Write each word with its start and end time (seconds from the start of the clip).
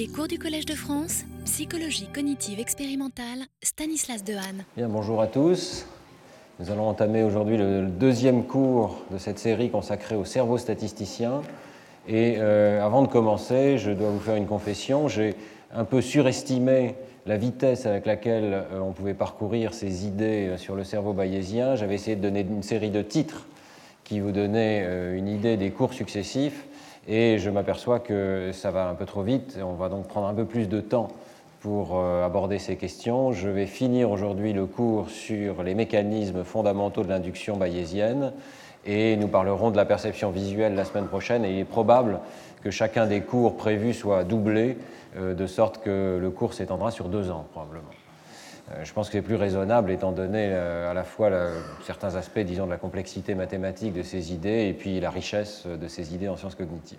Les 0.00 0.08
cours 0.08 0.28
du 0.28 0.38
Collège 0.38 0.64
de 0.64 0.72
France, 0.72 1.24
psychologie 1.44 2.06
cognitive 2.06 2.58
expérimentale, 2.58 3.40
Stanislas 3.62 4.24
Dehaene. 4.24 4.64
Bien, 4.74 4.88
bonjour 4.88 5.20
à 5.20 5.26
tous. 5.26 5.84
Nous 6.58 6.70
allons 6.70 6.88
entamer 6.88 7.22
aujourd'hui 7.22 7.58
le 7.58 7.84
deuxième 7.84 8.44
cours 8.44 9.02
de 9.10 9.18
cette 9.18 9.38
série 9.38 9.68
consacrée 9.68 10.16
au 10.16 10.24
cerveau 10.24 10.56
statisticien. 10.56 11.42
Et 12.08 12.36
euh, 12.38 12.82
avant 12.82 13.02
de 13.02 13.08
commencer, 13.08 13.76
je 13.76 13.90
dois 13.90 14.08
vous 14.08 14.20
faire 14.20 14.36
une 14.36 14.46
confession. 14.46 15.06
J'ai 15.06 15.34
un 15.70 15.84
peu 15.84 16.00
surestimé 16.00 16.94
la 17.26 17.36
vitesse 17.36 17.84
avec 17.84 18.06
laquelle 18.06 18.54
euh, 18.54 18.80
on 18.80 18.92
pouvait 18.92 19.12
parcourir 19.12 19.74
ces 19.74 20.06
idées 20.06 20.48
euh, 20.48 20.56
sur 20.56 20.76
le 20.76 20.84
cerveau 20.84 21.12
bayésien. 21.12 21.76
J'avais 21.76 21.96
essayé 21.96 22.16
de 22.16 22.22
donner 22.22 22.40
une 22.40 22.62
série 22.62 22.90
de 22.90 23.02
titres 23.02 23.48
qui 24.04 24.18
vous 24.20 24.32
donnaient 24.32 25.14
une 25.14 25.28
idée 25.28 25.58
des 25.58 25.70
cours 25.70 25.92
successifs. 25.92 26.64
Et 27.10 27.38
je 27.38 27.50
m'aperçois 27.50 27.98
que 27.98 28.50
ça 28.52 28.70
va 28.70 28.88
un 28.88 28.94
peu 28.94 29.04
trop 29.04 29.22
vite. 29.22 29.58
On 29.62 29.74
va 29.74 29.90
donc 29.90 30.06
prendre 30.06 30.28
un 30.28 30.34
peu 30.34 30.44
plus 30.44 30.68
de 30.68 30.80
temps 30.80 31.08
pour 31.60 32.00
aborder 32.00 32.58
ces 32.58 32.76
questions. 32.76 33.32
Je 33.32 33.48
vais 33.48 33.66
finir 33.66 34.10
aujourd'hui 34.10 34.52
le 34.52 34.64
cours 34.64 35.10
sur 35.10 35.62
les 35.62 35.74
mécanismes 35.74 36.44
fondamentaux 36.44 37.02
de 37.02 37.08
l'induction 37.08 37.56
bayésienne 37.56 38.32
et 38.86 39.16
nous 39.16 39.28
parlerons 39.28 39.70
de 39.70 39.76
la 39.76 39.84
perception 39.84 40.30
visuelle 40.30 40.74
la 40.74 40.84
semaine 40.84 41.06
prochaine 41.06 41.44
et 41.44 41.52
il 41.52 41.58
est 41.58 41.64
probable 41.64 42.20
que 42.62 42.70
chacun 42.70 43.06
des 43.06 43.20
cours 43.20 43.56
prévus 43.56 43.94
soit 43.94 44.24
doublé 44.24 44.78
euh, 45.16 45.34
de 45.34 45.46
sorte 45.46 45.82
que 45.82 46.18
le 46.20 46.30
cours 46.30 46.54
s'étendra 46.54 46.90
sur 46.90 47.08
deux 47.08 47.30
ans 47.30 47.46
probablement. 47.52 47.90
Euh, 48.72 48.84
je 48.84 48.92
pense 48.92 49.08
que 49.08 49.12
c'est 49.12 49.22
plus 49.22 49.36
raisonnable 49.36 49.90
étant 49.90 50.12
donné 50.12 50.48
euh, 50.50 50.90
à 50.90 50.94
la 50.94 51.04
fois 51.04 51.30
certains 51.84 52.16
aspects, 52.16 52.40
disons, 52.40 52.66
de 52.66 52.70
la 52.70 52.76
complexité 52.76 53.34
mathématique 53.34 53.92
de 53.92 54.02
ces 54.02 54.32
idées 54.32 54.68
et 54.68 54.72
puis 54.72 55.00
la 55.00 55.10
richesse 55.10 55.66
de 55.66 55.88
ces 55.88 56.14
idées 56.14 56.28
en 56.28 56.36
sciences 56.36 56.54
cognitives. 56.54 56.98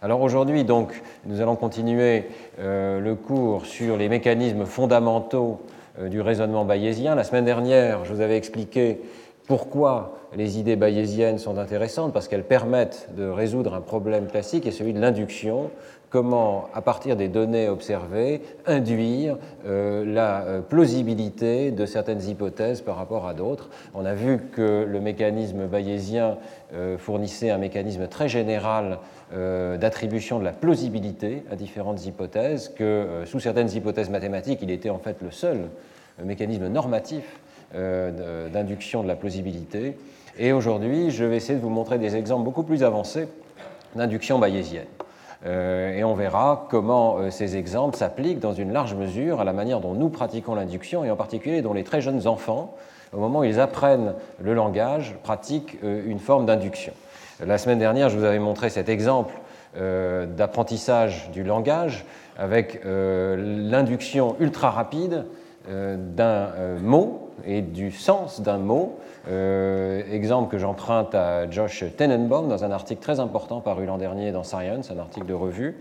Alors 0.00 0.20
aujourd'hui, 0.20 0.64
donc, 0.64 1.00
nous 1.26 1.40
allons 1.40 1.54
continuer 1.54 2.24
le 2.58 3.14
cours 3.14 3.66
sur 3.66 3.96
les 3.96 4.08
mécanismes 4.08 4.64
fondamentaux 4.64 5.60
du 6.00 6.20
raisonnement 6.20 6.64
bayésien. 6.64 7.14
La 7.14 7.22
semaine 7.22 7.44
dernière, 7.44 8.04
je 8.04 8.12
vous 8.12 8.20
avais 8.20 8.36
expliqué 8.36 9.00
pourquoi 9.46 10.18
les 10.36 10.58
idées 10.58 10.76
bayésiennes 10.76 11.38
sont 11.38 11.58
intéressantes 11.58 12.12
Parce 12.12 12.28
qu'elles 12.28 12.44
permettent 12.44 13.08
de 13.16 13.28
résoudre 13.28 13.74
un 13.74 13.80
problème 13.80 14.26
classique, 14.26 14.66
et 14.66 14.70
celui 14.70 14.92
de 14.92 15.00
l'induction. 15.00 15.70
Comment, 16.12 16.68
à 16.74 16.82
partir 16.82 17.16
des 17.16 17.28
données 17.28 17.70
observées, 17.70 18.42
induire 18.66 19.38
euh, 19.64 20.04
la 20.04 20.42
euh, 20.42 20.60
plausibilité 20.60 21.70
de 21.70 21.86
certaines 21.86 22.22
hypothèses 22.28 22.82
par 22.82 22.96
rapport 22.96 23.26
à 23.26 23.32
d'autres. 23.32 23.70
On 23.94 24.04
a 24.04 24.12
vu 24.12 24.38
que 24.52 24.84
le 24.86 25.00
mécanisme 25.00 25.66
bayésien 25.66 26.36
euh, 26.74 26.98
fournissait 26.98 27.48
un 27.48 27.56
mécanisme 27.56 28.08
très 28.08 28.28
général 28.28 28.98
d'attribution 29.80 30.38
de 30.38 30.44
la 30.44 30.52
plausibilité 30.52 31.42
à 31.50 31.56
différentes 31.56 32.04
hypothèses, 32.04 32.68
que 32.68 33.22
sous 33.24 33.40
certaines 33.40 33.74
hypothèses 33.74 34.10
mathématiques, 34.10 34.58
il 34.60 34.70
était 34.70 34.90
en 34.90 34.98
fait 34.98 35.22
le 35.22 35.30
seul 35.30 35.70
mécanisme 36.22 36.68
normatif 36.68 37.40
d'induction 37.72 39.02
de 39.02 39.08
la 39.08 39.16
plausibilité. 39.16 39.96
Et 40.38 40.52
aujourd'hui, 40.52 41.10
je 41.10 41.24
vais 41.24 41.36
essayer 41.36 41.58
de 41.58 41.62
vous 41.62 41.70
montrer 41.70 41.96
des 41.96 42.14
exemples 42.14 42.44
beaucoup 42.44 42.62
plus 42.62 42.82
avancés 42.82 43.26
d'induction 43.96 44.38
bayésienne. 44.38 44.84
Euh, 45.44 45.96
et 45.96 46.04
on 46.04 46.14
verra 46.14 46.66
comment 46.70 47.18
euh, 47.18 47.30
ces 47.30 47.56
exemples 47.56 47.96
s'appliquent 47.96 48.38
dans 48.38 48.52
une 48.52 48.72
large 48.72 48.94
mesure 48.94 49.40
à 49.40 49.44
la 49.44 49.52
manière 49.52 49.80
dont 49.80 49.94
nous 49.94 50.08
pratiquons 50.08 50.54
l'induction, 50.54 51.04
et 51.04 51.10
en 51.10 51.16
particulier 51.16 51.62
dont 51.62 51.72
les 51.72 51.84
très 51.84 52.00
jeunes 52.00 52.26
enfants, 52.28 52.74
au 53.12 53.18
moment 53.18 53.40
où 53.40 53.44
ils 53.44 53.60
apprennent 53.60 54.14
le 54.40 54.54
langage, 54.54 55.16
pratiquent 55.22 55.78
une 55.82 56.18
forme 56.18 56.46
d'induction. 56.46 56.92
La 57.44 57.58
semaine 57.58 57.78
dernière, 57.78 58.08
je 58.08 58.16
vous 58.16 58.24
avais 58.24 58.38
montré 58.38 58.70
cet 58.70 58.88
exemple 58.88 59.34
d'apprentissage 59.76 61.30
du 61.30 61.42
langage 61.42 62.06
avec 62.38 62.80
l'induction 62.84 64.36
ultra 64.40 64.70
rapide 64.70 65.26
d'un 65.68 66.78
mot 66.80 67.30
et 67.44 67.62
du 67.62 67.90
sens 67.90 68.40
d'un 68.40 68.58
mot. 68.58 68.98
Euh, 69.28 70.02
exemple 70.10 70.50
que 70.50 70.58
j'emprunte 70.58 71.14
à 71.14 71.48
Josh 71.50 71.84
Tenenbaum 71.96 72.48
dans 72.48 72.64
un 72.64 72.72
article 72.72 73.00
très 73.00 73.20
important 73.20 73.60
paru 73.60 73.86
l'an 73.86 73.98
dernier 73.98 74.32
dans 74.32 74.42
Science, 74.42 74.90
un 74.90 74.98
article 74.98 75.26
de 75.26 75.34
revue. 75.34 75.76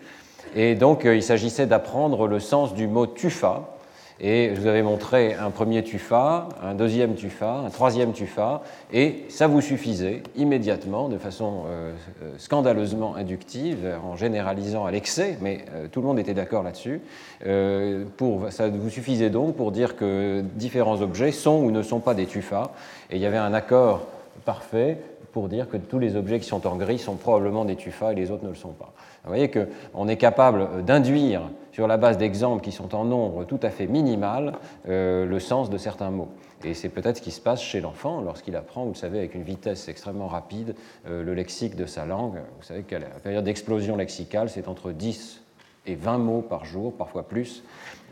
Et 0.56 0.76
donc 0.76 1.06
euh, 1.06 1.16
il 1.16 1.24
s'agissait 1.24 1.66
d'apprendre 1.66 2.28
le 2.28 2.40
sens 2.40 2.74
du 2.74 2.88
mot 2.88 3.08
tufa, 3.08 3.76
et 4.24 4.52
je 4.54 4.62
vous 4.62 4.68
avais 4.68 4.84
montré 4.84 5.34
un 5.34 5.50
premier 5.50 5.84
tufa, 5.84 6.48
un 6.62 6.76
deuxième 6.76 7.16
tufa, 7.16 7.64
un 7.66 7.72
troisième 7.72 8.14
tufa, 8.14 8.62
et 8.94 9.26
ça 9.30 9.48
vous 9.48 9.62
suffisait 9.62 10.22
immédiatement, 10.36 11.10
de 11.10 11.18
façon 11.18 11.64
euh, 11.66 11.92
euh, 12.22 12.34
scandaleusement 12.38 13.16
inductive, 13.16 13.80
en 14.06 14.16
généralisant 14.16 14.86
à 14.86 14.92
l'excès, 14.92 15.40
mais 15.42 15.66
euh, 15.74 15.88
tout 15.92 16.02
le 16.02 16.08
monde 16.08 16.20
était 16.20 16.36
d'accord 16.36 16.62
là-dessus. 16.62 17.02
ça 17.42 18.70
vous 18.70 18.90
suffisait 18.90 19.32
donc 19.32 19.56
pour 19.56 19.72
dire 19.72 19.96
que 19.96 20.44
différents 20.54 21.02
objets 21.02 21.32
sont 21.32 21.58
ou 21.64 21.72
ne 21.72 21.82
sont 21.82 22.00
pas 22.00 22.14
des 22.14 22.28
tufas, 22.28 22.70
et 23.10 23.16
il 23.16 23.22
y 23.22 23.26
avait 23.26 23.38
un 23.38 23.56
accord 23.56 24.04
parfait 24.46 25.00
pour 25.32 25.48
dire 25.48 25.68
que 25.68 25.78
tous 25.78 25.98
les 25.98 26.16
objets 26.16 26.40
qui 26.40 26.48
sont 26.48 26.68
en 26.68 26.76
gris 26.76 27.00
sont 27.00 27.16
probablement 27.16 27.66
des 27.66 27.76
tufas 27.76 28.12
et 28.12 28.16
les 28.16 28.30
autres 28.30 28.44
ne 28.44 28.50
le 28.50 28.56
sont 28.56 28.74
pas. 28.74 28.94
Vous 29.24 29.30
voyez 29.30 29.50
qu'on 29.50 30.08
est 30.08 30.18
capable 30.18 30.84
d'induire 30.84 31.42
sur 31.72 31.88
la 31.88 31.98
base 31.98 32.18
d'exemples 32.18 32.64
qui 32.64 32.72
sont 32.72 32.96
en 32.96 33.06
nombre 33.06 33.46
tout 33.46 33.60
à 33.64 33.70
fait 33.70 33.88
minimal 33.88 34.54
euh, 34.88 35.26
le 35.26 35.40
sens 35.40 35.70
de 35.70 35.78
certains 35.78 36.12
mots. 36.12 36.30
Et 36.64 36.74
c'est 36.74 36.90
peut-être 36.90 37.18
ce 37.18 37.22
qui 37.22 37.32
se 37.32 37.42
passe 37.42 37.62
chez 37.62 37.82
l'enfant 37.82 38.22
lorsqu'il 38.22 38.56
apprend, 38.56 38.86
vous 38.86 38.94
savez, 38.94 39.20
avec 39.20 39.34
une 39.34 39.44
vitesse 39.44 39.88
extrêmement 39.88 40.28
rapide, 40.28 40.76
euh, 41.08 41.24
le 41.24 41.34
lexique 41.34 41.76
de 41.76 41.86
sa 41.86 42.06
langue. 42.06 42.38
Vous 42.58 42.64
savez 42.64 42.84
qu'à 42.84 43.00
la 43.00 43.08
période 43.08 43.44
d'explosion 43.44 43.96
lexicale, 43.96 44.50
c'est 44.50 44.68
entre 44.68 44.92
10 44.92 45.42
et 45.88 45.96
20 45.96 46.18
mots 46.20 46.42
par 46.42 46.66
jour, 46.66 46.94
parfois 46.96 47.28
plus, 47.28 47.64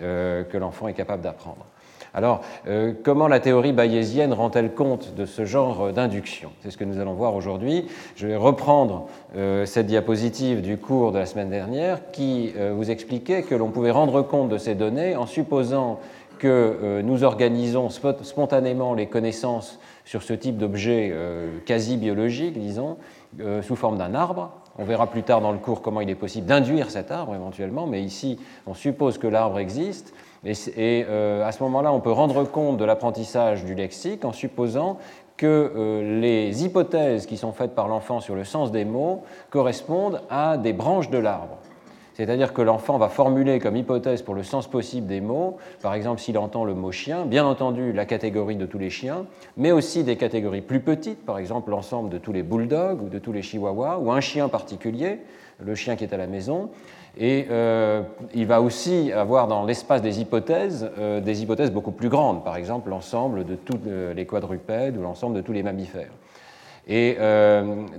euh, 0.01 0.43
que 0.43 0.57
l'enfant 0.57 0.87
est 0.87 0.93
capable 0.93 1.21
d'apprendre. 1.21 1.65
Alors, 2.13 2.41
euh, 2.67 2.93
comment 3.03 3.27
la 3.27 3.39
théorie 3.39 3.73
bayésienne 3.73 4.33
rend-elle 4.33 4.73
compte 4.73 5.13
de 5.15 5.25
ce 5.25 5.45
genre 5.45 5.91
d'induction? 5.93 6.49
C'est 6.61 6.71
ce 6.71 6.77
que 6.77 6.83
nous 6.83 6.99
allons 6.99 7.13
voir 7.13 7.35
aujourd'hui. 7.35 7.85
Je 8.15 8.27
vais 8.27 8.35
reprendre 8.35 9.07
euh, 9.35 9.65
cette 9.65 9.85
diapositive 9.85 10.61
du 10.61 10.77
cours 10.77 11.11
de 11.11 11.19
la 11.19 11.25
semaine 11.25 11.49
dernière 11.49 12.11
qui 12.11 12.53
euh, 12.57 12.73
vous 12.75 12.89
expliquait 12.89 13.43
que 13.43 13.53
l'on 13.53 13.69
pouvait 13.69 13.91
rendre 13.91 14.21
compte 14.23 14.49
de 14.49 14.57
ces 14.57 14.73
données 14.73 15.15
en 15.15 15.27
supposant 15.27 15.99
que 16.39 17.01
nous 17.01 17.25
organisons 17.25 17.89
spontanément 17.89 18.93
les 18.93 19.07
connaissances 19.07 19.77
sur 20.05 20.23
ce 20.23 20.31
type 20.31 20.57
d'objet 20.57 21.13
quasi 21.65 21.97
biologique, 21.97 22.57
disons, 22.57 22.95
sous 23.61 23.75
forme 23.75 23.97
d'un 23.97 24.15
arbre. 24.15 24.53
On 24.77 24.85
verra 24.85 25.07
plus 25.07 25.23
tard 25.23 25.41
dans 25.41 25.51
le 25.51 25.57
cours 25.57 25.81
comment 25.81 25.99
il 25.99 26.09
est 26.09 26.15
possible 26.15 26.47
d'induire 26.47 26.91
cet 26.91 27.11
arbre 27.11 27.35
éventuellement, 27.35 27.87
mais 27.87 28.01
ici, 28.01 28.39
on 28.67 28.73
suppose 28.73 29.17
que 29.17 29.27
l'arbre 29.27 29.59
existe 29.59 30.13
et, 30.45 31.05
euh, 31.07 31.45
à 31.45 31.51
ce 31.51 31.63
moment-là, 31.63 31.91
on 31.91 31.99
peut 31.99 32.11
rendre 32.11 32.43
compte 32.43 32.77
de 32.77 32.85
l'apprentissage 32.85 33.65
du 33.65 33.75
lexique 33.75 34.23
en 34.25 34.31
supposant 34.31 34.97
que 35.37 35.71
euh, 35.75 36.19
les 36.19 36.65
hypothèses 36.65 37.25
qui 37.25 37.37
sont 37.37 37.53
faites 37.53 37.75
par 37.75 37.87
l'enfant 37.87 38.19
sur 38.19 38.35
le 38.35 38.43
sens 38.43 38.71
des 38.71 38.85
mots 38.85 39.23
correspondent 39.49 40.21
à 40.29 40.57
des 40.57 40.73
branches 40.73 41.09
de 41.09 41.17
l'arbre. 41.17 41.57
C'est-à-dire 42.13 42.51
que 42.51 42.61
l'enfant 42.61 42.97
va 42.97 43.07
formuler 43.07 43.59
comme 43.59 43.77
hypothèse 43.77 44.21
pour 44.23 44.35
le 44.35 44.43
sens 44.43 44.67
possible 44.67 45.07
des 45.07 45.21
mots, 45.21 45.55
par 45.81 45.93
exemple 45.93 46.19
s'il 46.19 46.37
entend 46.37 46.65
le 46.65 46.73
mot 46.73 46.91
chien, 46.91 47.25
bien 47.25 47.45
entendu 47.45 47.93
la 47.93 48.05
catégorie 48.05 48.57
de 48.57 48.65
tous 48.65 48.77
les 48.77 48.89
chiens, 48.89 49.25
mais 49.55 49.71
aussi 49.71 50.03
des 50.03 50.17
catégories 50.17 50.59
plus 50.59 50.81
petites, 50.81 51.25
par 51.25 51.37
exemple 51.37 51.71
l'ensemble 51.71 52.09
de 52.09 52.17
tous 52.17 52.33
les 52.33 52.43
bulldogs 52.43 53.01
ou 53.01 53.07
de 53.07 53.19
tous 53.19 53.31
les 53.31 53.41
chihuahuas, 53.41 53.99
ou 53.99 54.11
un 54.11 54.19
chien 54.19 54.49
particulier, 54.49 55.19
le 55.59 55.75
chien 55.75 55.95
qui 55.95 56.03
est 56.03 56.13
à 56.13 56.17
la 56.17 56.27
maison, 56.27 56.69
et 57.17 57.47
euh, 57.49 58.01
il 58.33 58.45
va 58.45 58.61
aussi 58.61 59.11
avoir 59.11 59.47
dans 59.47 59.65
l'espace 59.65 60.01
des 60.01 60.21
hypothèses 60.21 60.89
euh, 60.97 61.19
des 61.19 61.41
hypothèses 61.41 61.71
beaucoup 61.71 61.91
plus 61.91 62.09
grandes, 62.09 62.43
par 62.43 62.55
exemple 62.55 62.89
l'ensemble 62.89 63.45
de 63.45 63.55
tous 63.55 63.79
euh, 63.87 64.13
les 64.13 64.25
quadrupèdes 64.25 64.97
ou 64.97 65.01
l'ensemble 65.01 65.35
de 65.35 65.41
tous 65.41 65.51
les 65.51 65.63
mammifères. 65.63 66.11
Et 66.91 67.17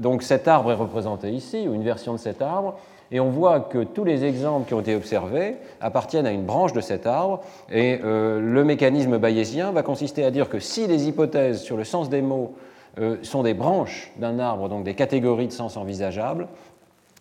donc 0.01 0.25
cet 0.25 0.49
arbre 0.49 0.73
est 0.73 0.75
représenté 0.75 1.31
ici, 1.31 1.69
ou 1.69 1.75
une 1.75 1.85
version 1.85 2.13
de 2.13 2.19
cet 2.19 2.43
arbre, 2.43 2.75
et 3.13 3.21
on 3.21 3.31
voit 3.31 3.61
que 3.61 3.85
tous 3.85 4.03
les 4.03 4.25
exemples 4.25 4.67
qui 4.67 4.75
ont 4.75 4.81
été 4.81 4.97
observés 4.97 5.59
appartiennent 5.81 6.27
à 6.27 6.33
une 6.33 6.43
branche 6.43 6.73
de 6.73 6.81
cet 6.81 7.07
arbre, 7.07 7.41
et 7.71 8.01
le 8.03 8.65
mécanisme 8.65 9.19
bayésien 9.19 9.71
va 9.71 9.85
consister 9.85 10.25
à 10.25 10.33
dire 10.33 10.49
que 10.49 10.59
si 10.59 10.89
les 10.89 11.07
hypothèses 11.07 11.61
sur 11.61 11.77
le 11.77 11.85
sens 11.85 12.11
des 12.11 12.21
mots 12.21 12.55
sont 13.23 13.45
des 13.45 13.55
branches 13.55 14.11
d'un 14.17 14.41
arbre, 14.41 14.69
donc 14.69 14.83
des 14.83 14.95
catégories 14.95 15.47
de 15.47 15.53
sens 15.53 15.77
envisageables, 15.77 16.49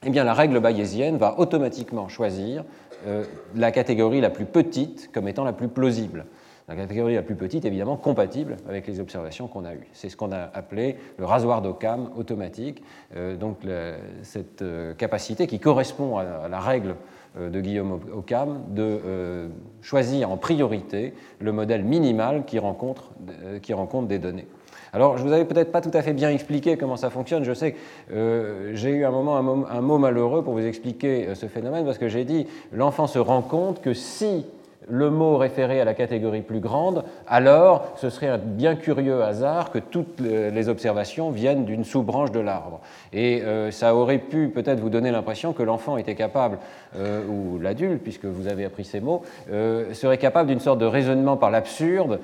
eh 0.06 0.10
bien, 0.10 0.24
la 0.24 0.34
règle 0.34 0.60
bayésienne 0.60 1.18
va 1.18 1.40
automatiquement 1.40 2.08
choisir 2.08 2.64
euh, 3.06 3.26
la 3.56 3.72
catégorie 3.72 4.22
la 4.22 4.30
plus 4.30 4.46
petite 4.46 5.12
comme 5.12 5.28
étant 5.28 5.44
la 5.44 5.54
plus 5.54 5.68
plausible. 5.68 6.26
La 6.70 6.76
catégorie 6.76 7.16
la 7.16 7.24
plus 7.24 7.36
petite, 7.36 7.66
évidemment, 7.66 7.98
compatible 7.98 8.58
avec 8.68 8.88
les 8.88 9.00
observations 9.00 9.48
qu'on 9.48 9.66
a 9.66 9.74
eues. 9.74 9.88
C'est 9.92 10.08
ce 10.08 10.16
qu'on 10.16 10.32
a 10.32 10.52
appelé 10.54 10.98
le 11.18 11.26
rasoir 11.26 11.62
d'Occam 11.62 12.12
automatique, 12.16 12.84
euh, 13.16 13.36
donc 13.36 13.58
cette 14.22 14.62
euh, 14.62 14.94
capacité 14.94 15.48
qui 15.48 15.60
correspond 15.60 16.18
à, 16.18 16.48
la 16.48 16.60
règle 16.60 16.96
de 17.40 17.62
Guillaume 17.62 18.00
Occam 18.12 18.64
de 18.70 19.48
choisir 19.84 20.32
en 20.32 20.38
priorité 20.38 21.14
le 21.40 21.52
modèle 21.52 21.84
minimal 21.84 22.44
qui 22.44 22.58
rencontre, 22.58 23.12
qui 23.62 23.72
rencontre 23.72 24.08
des 24.08 24.18
données. 24.18 24.48
Alors, 24.94 25.18
je 25.18 25.24
vous 25.24 25.32
avais 25.32 25.46
peut-être 25.46 25.72
pas 25.72 25.82
tout 25.82 25.92
à 25.94 26.02
fait 26.02 26.14
bien 26.14 26.30
expliqué 26.30 26.78
comment 26.78 26.98
ça 26.98 27.10
fonctionne. 27.10 27.44
Je 27.44 27.54
sais 27.54 27.74
que 27.74 27.78
euh, 28.14 28.76
j'ai 28.76 28.90
eu 28.90 29.06
un 29.06 29.12
moment 29.12 29.38
un, 29.38 29.82
mot 29.82 29.98
malheureux 29.98 30.44
pour 30.44 30.54
vous 30.54 30.66
expliquer 30.66 31.28
euh, 31.28 31.36
ce 31.36 31.46
phénomène 31.46 31.86
parce 31.86 31.98
que 31.98 32.08
j'ai 32.08 32.24
dit 32.24 32.48
l'enfant 32.72 33.08
se 33.08 33.20
rend 33.20 33.42
compte 33.42 33.82
que 33.82 33.94
si 33.94 34.46
le 34.90 35.10
mot 35.10 35.38
référé 35.38 35.80
à 35.80 35.86
la 35.86 35.94
catégorie 35.94 36.42
plus 36.42 36.60
grande, 36.60 37.04
alors 37.28 37.94
ce 37.96 38.10
serait 38.10 38.28
un 38.28 38.38
bien 38.38 38.76
curieux 38.76 39.22
hasard 39.24 39.72
que 39.72 39.80
toutes 39.80 40.20
les 40.20 40.70
observations 40.70 41.30
viennent 41.30 41.66
d'une 41.66 41.84
sous-branche 41.84 42.32
de 42.32 42.40
l'arbre. 42.40 42.82
Et 43.14 43.42
euh, 43.42 43.72
ça 43.72 43.96
aurait 43.96 44.18
pu 44.18 44.50
peut-être 44.50 44.80
vous 44.80 44.90
donner 44.90 45.12
l'impression 45.12 45.54
que 45.54 45.64
l'enfant 45.64 45.98
était 45.98 46.16
capable, 46.16 46.58
euh, 46.96 47.22
ou 47.28 47.60
l'adulte, 47.60 48.02
puisque 48.02 48.26
vous 48.26 48.48
avez 48.48 48.66
appris 48.66 48.86
ces 48.86 49.00
mots, 49.00 49.24
euh, 49.52 49.94
serait 49.94 50.18
capable 50.18 50.50
d'une 50.50 50.60
sorte 50.60 50.80
de 50.80 50.86
raisonnement 50.86 51.38
par 51.38 51.52
l'absurde 51.52 52.20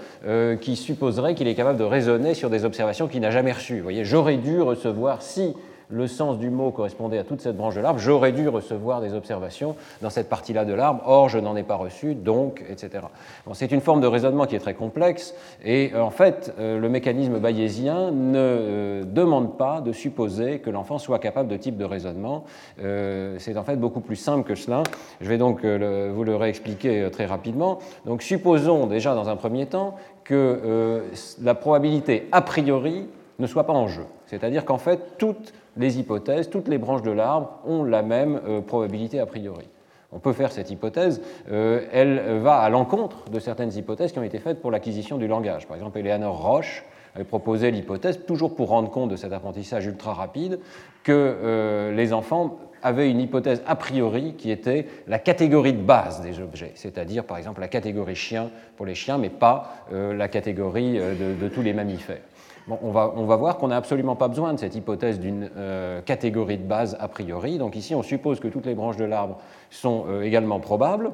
qui 0.62 0.76
supposerait 0.76 1.36
qu'il 1.36 1.48
est 1.48 1.56
capable 1.56 1.78
de 1.78 1.84
raisonner 1.84 2.34
sur 2.34 2.50
des 2.50 2.66
observations 2.66 3.08
qu'il 3.08 3.22
n'a 3.22 3.32
jamais 3.32 3.52
reçues. 3.52 3.78
Vous 3.78 3.84
voyez, 3.84 4.06
j'aurais 4.06 4.38
dû 4.38 4.62
recevoir 4.62 5.22
si 5.22 5.56
le 5.90 6.08
sens 6.08 6.38
du 6.38 6.50
mot 6.50 6.72
correspondait 6.72 7.18
à 7.18 7.24
toute 7.24 7.42
cette 7.42 7.58
branche 7.58 7.76
de 7.76 7.82
l'arbre, 7.82 8.00
j'aurais 8.00 8.32
dû 8.32 8.48
recevoir 8.48 9.02
des 9.02 9.14
observations 9.14 9.76
dans 10.02 10.10
cette 10.10 10.30
partie-là 10.30 10.66
de 10.66 10.74
l'arbre, 10.74 11.02
or 11.06 11.30
je 11.30 11.40
n'en 11.40 11.56
ai 11.56 11.64
pas 11.64 11.76
reçu, 11.76 12.16
donc, 12.16 12.64
etc. 12.70 13.06
c'est 13.54 13.72
une 13.72 13.82
forme 13.82 14.02
de 14.02 14.08
raisonnement 14.08 14.46
qui 14.46 14.56
est 14.56 14.60
très 14.60 14.74
complexe, 14.74 15.34
et 15.64 15.92
euh, 15.94 16.02
en 16.02 16.10
fait, 16.10 16.54
euh, 16.60 16.80
le 16.80 16.90
mécanisme 16.90 17.40
bayésien 17.40 18.12
ne 18.12 18.38
euh, 18.38 19.04
demande 19.04 19.58
pas 19.58 19.82
de 19.82 19.92
supposer 19.92 20.60
que 20.60 20.70
l'enfant 20.70 20.98
soit 20.98 21.20
capable 21.20 21.50
de 21.50 21.58
type 21.58 21.78
de 21.78 21.86
raisonnement. 21.86 22.46
c'est 22.78 23.58
en 23.58 23.64
fait 23.64 23.76
beaucoup 23.76 24.00
plus 24.00 24.16
simple 24.16 24.48
que 24.48 24.56
cela. 24.56 24.84
Je 25.22 25.30
vais 25.30 25.38
donc 25.38 25.66
vous 25.66 26.24
le 26.24 26.36
réexpliquer 26.36 27.10
très 27.12 27.26
rapidement. 27.26 27.80
Donc, 28.06 28.22
supposons 28.22 28.88
déjà 28.88 29.16
dans 29.16 29.30
un 29.30 29.36
premier 29.36 29.66
temps 29.66 29.96
que 30.24 31.02
la 31.42 31.56
probabilité 31.56 32.28
a 32.32 32.42
priori 32.42 33.08
ne 33.40 33.48
soit 33.48 33.66
pas 33.66 33.74
en 33.74 33.88
jeu. 33.88 34.06
C'est-à-dire 34.28 34.66
qu'en 34.66 34.78
fait, 34.78 35.18
toutes 35.18 35.54
les 35.78 36.00
hypothèses, 36.00 36.50
toutes 36.50 36.68
les 36.68 36.78
branches 36.78 37.02
de 37.02 37.12
l'arbre 37.12 37.60
ont 37.66 37.84
la 37.84 38.02
même 38.02 38.40
euh, 38.48 38.62
probabilité 38.62 39.20
a 39.20 39.26
priori. 39.26 39.66
On 40.12 40.20
peut 40.20 40.34
faire 40.34 40.52
cette 40.52 40.72
hypothèse, 40.72 41.22
euh, 41.52 41.86
elle 41.92 42.40
va 42.40 42.60
à 42.60 42.70
l'encontre 42.70 43.30
de 43.30 43.40
certaines 43.40 43.76
hypothèses 43.76 44.12
qui 44.12 44.20
ont 44.20 44.24
été 44.24 44.40
faites 44.40 44.62
pour 44.62 44.72
l'acquisition 44.72 45.18
du 45.18 45.28
langage. 45.28 45.68
Par 45.68 45.76
exemple, 45.76 45.98
Eleanor 46.00 46.42
Roche 46.42 46.86
avait 47.16 47.26
proposé 47.26 47.72
l'hypothèse, 47.72 48.22
toujours 48.26 48.56
pour 48.56 48.70
rendre 48.70 48.90
compte 48.90 49.10
de 49.10 49.16
cet 49.16 49.34
apprentissage 49.34 49.86
ultra 49.86 50.14
rapide, 50.14 50.60
que 51.04 51.12
euh, 51.12 51.92
les 51.94 52.14
enfants 52.14 52.60
avaient 52.82 53.10
une 53.10 53.20
hypothèse 53.20 53.64
a 53.66 53.76
priori 53.76 54.36
qui 54.38 54.52
était 54.52 54.86
la 55.08 55.18
catégorie 55.18 55.74
de 55.74 55.82
base 55.82 56.22
des 56.22 56.40
objets, 56.40 56.72
c'est-à-dire 56.76 57.24
par 57.24 57.38
exemple 57.38 57.60
la 57.60 57.68
catégorie 57.68 58.16
chien 58.16 58.52
pour 58.78 58.86
les 58.86 58.94
chiens, 58.94 59.18
mais 59.18 59.30
pas 59.30 59.74
la 59.92 60.28
catégorie 60.28 61.00
de 61.00 61.48
tous 61.48 61.64
les 61.64 61.74
mammifères 61.74 62.22
on, 62.70 62.92
va, 62.92 63.36
voir 63.36 63.58
qu'on 63.58 63.68
n'a 63.68 63.78
absolument 63.78 64.16
pas 64.16 64.28
besoin 64.28 64.54
de 64.54 64.60
cette 64.60 64.76
hypothèse 64.76 65.20
d'une 65.20 65.50
euh, 65.56 66.02
catégorie 66.02 66.58
de 66.58 66.64
base 66.64 66.98
a 67.00 67.08
priori. 67.08 67.58
Donc 67.58 67.76
ici, 67.76 67.94
on 67.94 68.04
suppose 68.04 68.40
que 68.40 68.48
toutes 68.48 68.66
les 68.66 68.76
branches 68.76 68.98
de 68.98 69.06
l'arbre 69.06 69.38
sont 69.70 70.06
euh, 70.08 70.24
également 70.24 70.60
probables. 70.60 71.12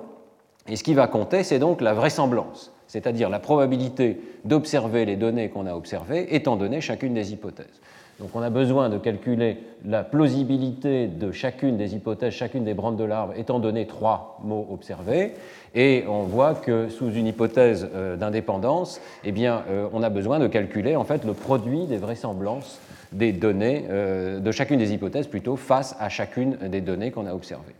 Et 0.67 0.75
ce 0.75 0.83
qui 0.83 0.93
va 0.93 1.07
compter, 1.07 1.43
c'est 1.43 1.59
donc 1.59 1.81
la 1.81 1.93
vraisemblance, 1.93 2.71
c'est-à-dire 2.87 3.29
la 3.29 3.39
probabilité 3.39 4.21
d'observer 4.45 5.05
les 5.05 5.15
données 5.15 5.49
qu'on 5.49 5.65
a 5.65 5.73
observées, 5.73 6.35
étant 6.35 6.55
donné 6.55 6.81
chacune 6.81 7.13
des 7.13 7.33
hypothèses. 7.33 7.81
Donc 8.21 8.29
on 8.35 8.41
a 8.43 8.51
besoin 8.51 8.89
de 8.89 8.99
calculer 8.99 9.57
la 9.83 10.03
plausibilité 10.03 11.07
de 11.07 11.31
chacune 11.31 11.75
des 11.75 11.95
hypothèses, 11.95 12.33
chacune 12.33 12.63
des 12.63 12.75
branches 12.75 12.97
de 12.97 13.03
l'arbre, 13.03 13.33
étant 13.35 13.57
donné 13.57 13.87
trois 13.87 14.37
mots 14.43 14.67
observés. 14.71 15.33
Et 15.73 16.03
on 16.07 16.21
voit 16.21 16.53
que 16.53 16.87
sous 16.89 17.11
une 17.11 17.25
hypothèse 17.25 17.89
euh, 17.95 18.17
d'indépendance, 18.17 19.01
eh 19.23 19.31
bien, 19.31 19.63
euh, 19.71 19.87
on 19.91 20.03
a 20.03 20.09
besoin 20.09 20.37
de 20.37 20.45
calculer 20.45 20.95
en 20.95 21.03
fait 21.03 21.25
le 21.25 21.33
produit 21.33 21.87
des 21.87 21.97
vraisemblances 21.97 22.79
des 23.11 23.31
données, 23.33 23.85
euh, 23.89 24.39
de 24.39 24.51
chacune 24.51 24.77
des 24.77 24.93
hypothèses 24.93 25.25
plutôt, 25.25 25.55
face 25.55 25.95
à 25.99 26.07
chacune 26.07 26.57
des 26.69 26.81
données 26.81 27.09
qu'on 27.09 27.25
a 27.25 27.33
observées. 27.33 27.75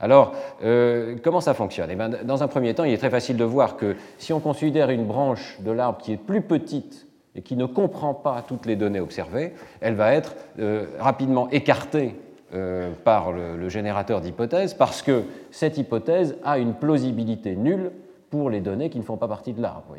Alors, 0.00 0.32
comment 1.24 1.40
ça 1.40 1.54
fonctionne? 1.54 1.88
Eh 1.90 1.96
bien, 1.96 2.08
Dans 2.08 2.44
un 2.44 2.46
premier 2.46 2.72
temps, 2.72 2.84
il 2.84 2.92
est 2.92 2.98
très 2.98 3.10
facile 3.10 3.36
de 3.36 3.42
voir 3.42 3.76
que 3.76 3.96
si 4.18 4.32
on 4.32 4.38
considère 4.38 4.90
une 4.90 5.04
branche 5.04 5.58
de 5.58 5.72
l'arbre 5.72 5.98
qui 5.98 6.12
est 6.12 6.16
plus 6.16 6.40
petite 6.40 7.07
et 7.34 7.42
qui 7.42 7.56
ne 7.56 7.66
comprend 7.66 8.14
pas 8.14 8.42
toutes 8.46 8.66
les 8.66 8.76
données 8.76 9.00
observées, 9.00 9.52
elle 9.80 9.94
va 9.94 10.12
être 10.14 10.34
rapidement 10.98 11.48
écartée 11.50 12.14
euh, 12.54 12.92
par 13.04 13.30
le, 13.30 13.68
générateur 13.68 14.22
d'hypothèses 14.22 14.72
parce 14.72 15.02
que 15.02 15.24
cette 15.50 15.76
hypothèse 15.76 16.38
a 16.44 16.56
une 16.58 16.72
plausibilité 16.72 17.54
nulle 17.56 17.90
pour 18.30 18.48
les 18.48 18.60
données 18.60 18.88
qui 18.88 18.96
ne 18.98 19.02
font 19.02 19.18
pas 19.18 19.28
partie 19.28 19.52
de 19.52 19.60
l'arbre. 19.60 19.94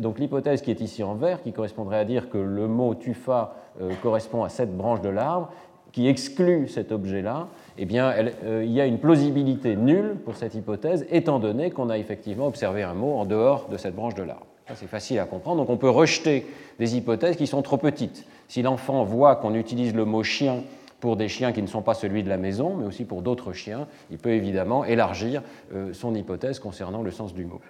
Donc 0.00 0.18
l'hypothèse 0.18 0.62
qui 0.62 0.72
est 0.72 0.80
ici 0.80 1.04
en 1.04 1.14
vert, 1.14 1.42
qui 1.42 1.52
correspondrait 1.52 1.98
à 1.98 2.04
dire 2.04 2.28
que 2.28 2.38
le 2.38 2.66
mot 2.66 2.96
tufa 2.96 3.54
euh, 3.80 3.92
correspond 4.02 4.42
à 4.42 4.48
cette 4.48 4.76
branche 4.76 5.00
de 5.00 5.10
l'arbre, 5.10 5.52
qui 5.92 6.08
exclut 6.08 6.66
cet 6.66 6.90
objet-là, 6.90 7.46
eh 7.78 7.84
bien, 7.84 8.12
euh, 8.42 8.64
il 8.64 8.72
y 8.72 8.80
a 8.80 8.86
une 8.86 8.98
plausibilité 8.98 9.76
nulle 9.76 10.16
pour 10.24 10.34
cette 10.34 10.56
hypothèse, 10.56 11.06
étant 11.08 11.38
donné 11.38 11.70
qu'on 11.70 11.88
a 11.88 11.98
effectivement 11.98 12.48
observé 12.48 12.82
un 12.82 12.94
mot 12.94 13.14
en 13.14 13.26
dehors 13.26 13.68
de 13.68 13.76
cette 13.76 13.94
branche 13.94 14.16
de 14.16 14.24
l'arbre. 14.24 14.46
C'est 14.74 14.88
facile 14.88 15.18
à 15.20 15.24
comprendre. 15.24 15.58
Donc 15.58 15.70
on 15.70 15.76
peut 15.76 15.90
rejeter 15.90 16.46
des 16.78 16.96
hypothèses 16.96 17.36
qui 17.36 17.46
sont 17.46 17.62
trop 17.62 17.76
petites. 17.76 18.24
Si 18.48 18.62
l'enfant 18.62 19.04
voit 19.04 19.36
qu'on 19.36 19.54
utilise 19.54 19.94
le 19.94 20.04
mot 20.04 20.22
chien 20.22 20.62
pour 21.00 21.16
des 21.16 21.28
chiens 21.28 21.52
qui 21.52 21.62
ne 21.62 21.66
sont 21.66 21.82
pas 21.82 21.94
celui 21.94 22.22
de 22.22 22.28
la 22.28 22.36
maison, 22.36 22.74
mais 22.74 22.86
aussi 22.86 23.04
pour 23.04 23.22
d'autres 23.22 23.52
chiens, 23.52 23.86
il 24.10 24.18
peut 24.18 24.30
évidemment 24.30 24.84
élargir 24.84 25.42
euh, 25.74 25.92
son 25.92 26.14
hypothèse 26.14 26.58
concernant 26.58 27.02
le 27.02 27.10
sens 27.10 27.34
du 27.34 27.44
mot. 27.44 27.60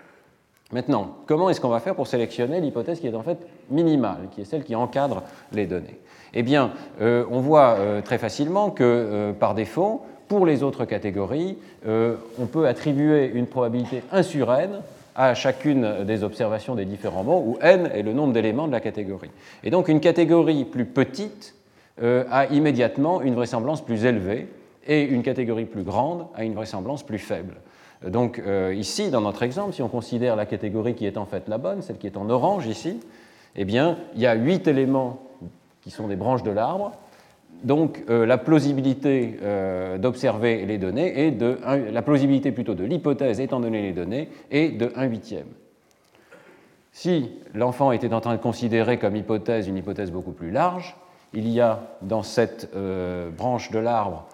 Maintenant, 0.72 1.16
comment 1.26 1.50
est-ce 1.50 1.60
qu'on 1.60 1.68
va 1.68 1.80
faire 1.80 1.94
pour 1.94 2.06
sélectionner 2.06 2.60
l'hypothèse 2.60 2.98
qui 2.98 3.06
est 3.06 3.14
en 3.14 3.22
fait 3.22 3.38
minimale, 3.70 4.28
qui 4.32 4.40
est 4.40 4.44
celle 4.44 4.64
qui 4.64 4.74
encadre 4.74 5.22
les 5.52 5.66
données? 5.66 6.00
Eh 6.34 6.42
bien, 6.42 6.72
euh, 7.00 7.24
on 7.30 7.40
voit 7.40 7.76
euh, 7.78 8.00
très 8.00 8.18
facilement 8.18 8.70
que 8.70 9.32
par 9.38 9.54
défaut, 9.54 10.02
pour 10.28 10.44
les 10.44 10.64
autres 10.64 10.84
catégories, 10.86 11.56
on 11.86 12.46
peut 12.46 12.66
attribuer 12.66 13.30
une 13.32 13.46
probabilité 13.46 14.02
1 14.10 14.24
sur 14.24 14.52
n 14.52 14.82
à 15.16 15.34
chacune 15.34 16.04
des 16.04 16.22
observations 16.22 16.74
des 16.74 16.84
différents 16.84 17.24
mots, 17.24 17.42
où 17.44 17.58
n 17.62 17.90
est 17.92 18.02
le 18.02 18.12
nombre 18.12 18.34
d'éléments 18.34 18.66
de 18.66 18.72
la 18.72 18.80
catégorie. 18.80 19.30
Et 19.64 19.70
donc 19.70 19.88
une 19.88 20.00
catégorie 20.00 20.66
plus 20.66 20.84
petite 20.84 21.54
euh, 22.02 22.24
a 22.30 22.46
immédiatement 22.46 23.22
une 23.22 23.34
vraisemblance 23.34 23.82
plus 23.82 24.04
élevée 24.04 24.46
et 24.86 25.02
une 25.02 25.22
catégorie 25.22 25.64
plus 25.64 25.82
grande 25.82 26.26
a 26.34 26.44
une 26.44 26.54
vraisemblance 26.54 27.02
plus 27.02 27.18
faible. 27.18 27.54
Donc 28.06 28.38
euh, 28.38 28.74
ici, 28.76 29.10
dans 29.10 29.22
notre 29.22 29.42
exemple, 29.42 29.72
si 29.72 29.80
on 29.80 29.88
considère 29.88 30.36
la 30.36 30.44
catégorie 30.44 30.94
qui 30.94 31.06
est 31.06 31.16
en 31.16 31.24
fait 31.24 31.48
la 31.48 31.56
bonne, 31.56 31.80
celle 31.80 31.96
qui 31.96 32.06
est 32.06 32.18
en 32.18 32.28
orange 32.28 32.66
ici, 32.66 33.00
eh 33.56 33.64
bien, 33.64 33.96
il 34.14 34.20
y 34.20 34.26
a 34.26 34.34
huit 34.34 34.68
éléments 34.68 35.22
qui 35.80 35.90
sont 35.90 36.08
des 36.08 36.16
branches 36.16 36.42
de 36.42 36.50
l'arbre. 36.50 36.92
Donc 37.64 38.02
euh, 38.10 38.26
la 38.26 38.38
plausibilité 38.38 39.38
d'observer 39.98 40.66
les 40.66 40.78
données 40.78 41.26
est 41.26 41.30
de 41.30 41.58
la 41.90 42.02
plausibilité 42.02 42.52
plutôt 42.52 42.74
de 42.74 42.84
l'hypothèse 42.84 43.40
étant 43.40 43.60
donné 43.60 43.82
les 43.82 43.92
données 43.92 44.28
est 44.50 44.70
de 44.70 44.92
1 44.94 45.04
huitième. 45.04 45.46
Si 46.96 47.30
l'enfant 47.52 47.92
était 47.92 48.14
en 48.14 48.22
train 48.22 48.34
de 48.34 48.40
considérer 48.40 48.98
comme 48.98 49.16
hypothèse 49.16 49.68
une 49.68 49.76
hypothèse 49.76 50.10
beaucoup 50.10 50.32
plus 50.32 50.50
large, 50.50 50.96
il 51.34 51.46
y 51.46 51.60
a 51.60 51.82
dans 52.00 52.22
cette 52.22 52.70
euh, 52.74 53.28
branche 53.28 53.70
de 53.70 53.78
l'arbre 53.78 54.26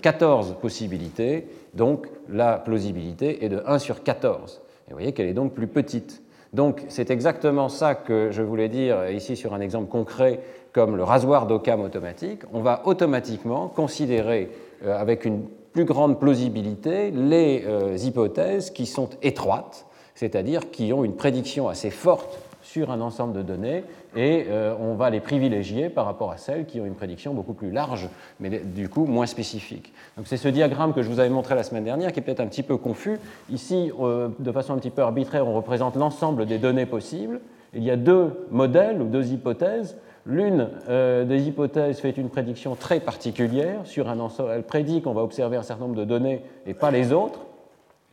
14 0.00 0.52
euh, 0.52 0.54
possibilités, 0.54 1.46
donc 1.74 2.08
la 2.30 2.56
plausibilité 2.56 3.44
est 3.44 3.50
de 3.50 3.62
1 3.66 3.78
sur 3.78 4.02
14. 4.02 4.62
Et 4.64 4.90
vous 4.90 4.96
voyez 4.96 5.12
qu'elle 5.12 5.28
est 5.28 5.34
donc 5.34 5.52
plus 5.52 5.66
petite. 5.66 6.21
Donc 6.52 6.82
c'est 6.88 7.10
exactement 7.10 7.68
ça 7.68 7.94
que 7.94 8.30
je 8.30 8.42
voulais 8.42 8.68
dire 8.68 9.08
ici 9.10 9.36
sur 9.36 9.54
un 9.54 9.60
exemple 9.60 9.88
concret 9.90 10.40
comme 10.72 10.96
le 10.96 11.04
rasoir 11.04 11.46
d'Occam 11.46 11.80
automatique. 11.80 12.42
On 12.52 12.60
va 12.60 12.82
automatiquement 12.86 13.68
considérer 13.68 14.50
euh, 14.84 14.98
avec 14.98 15.24
une 15.24 15.44
plus 15.72 15.84
grande 15.84 16.20
plausibilité 16.20 17.10
les 17.10 17.64
hypothèses 18.06 18.70
qui 18.70 18.84
sont 18.84 19.08
étroites, 19.22 19.86
c'est-à-dire 20.14 20.70
qui 20.70 20.92
ont 20.92 21.02
une 21.02 21.16
prédiction 21.16 21.70
assez 21.70 21.88
forte 21.88 22.38
sur 22.72 22.90
un 22.90 23.02
ensemble 23.02 23.34
de 23.34 23.42
données 23.42 23.84
et 24.16 24.46
euh, 24.48 24.74
on 24.80 24.94
va 24.94 25.10
les 25.10 25.20
privilégier 25.20 25.90
par 25.90 26.06
rapport 26.06 26.30
à 26.30 26.38
celles 26.38 26.64
qui 26.64 26.80
ont 26.80 26.86
une 26.86 26.94
prédiction 26.94 27.34
beaucoup 27.34 27.52
plus 27.52 27.70
large, 27.70 28.08
mais 28.40 28.48
du 28.60 28.88
coup 28.88 29.04
moins 29.04 29.26
spécifique. 29.26 29.92
Donc 30.16 30.26
c'est 30.26 30.38
ce 30.38 30.48
diagramme 30.48 30.94
que 30.94 31.02
je 31.02 31.10
vous 31.10 31.20
avais 31.20 31.28
montré 31.28 31.54
la 31.54 31.64
semaine 31.64 31.84
dernière 31.84 32.12
qui 32.12 32.20
est 32.20 32.22
peut-être 32.22 32.40
un 32.40 32.46
petit 32.46 32.62
peu 32.62 32.78
confus. 32.78 33.18
Ici, 33.50 33.92
euh, 34.00 34.28
de 34.38 34.52
façon 34.52 34.72
un 34.72 34.78
petit 34.78 34.90
peu 34.90 35.02
arbitraire, 35.02 35.46
on 35.46 35.54
représente 35.54 35.96
l'ensemble 35.96 36.46
des 36.46 36.56
données 36.56 36.86
possibles. 36.86 37.40
Il 37.74 37.84
y 37.84 37.90
a 37.90 37.96
deux 37.96 38.46
modèles 38.50 39.02
ou 39.02 39.06
deux 39.06 39.32
hypothèses. 39.32 39.98
L'une 40.24 40.70
euh, 40.88 41.24
des 41.24 41.48
hypothèses 41.48 42.00
fait 42.00 42.16
une 42.16 42.30
prédiction 42.30 42.74
très 42.74 43.00
particulière 43.00 43.80
sur 43.84 44.08
un 44.08 44.18
ensemble. 44.18 44.50
Elle 44.54 44.62
prédit 44.62 45.02
qu'on 45.02 45.12
va 45.12 45.22
observer 45.22 45.58
un 45.58 45.62
certain 45.62 45.84
nombre 45.84 45.96
de 45.96 46.04
données 46.04 46.42
et 46.66 46.72
pas 46.72 46.90
les 46.90 47.12
autres. 47.12 47.40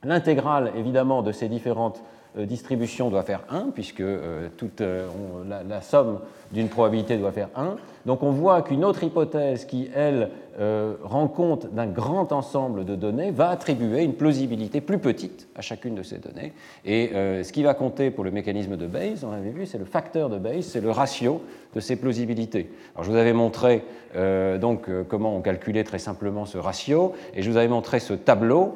L'intégrale, 0.03 0.73
évidemment, 0.75 1.21
de 1.21 1.31
ces 1.31 1.47
différentes 1.47 2.01
distribution 2.37 3.09
doit 3.09 3.23
faire 3.23 3.43
1, 3.49 3.71
puisque 3.73 4.03
toute, 4.57 4.81
la, 4.81 5.81
somme 5.81 6.19
d'une 6.51 6.69
probabilité 6.69 7.17
doit 7.17 7.31
faire 7.31 7.49
1. 7.55 7.75
Donc 8.05 8.23
on 8.23 8.31
voit 8.31 8.61
qu'une 8.61 8.85
autre 8.85 9.03
hypothèse 9.03 9.65
qui, 9.65 9.89
elle, 9.95 10.29
rend 11.03 11.27
compte 11.27 11.73
d'un 11.73 11.87
grand 11.87 12.31
ensemble 12.31 12.85
de 12.85 12.95
données 12.95 13.31
va 13.31 13.49
attribuer 13.49 14.03
une 14.03 14.13
plausibilité 14.13 14.81
plus 14.81 14.99
petite 14.99 15.47
à 15.55 15.61
chacune 15.61 15.95
de 15.95 16.03
ces 16.03 16.17
données. 16.17 16.53
Et 16.85 17.11
ce 17.13 17.51
qui 17.51 17.63
va 17.63 17.73
compter 17.73 18.11
pour 18.11 18.23
le 18.23 18.31
mécanisme 18.31 18.77
de 18.77 18.85
Bayes, 18.85 19.23
on 19.23 19.31
avait 19.31 19.51
vu, 19.51 19.65
c'est 19.65 19.77
le 19.77 19.85
facteur 19.85 20.29
de 20.29 20.37
Bayes, 20.37 20.63
c'est 20.63 20.81
le 20.81 20.91
ratio 20.91 21.41
de 21.73 21.79
ces 21.79 21.95
plausibilités. 21.95 22.71
Alors 22.95 23.05
je 23.05 23.11
vous 23.11 23.17
avais 23.17 23.33
montré 23.33 23.83
donc, 24.59 24.89
comment 25.07 25.35
on 25.35 25.41
calculait 25.41 25.83
très 25.83 25.99
simplement 25.99 26.45
ce 26.45 26.57
ratio, 26.57 27.13
et 27.33 27.41
je 27.41 27.49
vous 27.49 27.57
avais 27.57 27.67
montré 27.67 27.99
ce 27.99 28.13
tableau 28.13 28.75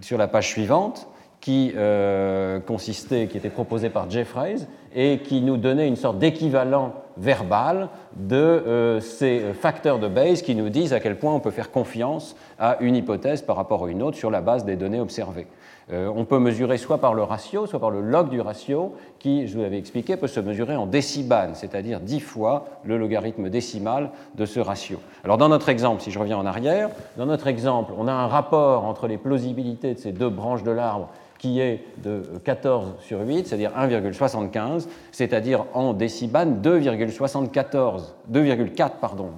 sur 0.00 0.18
la 0.18 0.28
page 0.28 0.48
suivante 0.48 1.08
qui 1.42 1.72
euh, 1.76 2.60
consistait, 2.60 3.26
qui 3.26 3.36
était 3.36 3.50
proposé 3.50 3.90
par 3.90 4.08
Jeffreys 4.08 4.58
et 4.94 5.18
qui 5.18 5.40
nous 5.40 5.56
donnait 5.56 5.88
une 5.88 5.96
sorte 5.96 6.18
d'équivalent 6.18 6.94
verbal 7.16 7.88
de 8.14 8.36
euh, 8.36 9.00
ces 9.00 9.52
facteurs 9.52 9.98
de 9.98 10.06
Bayes 10.06 10.40
qui 10.42 10.54
nous 10.54 10.68
disent 10.68 10.92
à 10.92 11.00
quel 11.00 11.18
point 11.18 11.34
on 11.34 11.40
peut 11.40 11.50
faire 11.50 11.72
confiance 11.72 12.36
à 12.60 12.76
une 12.80 12.94
hypothèse 12.94 13.42
par 13.42 13.56
rapport 13.56 13.84
à 13.84 13.90
une 13.90 14.02
autre 14.02 14.16
sur 14.16 14.30
la 14.30 14.40
base 14.40 14.64
des 14.64 14.76
données 14.76 15.00
observées. 15.00 15.48
Euh, 15.92 16.08
on 16.14 16.24
peut 16.24 16.38
mesurer 16.38 16.78
soit 16.78 16.98
par 16.98 17.12
le 17.12 17.24
ratio, 17.24 17.66
soit 17.66 17.80
par 17.80 17.90
le 17.90 18.00
log 18.00 18.28
du 18.28 18.40
ratio, 18.40 18.94
qui, 19.18 19.48
je 19.48 19.56
vous 19.56 19.62
l'avais 19.62 19.78
expliqué, 19.78 20.16
peut 20.16 20.28
se 20.28 20.38
mesurer 20.38 20.76
en 20.76 20.86
décibans, 20.86 21.54
c'est-à-dire 21.54 21.98
10 21.98 22.20
fois 22.20 22.66
le 22.84 22.98
logarithme 22.98 23.50
décimal 23.50 24.10
de 24.36 24.46
ce 24.46 24.60
ratio. 24.60 25.00
Alors 25.24 25.38
dans 25.38 25.48
notre 25.48 25.68
exemple, 25.68 26.02
si 26.02 26.12
je 26.12 26.20
reviens 26.20 26.38
en 26.38 26.46
arrière, 26.46 26.88
dans 27.16 27.26
notre 27.26 27.48
exemple, 27.48 27.92
on 27.98 28.06
a 28.06 28.12
un 28.12 28.28
rapport 28.28 28.84
entre 28.84 29.08
les 29.08 29.18
plausibilités 29.18 29.94
de 29.94 29.98
ces 29.98 30.12
deux 30.12 30.30
branches 30.30 30.62
de 30.62 30.70
l'arbre 30.70 31.08
qui 31.42 31.60
est 31.60 31.80
de 32.04 32.22
14 32.44 32.94
sur 33.00 33.20
8, 33.20 33.48
c'est-à-dire 33.48 33.72
1,75, 33.76 34.86
c'est-à-dire 35.10 35.64
en 35.74 35.92
décibans 35.92 36.62
2,74, 36.62 38.12
2,4 38.32 38.90
pardon, 39.00 39.30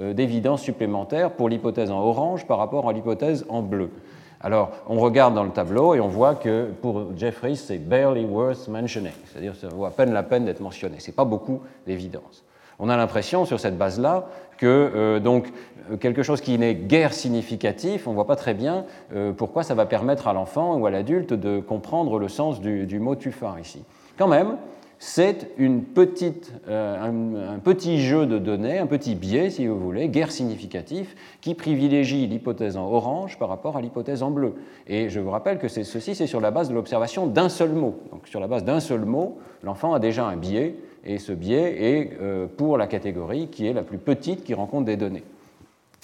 d'évidence 0.00 0.62
supplémentaire 0.62 1.32
pour 1.32 1.50
l'hypothèse 1.50 1.90
en 1.90 2.00
orange 2.00 2.46
par 2.46 2.56
rapport 2.56 2.88
à 2.88 2.94
l'hypothèse 2.94 3.44
en 3.50 3.60
bleu. 3.60 3.90
Alors, 4.40 4.70
on 4.88 4.98
regarde 4.98 5.34
dans 5.34 5.44
le 5.44 5.50
tableau 5.50 5.94
et 5.94 6.00
on 6.00 6.08
voit 6.08 6.34
que 6.34 6.70
pour 6.80 7.14
Jeffries, 7.14 7.56
c'est 7.56 7.78
barely 7.78 8.24
worth 8.24 8.66
mentioning, 8.66 9.12
c'est-à-dire 9.26 9.54
ça 9.54 9.68
vaut 9.68 9.84
à 9.84 9.90
peine 9.90 10.14
la 10.14 10.22
peine 10.22 10.46
d'être 10.46 10.60
mentionné. 10.60 10.98
Ce 10.98 11.08
n'est 11.08 11.14
pas 11.14 11.26
beaucoup 11.26 11.60
d'évidence. 11.86 12.42
On 12.78 12.88
a 12.88 12.96
l'impression, 12.96 13.44
sur 13.44 13.60
cette 13.60 13.76
base-là, 13.76 14.28
que 14.56 14.66
euh, 14.66 15.20
donc 15.20 15.52
quelque 16.00 16.22
chose 16.22 16.40
qui 16.40 16.58
n'est 16.58 16.74
guère 16.74 17.12
significatif, 17.12 18.06
on 18.06 18.10
ne 18.10 18.14
voit 18.14 18.26
pas 18.26 18.36
très 18.36 18.54
bien 18.54 18.84
euh, 19.14 19.32
pourquoi 19.32 19.62
ça 19.62 19.74
va 19.74 19.86
permettre 19.86 20.28
à 20.28 20.32
l'enfant 20.32 20.76
ou 20.76 20.86
à 20.86 20.90
l'adulte 20.90 21.32
de 21.32 21.60
comprendre 21.60 22.18
le 22.18 22.28
sens 22.28 22.60
du, 22.60 22.98
mot 22.98 23.14
tufar 23.14 23.58
ici. 23.60 23.84
Quand 24.18 24.28
même, 24.28 24.56
c'est 24.98 25.50
euh, 25.60 27.54
un, 27.54 27.58
petit 27.58 28.00
jeu 28.00 28.26
de 28.26 28.38
données, 28.38 28.78
un 28.78 28.86
petit 28.86 29.14
biais, 29.14 29.50
si 29.50 29.66
vous 29.66 29.78
voulez, 29.78 30.08
guère 30.08 30.32
significatif, 30.32 31.14
qui 31.42 31.54
privilégie 31.54 32.26
l'hypothèse 32.26 32.76
en 32.76 32.90
orange 32.90 33.38
par 33.38 33.48
rapport 33.48 33.76
à 33.76 33.82
l'hypothèse 33.82 34.22
en 34.22 34.30
bleu. 34.30 34.54
Et 34.86 35.10
je 35.10 35.20
vous 35.20 35.30
rappelle 35.30 35.58
que 35.58 35.68
ceci, 35.68 36.14
c'est 36.14 36.26
sur 36.26 36.40
la 36.40 36.50
base 36.50 36.70
de 36.70 36.74
l'observation 36.74 37.26
d'un 37.26 37.50
seul 37.50 37.72
mot. 37.72 37.96
Donc 38.10 38.26
sur 38.26 38.40
la 38.40 38.48
base 38.48 38.64
d'un 38.64 38.80
seul 38.80 39.04
mot, 39.04 39.38
l'enfant 39.62 39.92
a 39.92 39.98
déjà 39.98 40.26
un 40.26 40.36
biais, 40.36 40.76
et 41.04 41.18
ce 41.18 41.32
biais 41.32 41.76
est 41.82 42.10
euh, 42.20 42.46
pour 42.46 42.78
la 42.78 42.86
catégorie 42.86 43.48
qui 43.48 43.66
est 43.66 43.72
la 43.72 43.82
plus 43.82 43.98
petite 43.98 44.44
qui 44.44 44.54
rencontre 44.54 44.86
des 44.86 44.96
données. 44.96 45.24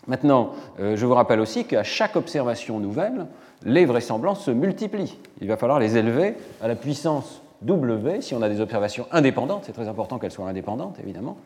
Maintenant, 0.07 0.51
euh, 0.81 0.97
je 0.97 1.07
vous 1.07 1.15
rappelle 1.15 1.41
aussi 1.41 1.65
qu'à 1.65 1.85
chaque 1.85 2.17
observation 2.17 2.81
nouvelle, 2.81 3.27
les 3.65 3.85
vraisemblances 3.85 4.45
se 4.45 4.51
multiplient. 4.51 5.19
Il 5.41 5.49
va 5.49 5.57
falloir 5.57 5.79
les 5.79 5.97
élever 5.97 6.35
à 6.61 6.69
la 6.69 6.75
puissance 6.75 7.43
W, 7.63 8.21
si 8.21 8.35
on 8.35 8.43
a 8.43 8.49
des 8.49 8.61
observations 8.61 9.07
indépendantes, 9.13 9.63
c'est 9.67 9.73
très 9.73 9.87
important 9.87 10.19
qu'elles 10.19 10.33
soient 10.33 10.49
indépendantes, 10.49 10.99
évidemment. 11.01 11.37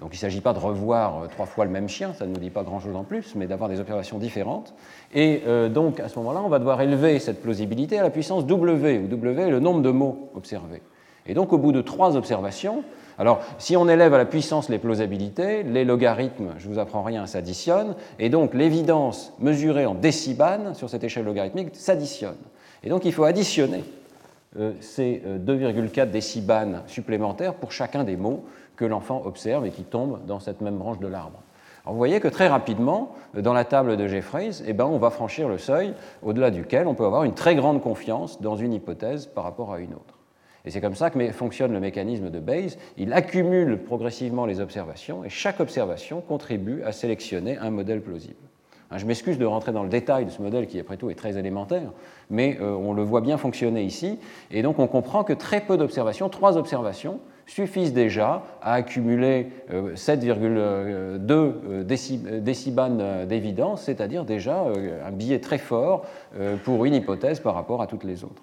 Donc 0.00 0.10
il 0.12 0.16
ne 0.16 0.20
s'agit 0.20 0.40
pas 0.40 0.54
de 0.54 0.58
revoir 0.58 1.24
euh, 1.24 1.26
trois 1.26 1.46
fois 1.46 1.64
le 1.64 1.70
même 1.70 1.88
chien, 1.88 2.14
ça 2.14 2.26
ne 2.26 2.32
nous 2.32 2.40
dit 2.40 2.50
pas 2.50 2.62
grand-chose 2.62 2.96
en 2.96 3.04
plus, 3.04 3.34
mais 3.34 3.46
d'avoir 3.46 3.68
des 3.68 3.80
observations 3.80 4.18
différentes. 4.18 4.74
Et 5.14 5.42
euh, 5.46 5.68
donc 5.68 6.00
à 6.00 6.08
ce 6.08 6.18
moment-là, 6.18 6.40
on 6.42 6.48
va 6.48 6.58
devoir 6.58 6.80
élever 6.80 7.18
cette 7.18 7.42
plausibilité 7.42 7.98
à 7.98 8.02
la 8.02 8.10
puissance 8.10 8.46
W, 8.46 8.98
où 8.98 9.06
W 9.06 9.42
est 9.42 9.50
le 9.50 9.60
nombre 9.60 9.82
de 9.82 9.90
mots 9.90 10.30
observés. 10.34 10.82
Et 11.26 11.34
donc 11.34 11.52
au 11.52 11.58
bout 11.58 11.72
de 11.72 11.82
trois 11.82 12.16
observations, 12.16 12.82
alors 13.18 13.40
si 13.58 13.76
on 13.76 13.88
élève 13.88 14.12
à 14.12 14.18
la 14.18 14.26
puissance 14.26 14.68
les 14.68 14.78
plausibilités, 14.78 15.62
les 15.62 15.84
logarithmes, 15.84 16.54
je 16.58 16.68
ne 16.68 16.74
vous 16.74 16.78
apprends 16.78 17.02
rien, 17.02 17.26
s'additionnent, 17.26 17.94
et 18.18 18.28
donc 18.28 18.52
l'évidence 18.52 19.32
mesurée 19.38 19.86
en 19.86 19.94
décibans 19.94 20.74
sur 20.74 20.90
cette 20.90 21.04
échelle 21.04 21.24
logarithmique 21.24 21.74
s'additionne. 21.74 22.36
Et 22.82 22.88
donc 22.88 23.04
il 23.04 23.12
faut 23.12 23.24
additionner 23.24 23.84
euh, 24.58 24.72
ces 24.80 25.22
2,4 25.26 26.00
euh, 26.00 26.06
décibans 26.06 26.82
supplémentaires 26.86 27.54
pour 27.54 27.72
chacun 27.72 28.04
des 28.04 28.16
mots 28.16 28.44
que 28.76 28.84
l'enfant 28.84 29.22
observe 29.24 29.66
et 29.66 29.70
qui 29.70 29.82
tombent 29.82 30.20
dans 30.26 30.40
cette 30.40 30.60
même 30.60 30.76
branche 30.76 30.98
de 30.98 31.06
l'arbre. 31.06 31.40
vous 31.86 31.96
voyez 31.96 32.20
que 32.20 32.28
très 32.28 32.48
rapidement, 32.48 33.14
dans 33.34 33.54
la 33.54 33.64
table 33.64 33.96
de 33.96 34.06
Jeffreys, 34.06 34.62
eh 34.66 34.74
ben, 34.74 34.84
on 34.84 34.98
va 34.98 35.10
franchir 35.10 35.48
le 35.48 35.56
seuil 35.56 35.94
au-delà 36.22 36.50
duquel 36.50 36.86
on 36.86 36.94
peut 36.94 37.06
avoir 37.06 37.24
une 37.24 37.34
très 37.34 37.54
grande 37.54 37.82
confiance 37.82 38.42
dans 38.42 38.56
une 38.56 38.74
hypothèse 38.74 39.26
par 39.26 39.44
rapport 39.44 39.72
à 39.72 39.80
une 39.80 39.94
autre. 39.94 40.15
Et 40.66 40.70
c'est 40.70 40.80
comme 40.80 40.96
ça 40.96 41.10
que 41.10 41.32
fonctionne 41.32 41.72
le 41.72 41.80
mécanisme 41.80 42.28
de 42.28 42.40
Bayes. 42.40 42.76
Il 42.98 43.12
accumule 43.12 43.78
progressivement 43.78 44.46
les 44.46 44.60
observations 44.60 45.24
et 45.24 45.28
chaque 45.28 45.60
observation 45.60 46.20
contribue 46.20 46.82
à 46.82 46.90
sélectionner 46.90 47.56
un 47.56 47.70
modèle 47.70 48.02
plausible. 48.02 48.34
Hein, 48.90 48.98
je 48.98 49.06
m'excuse 49.06 49.38
de 49.38 49.44
rentrer 49.44 49.72
dans 49.72 49.82
le 49.82 49.88
détail 49.88 50.24
de 50.24 50.30
ce 50.30 50.42
modèle 50.42 50.66
qui, 50.66 50.78
après 50.78 50.96
tout, 50.96 51.10
est 51.10 51.14
très 51.14 51.38
élémentaire, 51.38 51.92
mais 52.30 52.58
euh, 52.60 52.72
on 52.72 52.92
le 52.92 53.02
voit 53.02 53.20
bien 53.20 53.36
fonctionner 53.36 53.82
ici. 53.82 54.18
Et 54.50 54.62
donc, 54.62 54.78
on 54.78 54.86
comprend 54.86 55.24
que 55.24 55.32
très 55.32 55.60
peu 55.60 55.76
d'observations, 55.76 56.28
trois 56.28 56.56
observations, 56.56 57.20
suffisent 57.46 57.92
déjà 57.92 58.42
à 58.60 58.74
accumuler 58.74 59.48
7,2 59.70 61.28
euh, 61.30 61.84
décibans 62.40 63.24
d'évidence, 63.26 63.82
c'est-à-dire 63.82 64.24
déjà 64.24 64.64
euh, 64.64 65.06
un 65.06 65.12
biais 65.12 65.38
très 65.38 65.58
fort 65.58 66.06
pour 66.64 66.84
une 66.84 66.94
hypothèse 66.94 67.38
par 67.38 67.54
rapport 67.54 67.82
à 67.82 67.86
toutes 67.86 68.02
les 68.02 68.24
autres. 68.24 68.42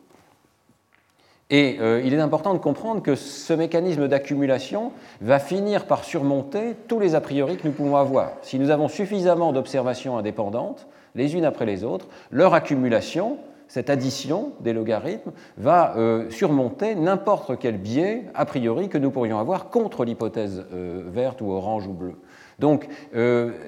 Et 1.53 1.77
euh, 1.79 2.01
il 2.03 2.15
est 2.15 2.19
important 2.19 2.55
de 2.55 2.57
comprendre 2.57 3.03
que 3.03 3.13
ce 3.13 3.53
mécanisme 3.53 4.07
d'accumulation 4.07 4.91
va 5.21 5.37
finir 5.37 5.85
par 5.85 6.03
surmonter 6.03 6.75
tous 6.87 6.99
les 6.99 7.13
a 7.13 7.21
priori 7.21 7.57
que 7.57 7.67
nous 7.67 7.75
pouvons 7.75 7.95
avoir. 7.95 8.31
Si 8.41 8.57
nous 8.57 8.71
avons 8.71 8.87
suffisamment 8.87 9.53
d'observations 9.53 10.17
indépendantes, 10.17 10.87
les 11.13 11.35
unes 11.35 11.45
après 11.45 11.67
les 11.67 11.83
autres, 11.83 12.07
leur 12.31 12.55
accumulation, 12.55 13.37
cette 13.67 13.91
addition 13.91 14.53
des 14.61 14.73
logarithmes, 14.73 15.31
va 15.59 15.95
euh, 15.95 16.27
surmonter 16.31 16.95
n'importe 16.95 17.59
quel 17.59 17.77
biais 17.77 18.23
a 18.33 18.45
priori 18.45 18.89
que 18.89 18.97
nous 18.97 19.11
pourrions 19.11 19.37
avoir 19.37 19.69
contre 19.69 20.05
l'hypothèse 20.05 20.65
euh, 20.73 21.03
verte 21.05 21.39
ou 21.41 21.51
orange 21.51 21.85
ou 21.85 21.93
bleue. 21.93 22.15
Donc 22.63 22.87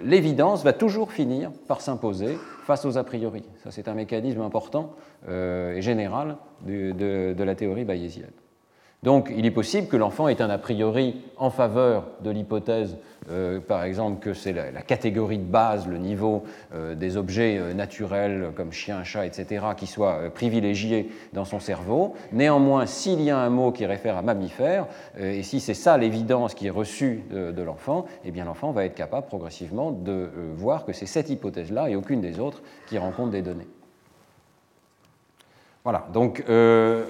l'évidence 0.05 0.63
va 0.63 0.71
toujours 0.71 1.11
finir 1.11 1.51
par 1.67 1.81
s'imposer 1.81 2.37
face 2.65 2.85
aux 2.85 2.97
a 2.97 3.03
priori. 3.03 3.43
Ça, 3.61 3.71
c'est 3.71 3.89
un 3.89 3.93
mécanisme 3.93 4.39
important 4.39 4.93
euh, 5.27 5.75
et 5.75 5.81
général 5.81 6.37
de, 6.65 7.35
la 7.37 7.55
théorie 7.55 7.83
bayésienne. 7.83 8.31
Donc, 9.03 9.33
il 9.35 9.45
est 9.45 9.51
possible 9.51 9.89
que 9.89 9.97
l'enfant 9.97 10.29
ait 10.29 10.41
un 10.41 10.49
a 10.49 10.57
priori 10.57 11.21
en 11.35 11.49
faveur 11.49 12.07
de 12.21 12.31
l'hypothèse, 12.31 12.97
euh, 13.29 13.59
par 13.59 13.83
exemple, 13.83 14.19
que 14.19 14.33
c'est 14.33 14.53
la, 14.53 14.81
catégorie 14.81 15.37
de 15.37 15.43
base, 15.43 15.87
le 15.87 15.97
niveau 15.97 16.43
euh, 16.73 16.95
des 16.95 17.17
objets 17.17 17.73
naturels 17.73 18.51
comme 18.55 18.71
chien, 18.71 19.03
chat, 19.03 19.25
etc., 19.25 19.65
qui 19.77 19.87
soit 19.87 20.29
privilégié 20.33 21.11
dans 21.33 21.45
son 21.45 21.59
cerveau. 21.59 22.15
Néanmoins, 22.31 22.85
s'il 22.85 23.21
y 23.21 23.29
a 23.29 23.37
un 23.37 23.49
mot 23.49 23.71
qui 23.71 23.85
réfère 23.85 24.17
à 24.17 24.21
mammifère, 24.21 24.87
et 25.19 25.43
si 25.43 25.59
c'est 25.59 25.73
ça 25.73 25.97
l'évidence 25.97 26.53
qui 26.53 26.67
est 26.67 26.71
reçue 26.71 27.23
de, 27.31 27.51
de 27.51 27.61
l'enfant, 27.61 28.05
eh 28.23 28.31
bien 28.31 28.45
l'enfant 28.45 28.71
va 28.71 28.85
être 28.85 28.95
capable 28.95 29.27
progressivement 29.27 29.91
de 29.91 30.29
voir 30.55 30.85
que 30.85 30.93
c'est 30.93 31.05
cette 31.05 31.29
hypothèse-là 31.29 31.89
et 31.89 31.95
aucune 31.95 32.21
des 32.21 32.39
autres 32.39 32.61
qui 32.87 32.97
rencontre 32.97 33.31
des 33.31 33.41
données. 33.41 33.67
Voilà, 35.85 36.07
donc 36.11 36.43
euh, 36.49 37.05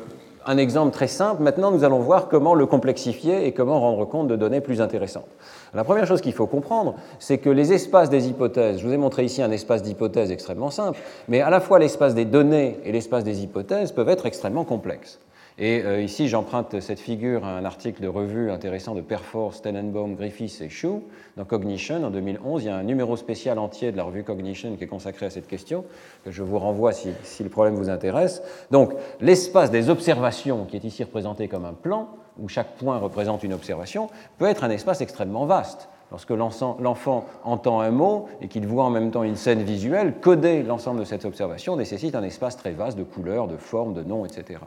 un 0.45 0.57
exemple 0.57 0.91
très 0.91 1.07
simple. 1.07 1.41
Maintenant, 1.41 1.71
nous 1.71 1.85
allons 1.85 1.99
voir 1.99 2.27
comment 2.27 2.53
le 2.53 2.65
complexifier 2.65 3.47
et 3.47 3.53
comment 3.53 3.79
rendre 3.79 4.03
compte 4.03 4.27
de 4.27 4.35
données 4.35 4.59
plus 4.59 4.81
intéressantes. 4.81 5.29
La 5.75 5.83
première 5.83 6.07
chose 6.07 6.21
qu'il 6.21 6.31
faut 6.31 6.47
comprendre, 6.47 6.95
c'est 7.19 7.37
que 7.37 7.49
les 7.49 7.73
espaces 7.73 8.09
des 8.09 8.29
hypothèses, 8.29 8.79
je 8.79 8.87
vous 8.87 8.93
ai 8.93 8.97
montré 8.97 9.25
ici 9.25 9.41
un 9.41 9.51
espace 9.51 9.83
d'hypothèses 9.83 10.31
extrêmement 10.31 10.71
simple, 10.71 10.99
mais 11.27 11.41
à 11.41 11.49
la 11.49 11.59
fois 11.59 11.79
l'espace 11.79 12.15
des 12.15 12.23
données 12.23 12.79
et 12.85 12.93
l'espace 12.93 13.25
des 13.25 13.43
hypothèses 13.43 13.91
peuvent 13.91 14.07
être 14.07 14.25
extrêmement 14.25 14.63
complexes. 14.63 15.19
Et 15.57 15.83
euh, 15.83 16.01
ici, 16.01 16.27
j'emprunte 16.27 16.79
cette 16.81 16.99
figure 16.99 17.45
à 17.45 17.57
un 17.57 17.63
article 17.63 18.01
de 18.01 18.07
revue 18.07 18.51
intéressant 18.51 18.93
de 18.93 19.01
Perforce, 19.01 19.61
Tenenbaum, 19.61 20.15
Griffiths 20.15 20.61
et 20.61 20.69
Shu 20.69 20.99
dans 21.37 21.45
Cognition 21.45 22.03
en 22.03 22.09
2011. 22.09 22.63
Il 22.63 22.67
y 22.67 22.69
a 22.69 22.75
un 22.75 22.83
numéro 22.83 23.15
spécial 23.15 23.57
entier 23.57 23.93
de 23.93 23.97
la 23.97 24.03
revue 24.03 24.23
Cognition 24.23 24.75
qui 24.75 24.83
est 24.83 24.87
consacré 24.87 25.25
à 25.25 25.29
cette 25.29 25.47
question, 25.47 25.85
que 26.25 26.31
je 26.31 26.43
vous 26.43 26.59
renvoie 26.59 26.91
si, 26.91 27.09
si 27.23 27.43
le 27.43 27.49
problème 27.49 27.75
vous 27.75 27.89
intéresse. 27.89 28.41
Donc, 28.71 28.93
l'espace 29.21 29.71
des 29.71 29.89
observations, 29.89 30.65
qui 30.65 30.75
est 30.75 30.83
ici 30.83 31.03
représenté 31.03 31.47
comme 31.47 31.63
un 31.63 31.73
plan, 31.73 32.09
où 32.39 32.47
chaque 32.47 32.75
point 32.75 32.97
représente 32.97 33.43
une 33.43 33.53
observation, 33.53 34.09
peut 34.37 34.45
être 34.45 34.63
un 34.63 34.69
espace 34.69 35.01
extrêmement 35.01 35.45
vaste. 35.45 35.89
lorsque 36.11 36.29
l'enfant 36.31 37.25
entend 37.43 37.81
un 37.81 37.91
mot 37.91 38.27
et 38.41 38.47
qu'il 38.47 38.67
voit 38.67 38.83
en 38.83 38.89
même 38.89 39.11
temps 39.11 39.23
une 39.23 39.35
scène 39.35 39.63
visuelle, 39.63 40.13
coder 40.21 40.63
l'ensemble 40.63 40.99
de 40.99 41.05
cette 41.05 41.25
observation 41.25 41.75
nécessite 41.75 42.15
un 42.15 42.23
espace 42.23 42.57
très 42.57 42.71
vaste 42.71 42.97
de 42.97 43.03
couleurs, 43.03 43.47
de 43.47 43.57
formes, 43.57 43.93
de 43.93 44.03
noms, 44.03 44.25
etc. 44.25 44.59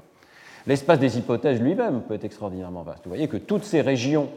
L'espace 0.66 0.98
des 0.98 1.16
hypothèses 1.16 1.60
lui-même 1.60 2.02
peut 2.02 2.14
être 2.14 2.25
extraordinairement 2.25 2.82
vaste. 2.82 3.04
Vous 3.04 3.10
voyez 3.10 3.28
que 3.28 3.37
toutes 3.37 3.64
ces 3.64 3.80
régions 3.80 4.28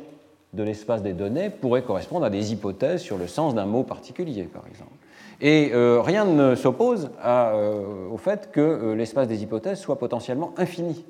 de 0.53 0.63
l'espace 0.63 1.01
des 1.01 1.13
données 1.13 1.50
pourraient 1.50 1.83
correspondre 1.83 2.25
à 2.25 2.29
des 2.29 2.51
hypothèses 2.51 3.01
sur 3.01 3.17
le 3.17 3.27
sens 3.27 3.55
d'un 3.55 3.65
mot 3.65 3.83
particulier, 3.83 4.43
par 4.43 4.67
exemple. 4.67 4.91
Et 5.39 5.71
euh, 5.73 6.01
rien 6.01 6.25
ne 6.25 6.55
s'oppose 6.55 7.09
euh, 7.25 8.09
au 8.09 8.17
fait 8.17 8.51
que 8.51 8.61
euh, 8.61 8.95
l'espace 8.95 9.27
des 9.27 9.41
hypothèses 9.41 9.79
soit 9.79 9.97
potentiellement 9.97 10.53
infini 10.57 11.03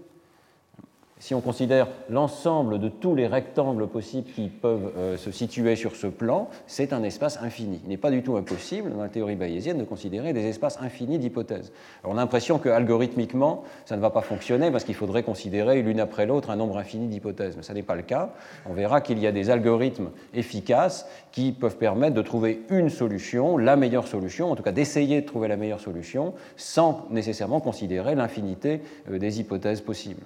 si 1.21 1.35
on 1.35 1.39
considère 1.39 1.87
l'ensemble 2.09 2.79
de 2.79 2.89
tous 2.89 3.13
les 3.13 3.27
rectangles 3.27 3.87
possibles 3.87 4.27
qui 4.31 4.49
peuvent 4.49 4.91
euh, 4.97 5.17
se 5.17 5.29
situer 5.29 5.75
sur 5.75 5.95
ce 5.95 6.07
plan, 6.07 6.49
c'est 6.65 6.93
un 6.93 7.03
espace 7.03 7.37
infini. 7.43 7.79
Il 7.83 7.89
n'est 7.89 7.97
pas 7.97 8.09
du 8.09 8.23
tout 8.23 8.37
impossible, 8.37 8.91
dans 8.91 9.03
la 9.03 9.07
théorie 9.07 9.35
bayésienne, 9.35 9.77
de 9.77 9.83
considérer 9.83 10.33
des 10.33 10.47
espaces 10.47 10.79
infinis 10.81 11.19
d'hypothèses. 11.19 11.71
On 12.03 12.13
a 12.13 12.15
l'impression 12.15 12.57
que 12.57 12.69
algorithmiquement, 12.69 13.63
ça 13.85 13.95
ne 13.95 14.01
va 14.01 14.09
pas 14.09 14.23
fonctionner 14.23 14.71
parce 14.71 14.83
qu'il 14.83 14.95
faudrait 14.95 15.21
considérer 15.21 15.83
l'une 15.83 15.99
après 15.99 16.25
l'autre 16.25 16.49
un 16.49 16.55
nombre 16.55 16.79
infini 16.79 17.07
d'hypothèses. 17.07 17.55
Mais 17.55 17.63
ça 17.63 17.75
n'est 17.75 17.83
pas 17.83 17.95
le 17.95 18.01
cas. 18.01 18.33
On 18.67 18.73
verra 18.73 18.99
qu'il 18.99 19.19
y 19.19 19.27
a 19.27 19.31
des 19.31 19.51
algorithmes 19.51 20.09
efficaces 20.33 21.07
qui 21.31 21.51
peuvent 21.51 21.77
permettre 21.77 22.15
de 22.15 22.23
trouver 22.23 22.63
une 22.69 22.89
solution, 22.89 23.59
la 23.59 23.75
meilleure 23.75 24.07
solution, 24.07 24.51
en 24.51 24.55
tout 24.55 24.63
cas 24.63 24.71
d'essayer 24.71 25.21
de 25.21 25.27
trouver 25.27 25.47
la 25.47 25.55
meilleure 25.55 25.81
solution, 25.81 26.33
sans 26.55 27.05
nécessairement 27.11 27.59
considérer 27.59 28.15
l'infinité 28.15 28.81
euh, 29.11 29.19
des 29.19 29.39
hypothèses 29.39 29.81
possibles. 29.81 30.23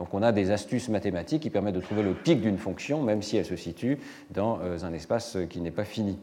Donc 0.00 0.14
on 0.14 0.22
a 0.22 0.32
des 0.32 0.50
astuces 0.50 0.88
mathématiques 0.88 1.42
qui 1.42 1.50
permettent 1.50 1.74
de 1.74 1.80
trouver 1.82 2.02
le 2.02 2.14
pic 2.14 2.40
d'une 2.40 2.56
fonction, 2.56 3.02
même 3.02 3.20
si 3.20 3.36
elle 3.36 3.44
se 3.44 3.54
situe 3.54 3.98
dans 4.30 4.58
euh, 4.62 4.78
un 4.82 4.94
espace 4.94 5.36
qui 5.50 5.60
n'est 5.60 5.70
pas 5.70 5.84
fini. 5.84 6.18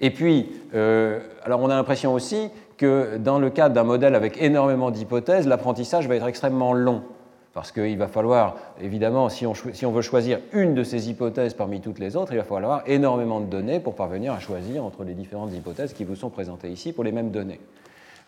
Et 0.00 0.10
puis, 0.10 0.50
euh, 0.74 1.20
alors 1.44 1.60
on 1.60 1.70
a 1.70 1.76
l'impression 1.76 2.12
aussi 2.12 2.50
que 2.76 3.18
dans 3.18 3.38
le 3.38 3.50
cadre 3.50 3.72
d'un 3.72 3.84
modèle 3.84 4.16
avec 4.16 4.42
énormément 4.42 4.90
d'hypothèses, 4.90 5.46
l'apprentissage 5.46 6.08
va 6.08 6.16
être 6.16 6.26
extrêmement 6.26 6.72
long. 6.72 7.04
Parce 7.52 7.70
qu'il 7.70 7.96
va 7.96 8.08
falloir, 8.08 8.56
évidemment, 8.82 9.28
si 9.28 9.46
on, 9.46 9.52
veut 9.92 10.02
choisir 10.02 10.40
une 10.52 10.74
de 10.74 10.82
ces 10.82 11.08
hypothèses 11.08 11.54
parmi 11.54 11.80
toutes 11.80 12.00
les 12.00 12.16
autres, 12.16 12.32
il 12.32 12.38
va 12.38 12.44
falloir 12.44 12.82
énormément 12.86 13.38
de 13.38 13.46
données 13.46 13.78
pour 13.78 13.94
parvenir 13.94 14.32
à 14.32 14.40
choisir 14.40 14.84
entre 14.84 15.04
les 15.04 15.14
différentes 15.14 15.52
hypothèses 15.52 15.92
qui 15.92 16.02
vous 16.02 16.16
sont 16.16 16.30
présentées 16.30 16.70
ici 16.70 16.92
pour 16.92 17.04
les 17.04 17.12
mêmes 17.12 17.30
données. 17.30 17.60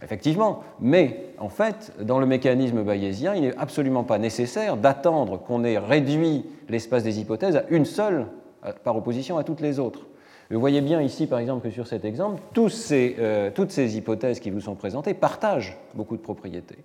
Effectivement, 0.02 0.64
mais 0.80 1.26
en 1.38 1.48
fait, 1.48 1.92
dans 2.00 2.18
le 2.18 2.26
mécanisme 2.26 2.82
bayésien, 2.82 3.34
il 3.34 3.42
n'est 3.42 3.56
absolument 3.56 4.02
pas 4.02 4.18
nécessaire 4.18 4.76
d'attendre 4.76 5.38
qu'on 5.38 5.62
ait 5.62 5.78
réduit 5.78 6.44
l'espace 6.68 7.04
des 7.04 7.20
hypothèses 7.20 7.56
à 7.56 7.64
une 7.68 7.84
seule 7.84 8.26
euh, 8.64 8.72
par 8.84 8.96
opposition 8.96 9.38
à 9.38 9.44
toutes 9.44 9.60
les 9.60 9.78
autres. 9.78 10.06
Vous 10.50 10.60
voyez 10.60 10.80
bien 10.80 11.00
ici, 11.00 11.26
par 11.26 11.38
exemple, 11.38 11.66
que 11.66 11.72
sur 11.72 11.86
cet 11.86 12.04
exemple, 12.04 12.42
euh, 12.90 13.50
toutes 13.54 13.70
ces 13.70 13.96
hypothèses 13.96 14.40
qui 14.40 14.50
vous 14.50 14.60
sont 14.60 14.74
présentées 14.74 15.14
partagent 15.14 15.78
beaucoup 15.94 16.16
de 16.16 16.22
propriétés. 16.22 16.78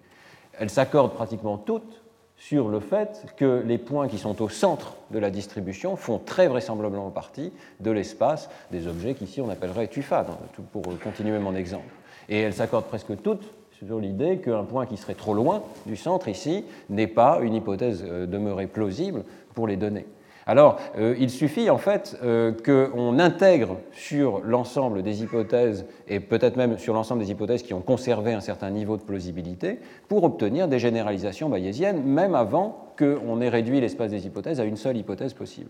Elles 0.60 0.70
s'accordent 0.70 1.14
pratiquement 1.14 1.58
toutes 1.58 2.04
sur 2.38 2.70
le 2.70 2.80
fait 2.80 3.26
que 3.36 3.64
les 3.66 3.80
points 3.80 4.08
qui 4.08 4.20
sont 4.20 4.42
au 4.44 4.48
centre 4.48 4.96
de 5.10 5.18
la 5.18 5.32
distribution 5.32 5.96
font 5.96 6.20
très 6.20 6.48
vraisemblablement 6.48 7.10
partie 7.10 7.52
de 7.80 7.90
l'espace 7.90 8.50
des 8.72 8.88
objets 8.88 9.16
qu'ici 9.16 9.42
on 9.42 9.50
appellerait 9.50 9.88
tufa, 9.88 10.26
pour 10.72 10.84
continuer 11.04 11.40
mon 11.40 11.56
exemple. 11.56 11.97
Et 12.30 12.40
elles 12.40 12.54
s'accordent 12.54 12.86
presque 12.86 13.22
toutes 13.22 13.48
sur 13.86 14.00
l'idée 14.00 14.38
qu'un 14.38 14.64
point 14.64 14.86
qui 14.86 14.98
serait 14.98 15.14
trop 15.14 15.34
loin 15.34 15.62
du 15.86 15.96
centre 15.96 16.28
ici 16.28 16.66
n'est 16.90 17.08
pas 17.08 17.40
une 17.42 17.54
hypothèse 17.54 18.04
euh, 18.08 18.26
demeurée 18.26 18.68
plausible 18.68 19.24
pour 19.54 19.68
les 19.68 19.78
données. 19.78 20.06
Alors, 20.50 20.80
euh, 20.98 21.14
il 21.20 21.30
suffit 21.30 21.70
en 21.70 21.78
fait 21.78 22.18
euh, 22.24 22.54
qu'on 22.66 23.20
intègre 23.20 23.78
sur 23.92 24.40
l'ensemble 24.40 25.04
des 25.04 25.22
hypothèses, 25.22 25.86
et 26.08 26.22
peut-être 26.22 26.56
même 26.56 26.78
sur 26.78 26.94
l'ensemble 26.94 27.22
des 27.22 27.32
hypothèses 27.32 27.64
qui 27.64 27.74
ont 27.74 27.82
conservé 27.82 28.34
un 28.34 28.40
certain 28.40 28.70
niveau 28.70 28.96
de 28.96 29.02
plausibilité, 29.02 29.80
pour 30.08 30.24
obtenir 30.24 30.70
des 30.70 30.80
généralisations 30.80 31.50
bayésiennes, 31.50 32.02
même 32.02 32.34
avant 32.34 32.94
qu'on 32.98 33.42
ait 33.42 33.50
réduit 33.50 33.82
l'espace 33.82 34.10
des 34.10 34.26
hypothèses 34.26 34.62
à 34.62 34.64
une 34.64 34.78
seule 34.78 34.98
hypothèse 34.98 35.34
possible. 35.34 35.70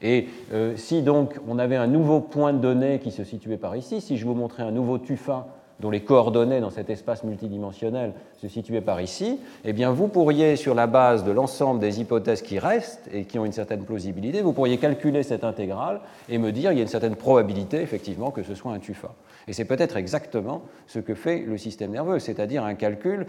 Et 0.00 0.28
si 0.76 1.02
donc 1.02 1.34
on 1.48 1.58
avait 1.58 1.74
un 1.74 1.88
nouveau 1.88 2.20
point 2.20 2.52
de 2.52 2.58
données 2.58 3.00
qui 3.00 3.10
se 3.10 3.24
situait 3.24 3.56
par 3.56 3.74
ici, 3.74 4.00
si 4.00 4.16
je 4.16 4.26
vous 4.26 4.34
montrais 4.34 4.62
un 4.62 4.70
nouveau 4.70 4.98
tufa 4.98 5.48
dont 5.80 5.90
les 5.90 6.00
coordonnées 6.00 6.60
dans 6.60 6.70
cet 6.70 6.90
espace 6.90 7.24
multidimensionnel 7.24 8.12
se 8.40 8.48
situaient 8.48 8.80
par 8.80 9.00
ici, 9.00 9.38
eh 9.64 9.72
bien 9.72 9.90
vous 9.92 10.08
pourriez, 10.08 10.56
sur 10.56 10.74
la 10.74 10.86
base 10.86 11.24
de 11.24 11.30
l'ensemble 11.30 11.80
des 11.80 12.00
hypothèses 12.00 12.42
qui 12.42 12.58
restent 12.58 13.08
et 13.12 13.24
qui 13.24 13.38
ont 13.38 13.44
une 13.44 13.52
certaine 13.52 13.84
plausibilité, 13.84 14.42
vous 14.42 14.52
pourriez 14.52 14.78
calculer 14.78 15.22
cette 15.22 15.44
intégrale 15.44 16.00
et 16.28 16.38
me 16.38 16.52
dire 16.52 16.70
qu'il 16.70 16.78
y 16.78 16.80
a 16.80 16.84
une 16.84 16.88
certaine 16.88 17.16
probabilité, 17.16 17.80
effectivement, 17.80 18.30
que 18.30 18.42
ce 18.42 18.54
soit 18.54 18.72
un 18.72 18.78
tufa. 18.78 19.14
Et 19.46 19.52
c'est 19.52 19.64
peut-être 19.64 19.96
exactement 19.96 20.62
ce 20.86 20.98
que 20.98 21.14
fait 21.14 21.40
le 21.40 21.56
système 21.56 21.92
nerveux, 21.92 22.18
c'est-à-dire 22.18 22.64
un 22.64 22.74
calcul 22.74 23.26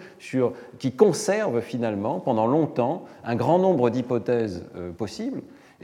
qui 0.80 0.92
conserve 0.92 1.62
finalement 1.62 2.20
pendant 2.20 2.46
longtemps 2.46 3.06
un 3.24 3.36
grand 3.36 3.60
nombre 3.60 3.90
d'hypothèses 3.90 4.66
euh, 4.76 4.92
possibles 4.92 5.42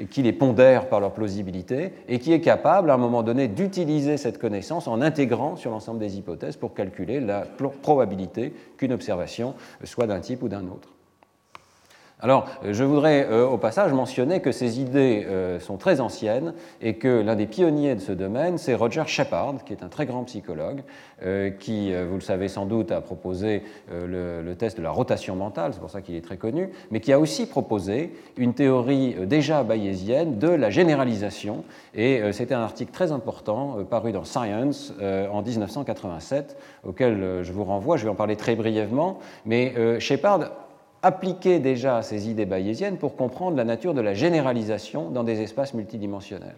qui 0.10 0.22
les 0.22 0.34
pondère 0.34 0.90
par 0.90 1.00
leur 1.00 1.14
plausibilité 1.14 1.94
et 2.08 2.20
qui 2.20 2.34
est 2.34 2.42
capable 2.42 2.90
à 2.90 2.96
un 2.96 2.98
moment 2.98 3.24
donné 3.24 3.48
d'utiliser 3.48 4.18
cette 4.18 4.38
connaissance 4.38 4.88
en 4.88 5.02
intégrant 5.02 5.56
sur 5.56 5.72
l'ensemble 5.72 6.00
des 6.00 6.18
hypothèses 6.18 6.58
pour 6.58 6.74
calculer 6.74 7.20
la 7.20 7.46
probabilité 7.82 8.54
qu'une 8.78 8.94
observation 8.94 9.54
soit 9.84 10.08
d'un 10.08 10.20
type 10.20 10.44
ou 10.44 10.50
d'un 10.50 10.68
autre. 10.68 10.95
Alors, 12.26 12.48
je 12.68 12.84
voudrais 12.84 13.28
euh, 13.30 13.46
au 13.46 13.60
passage 13.60 13.94
mentionner 13.94 14.40
que 14.40 14.52
ces 14.52 14.82
idées 14.82 15.28
euh, 15.30 15.60
sont 15.60 15.78
très 15.78 16.02
anciennes 16.02 16.56
et 16.82 16.96
que 16.96 17.22
l'un 17.22 17.36
des 17.36 17.46
pionniers 17.46 17.94
de 17.94 18.00
ce 18.00 18.12
domaine, 18.12 18.58
c'est 18.58 18.74
Roger 18.74 19.04
Shepard, 19.06 19.64
qui 19.64 19.74
est 19.74 19.84
un 19.84 19.90
très 19.90 20.08
grand 20.08 20.24
psychologue, 20.24 20.82
euh, 21.22 21.52
qui, 21.52 21.94
vous 21.94 22.16
le 22.16 22.22
savez 22.22 22.48
sans 22.48 22.66
doute, 22.66 22.92
a 22.92 23.00
proposé 23.00 23.62
le, 23.92 24.56
test 24.56 24.80
de 24.80 24.82
la 24.82 24.90
rotation 24.90 25.36
mentale, 25.36 25.74
c'est 25.74 25.80
pour 25.80 25.92
ça 25.92 26.02
qu'il 26.02 26.16
est 26.16 26.26
très 26.26 26.38
connu, 26.38 26.72
mais 26.90 27.00
qui 27.00 27.14
a 27.14 27.20
aussi 27.20 27.46
proposé 27.46 28.16
une 28.38 28.56
théorie 28.56 29.16
déjà 29.28 29.62
bayésienne 29.62 30.40
de 30.40 30.50
la 30.50 30.72
généralisation. 30.72 31.64
Et 31.94 32.22
c'était 32.32 32.56
un 32.56 32.62
article 32.62 32.92
très 32.92 33.12
important 33.12 33.78
paru 33.88 34.14
dans 34.14 34.24
Science 34.24 34.94
en 35.00 35.42
1987, 35.44 36.58
auquel 36.88 37.44
je 37.44 37.52
vous 37.52 37.66
renvoie. 37.66 37.98
Je 37.98 38.06
vais 38.06 38.10
en 38.10 38.16
parler 38.16 38.36
très 38.36 38.56
brièvement, 38.56 39.20
mais 39.46 40.00
Shepard 40.00 40.65
appliquer 41.06 41.60
déjà 41.60 42.02
ces 42.02 42.30
idées 42.30 42.48
bayésiennes 42.48 42.98
pour 42.98 43.16
comprendre 43.16 43.56
la 43.56 43.64
nature 43.64 43.94
de 43.94 44.02
la 44.02 44.16
généralisation 44.16 45.12
dans 45.12 45.24
des 45.24 45.42
espaces 45.42 45.76
multidimensionnels. 45.76 46.56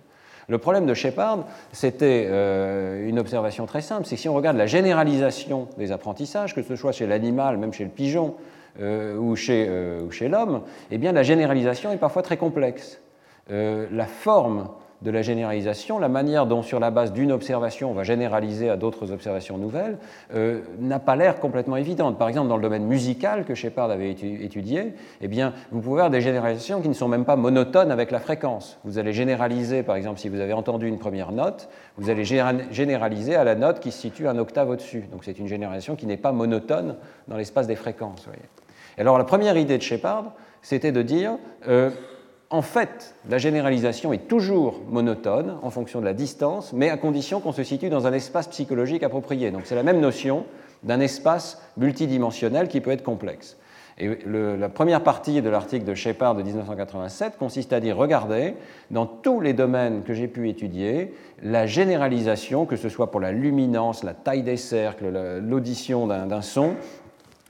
Le 0.48 0.58
problème 0.58 0.86
de 0.86 0.94
Shepard, 0.94 1.40
c'était 1.74 2.28
euh, 2.30 3.10
une 3.10 3.20
observation 3.20 3.66
très 3.66 3.82
simple, 3.82 4.06
c'est 4.06 4.16
que 4.16 4.22
si 4.22 4.30
on 4.30 4.34
regarde 4.34 4.56
la 4.56 4.66
généralisation 4.66 5.68
des 5.78 5.92
apprentissages, 5.92 6.56
que 6.56 6.64
ce 6.64 6.78
soit 6.78 6.94
chez 6.94 7.06
l'animal, 7.06 7.58
même 7.58 7.74
chez 7.74 7.84
le 7.84 7.90
pigeon 7.90 8.36
euh, 8.80 9.18
ou 9.18 9.36
chez, 9.36 9.68
euh, 9.68 10.10
chez 10.12 10.30
l'homme, 10.30 10.62
eh 10.92 10.98
bien 10.98 11.12
la 11.12 11.24
généralisation 11.24 11.92
est 11.92 11.98
parfois 11.98 12.22
très 12.22 12.38
complexe. 12.38 13.02
la 13.50 14.06
forme 14.06 14.70
de 15.02 15.12
la 15.12 15.22
généralisation, 15.22 16.00
la 16.00 16.10
manière 16.10 16.48
dont 16.48 16.64
sur 16.64 16.80
la 16.80 16.90
base 16.90 17.14
d'une 17.14 17.32
observation 17.32 17.92
on 17.92 17.94
va 17.94 18.04
généraliser 18.04 18.70
à 18.70 18.78
d'autres 18.78 19.12
observations 19.12 19.58
nouvelles, 19.58 19.98
euh, 20.34 20.62
n'a 20.80 21.00
pas 21.00 21.16
l'air 21.16 21.40
complètement 21.40 21.76
évidente. 21.76 22.18
Par 22.18 22.28
exemple, 22.28 22.48
dans 22.48 22.56
le 22.58 22.64
domaine 22.64 22.86
musical 22.86 23.46
que 23.46 23.54
Shepard 23.54 23.92
avait 23.92 24.12
étudié, 24.12 24.94
eh 25.22 25.28
bien, 25.28 25.54
vous 25.72 25.82
pouvez 25.82 26.00
avoir 26.02 26.10
des 26.10 26.22
généralisations 26.22 26.82
qui 26.82 26.90
ne 26.90 26.94
sont 26.94 27.08
même 27.08 27.26
pas 27.26 27.36
monotones 27.36 27.92
avec 27.92 28.12
la 28.12 28.20
fréquence. 28.20 28.80
Vous 28.84 28.98
allez 28.98 29.14
généraliser, 29.14 29.84
par 29.84 29.96
exemple, 29.96 30.20
si 30.20 30.30
vous 30.30 30.40
avez 30.40 30.54
entendu 30.54 30.88
une 30.88 30.98
première 30.98 31.32
note, 31.32 31.70
vous 31.98 32.10
allez 32.10 32.24
généraliser 32.26 33.36
à 33.36 33.44
la 33.44 33.56
note 33.56 33.80
qui 33.80 33.92
se 33.92 34.00
situe 34.00 34.28
un 34.28 34.38
octave 34.38 34.70
au-dessus. 34.70 35.06
Donc 35.12 35.24
c'est 35.24 35.38
une 35.38 35.48
généralisation 35.48 35.96
qui 35.96 36.06
n'est 36.06 36.18
pas 36.18 36.32
monotone 36.32 36.96
dans 37.28 37.38
l'espace 37.38 37.68
des 37.68 37.76
fréquences. 37.76 38.24
Voyez. 38.26 38.42
Alors 38.98 39.18
la 39.18 39.24
première 39.26 39.58
idée 39.58 39.78
de 39.78 39.84
Shepard, 39.84 40.34
c'était 40.62 40.92
de 40.92 41.02
dire... 41.02 41.38
Euh, 41.68 41.92
en 42.50 42.62
fait, 42.62 43.16
la 43.30 43.38
généralisation 43.38 44.14
est 44.14 44.28
toujours 44.28 44.82
monotone 44.90 45.58
en 45.62 45.70
fonction 45.70 46.00
de 46.00 46.06
la 46.06 46.14
distance, 46.14 46.72
mais 46.72 46.90
à 46.90 46.98
condition 46.98 47.42
qu'on 47.42 47.52
se 47.52 47.64
situe 47.64 47.90
dans 47.90 48.08
un 48.08 48.14
espace 48.14 48.48
psychologique 48.48 49.04
approprié. 49.04 49.52
Donc 49.52 49.64
c'est 49.66 49.76
la 49.76 49.84
même 49.84 50.00
notion 50.00 50.46
d'un 50.84 51.00
espace 51.02 51.62
multidimensionnel 51.76 52.70
qui 52.70 52.80
peut 52.80 52.92
être 52.92 53.04
complexe. 53.04 53.58
Et 54.00 54.16
la 54.28 54.70
première 54.70 55.02
partie 55.02 55.42
de 55.42 55.50
l'article 55.50 55.84
de 55.84 55.96
Shepard 55.96 56.36
de 56.36 56.44
1987 56.44 57.38
consiste 57.38 57.74
à 57.74 57.80
dire, 57.80 57.98
regardez, 57.98 58.54
dans 58.92 59.08
tous 59.08 59.42
les 59.42 59.54
domaines 59.54 60.04
que 60.04 60.14
j'ai 60.14 60.28
pu 60.28 60.50
étudier, 60.50 61.16
la 61.42 61.66
généralisation, 61.66 62.68
que 62.68 62.76
ce 62.76 62.90
soit 62.90 63.10
pour 63.10 63.20
la 63.20 63.32
luminance, 63.32 64.04
la 64.04 64.14
taille 64.14 64.44
des 64.44 64.56
cercles, 64.56 65.40
l'audition 65.42 66.06
d'un 66.06 66.42
son, 66.44 66.76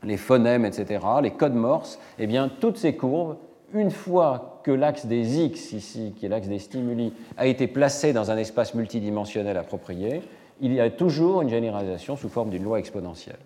les 0.04 0.16
phonèmes, 0.16 0.64
etc., 0.64 1.06
les 1.22 1.32
codes 1.32 1.54
morse, 1.54 2.00
eh 2.18 2.28
bien, 2.28 2.50
toutes 2.62 2.78
ces 2.78 2.96
courbes 2.96 3.36
une 3.74 3.92
fois 3.92 4.62
que 4.64 4.72
l'axe 4.72 5.06
des 5.06 5.40
X, 5.40 5.74
ici, 5.74 6.14
qui 6.18 6.26
est 6.26 6.30
l'axe 6.30 6.48
des 6.48 6.60
stimuli, 6.60 7.14
a 7.38 7.48
été 7.48 7.68
placé 7.68 8.14
dans 8.14 8.32
un 8.32 8.38
espace 8.38 8.74
multidimensionnel 8.74 9.58
approprié, 9.58 10.22
il 10.62 10.74
y 10.74 10.80
a 10.80 10.90
toujours 10.90 11.42
une 11.42 11.50
généralisation 11.50 12.16
sous 12.16 12.30
forme 12.30 12.50
d'une 12.50 12.64
loi 12.64 12.80
exponentielle. 12.80 13.40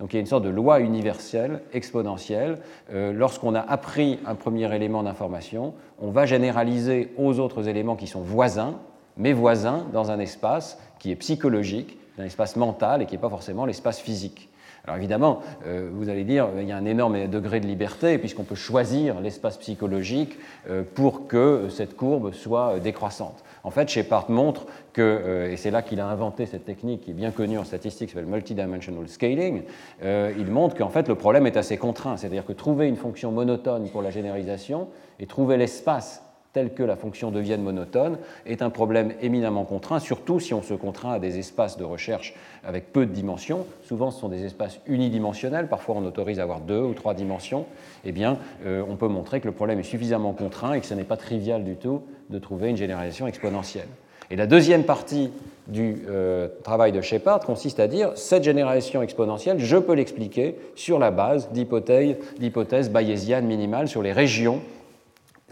Donc 0.00 0.12
il 0.12 0.16
y 0.16 0.18
a 0.18 0.20
une 0.20 0.26
sorte 0.26 0.44
de 0.44 0.48
loi 0.48 0.80
universelle, 0.80 1.60
exponentielle. 1.72 2.58
Euh, 2.92 3.12
lorsqu'on 3.12 3.54
a 3.54 3.60
appris 3.60 4.18
un 4.26 4.34
premier 4.34 4.74
élément 4.74 5.02
d'information, 5.02 5.74
on 6.00 6.10
va 6.10 6.26
généraliser 6.26 7.12
aux 7.16 7.38
autres 7.38 7.68
éléments 7.68 7.94
qui 7.94 8.06
sont 8.06 8.22
voisins, 8.22 8.74
mais 9.16 9.32
voisins 9.32 9.86
dans 9.92 10.10
un 10.10 10.18
espace 10.18 10.78
qui 10.98 11.12
est 11.12 11.16
psychologique, 11.16 11.98
un 12.18 12.24
espace 12.24 12.56
mental 12.56 13.02
et 13.02 13.06
qui 13.06 13.14
n'est 13.14 13.20
pas 13.20 13.30
forcément 13.30 13.66
l'espace 13.66 14.00
physique. 14.00 14.48
Alors 14.86 14.98
évidemment, 14.98 15.40
euh, 15.66 15.88
vous 15.90 16.10
allez 16.10 16.24
dire, 16.24 16.48
il 16.60 16.68
y 16.68 16.72
a 16.72 16.76
un 16.76 16.84
énorme 16.84 17.26
degré 17.28 17.58
de 17.58 17.66
liberté 17.66 18.18
puisqu'on 18.18 18.44
peut 18.44 18.54
choisir 18.54 19.18
l'espace 19.20 19.56
psychologique 19.56 20.38
euh, 20.68 20.82
pour 20.94 21.26
que 21.26 21.68
cette 21.70 21.96
courbe 21.96 22.34
soit 22.34 22.78
décroissante. 22.80 23.44
En 23.62 23.70
fait, 23.70 23.88
Shepard 23.88 24.30
montre 24.30 24.66
que, 24.92 25.00
euh, 25.00 25.50
et 25.50 25.56
c'est 25.56 25.70
là 25.70 25.80
qu'il 25.80 26.00
a 26.00 26.06
inventé 26.06 26.44
cette 26.44 26.66
technique 26.66 27.00
qui 27.02 27.12
est 27.12 27.14
bien 27.14 27.30
connue 27.30 27.56
en 27.56 27.64
statistique, 27.64 28.08
qui 28.08 28.14
s'appelle 28.14 28.28
multidimensional 28.28 29.08
scaling, 29.08 29.62
il 30.02 30.46
montre 30.46 30.76
qu'en 30.76 30.90
fait 30.90 31.08
le 31.08 31.14
problème 31.14 31.46
est 31.46 31.56
assez 31.56 31.78
contraint, 31.78 32.16
c'est-à-dire 32.16 32.44
que 32.44 32.52
trouver 32.52 32.86
une 32.86 32.96
fonction 32.96 33.32
monotone 33.32 33.88
pour 33.88 34.02
la 34.02 34.10
généralisation 34.10 34.88
et 35.18 35.26
trouver 35.26 35.56
l'espace 35.56 36.23
telle 36.54 36.72
que 36.72 36.82
la 36.82 36.96
fonction 36.96 37.30
devienne 37.30 37.62
monotone 37.62 38.16
est 38.46 38.62
un 38.62 38.70
problème 38.70 39.12
éminemment 39.20 39.64
contraint, 39.64 39.98
surtout 39.98 40.40
si 40.40 40.54
on 40.54 40.62
se 40.62 40.72
contraint 40.72 41.12
à 41.12 41.18
des 41.18 41.38
espaces 41.38 41.76
de 41.76 41.84
recherche 41.84 42.34
avec 42.64 42.92
peu 42.92 43.04
de 43.04 43.10
dimensions. 43.10 43.66
Souvent, 43.82 44.10
ce 44.10 44.20
sont 44.20 44.28
des 44.28 44.44
espaces 44.44 44.80
unidimensionnels, 44.86 45.68
parfois 45.68 45.96
on 45.98 46.04
autorise 46.06 46.38
à 46.38 46.44
avoir 46.44 46.60
deux 46.60 46.80
ou 46.80 46.94
trois 46.94 47.12
dimensions. 47.12 47.66
Eh 48.04 48.12
bien, 48.12 48.38
euh, 48.64 48.82
on 48.88 48.96
peut 48.96 49.08
montrer 49.08 49.40
que 49.40 49.46
le 49.46 49.52
problème 49.52 49.80
est 49.80 49.82
suffisamment 49.82 50.32
contraint 50.32 50.72
et 50.72 50.80
que 50.80 50.86
ce 50.86 50.94
n'est 50.94 51.04
pas 51.04 51.16
trivial 51.16 51.64
du 51.64 51.74
tout 51.74 52.02
de 52.30 52.38
trouver 52.38 52.70
une 52.70 52.76
généralisation 52.76 53.26
exponentielle. 53.26 53.88
Et 54.30 54.36
la 54.36 54.46
deuxième 54.46 54.84
partie 54.84 55.30
du 55.66 56.02
euh, 56.08 56.48
travail 56.62 56.92
de 56.92 57.00
Shepard 57.00 57.40
consiste 57.40 57.80
à 57.80 57.88
dire 57.88 58.12
cette 58.14 58.44
généralisation 58.44 59.02
exponentielle, 59.02 59.58
je 59.58 59.76
peux 59.76 59.94
l'expliquer 59.94 60.56
sur 60.76 60.98
la 60.98 61.10
base 61.10 61.50
d'hypothèses 61.52 62.90
bayésianes 62.90 63.46
minimales 63.46 63.88
sur 63.88 64.02
les 64.02 64.12
régions 64.12 64.60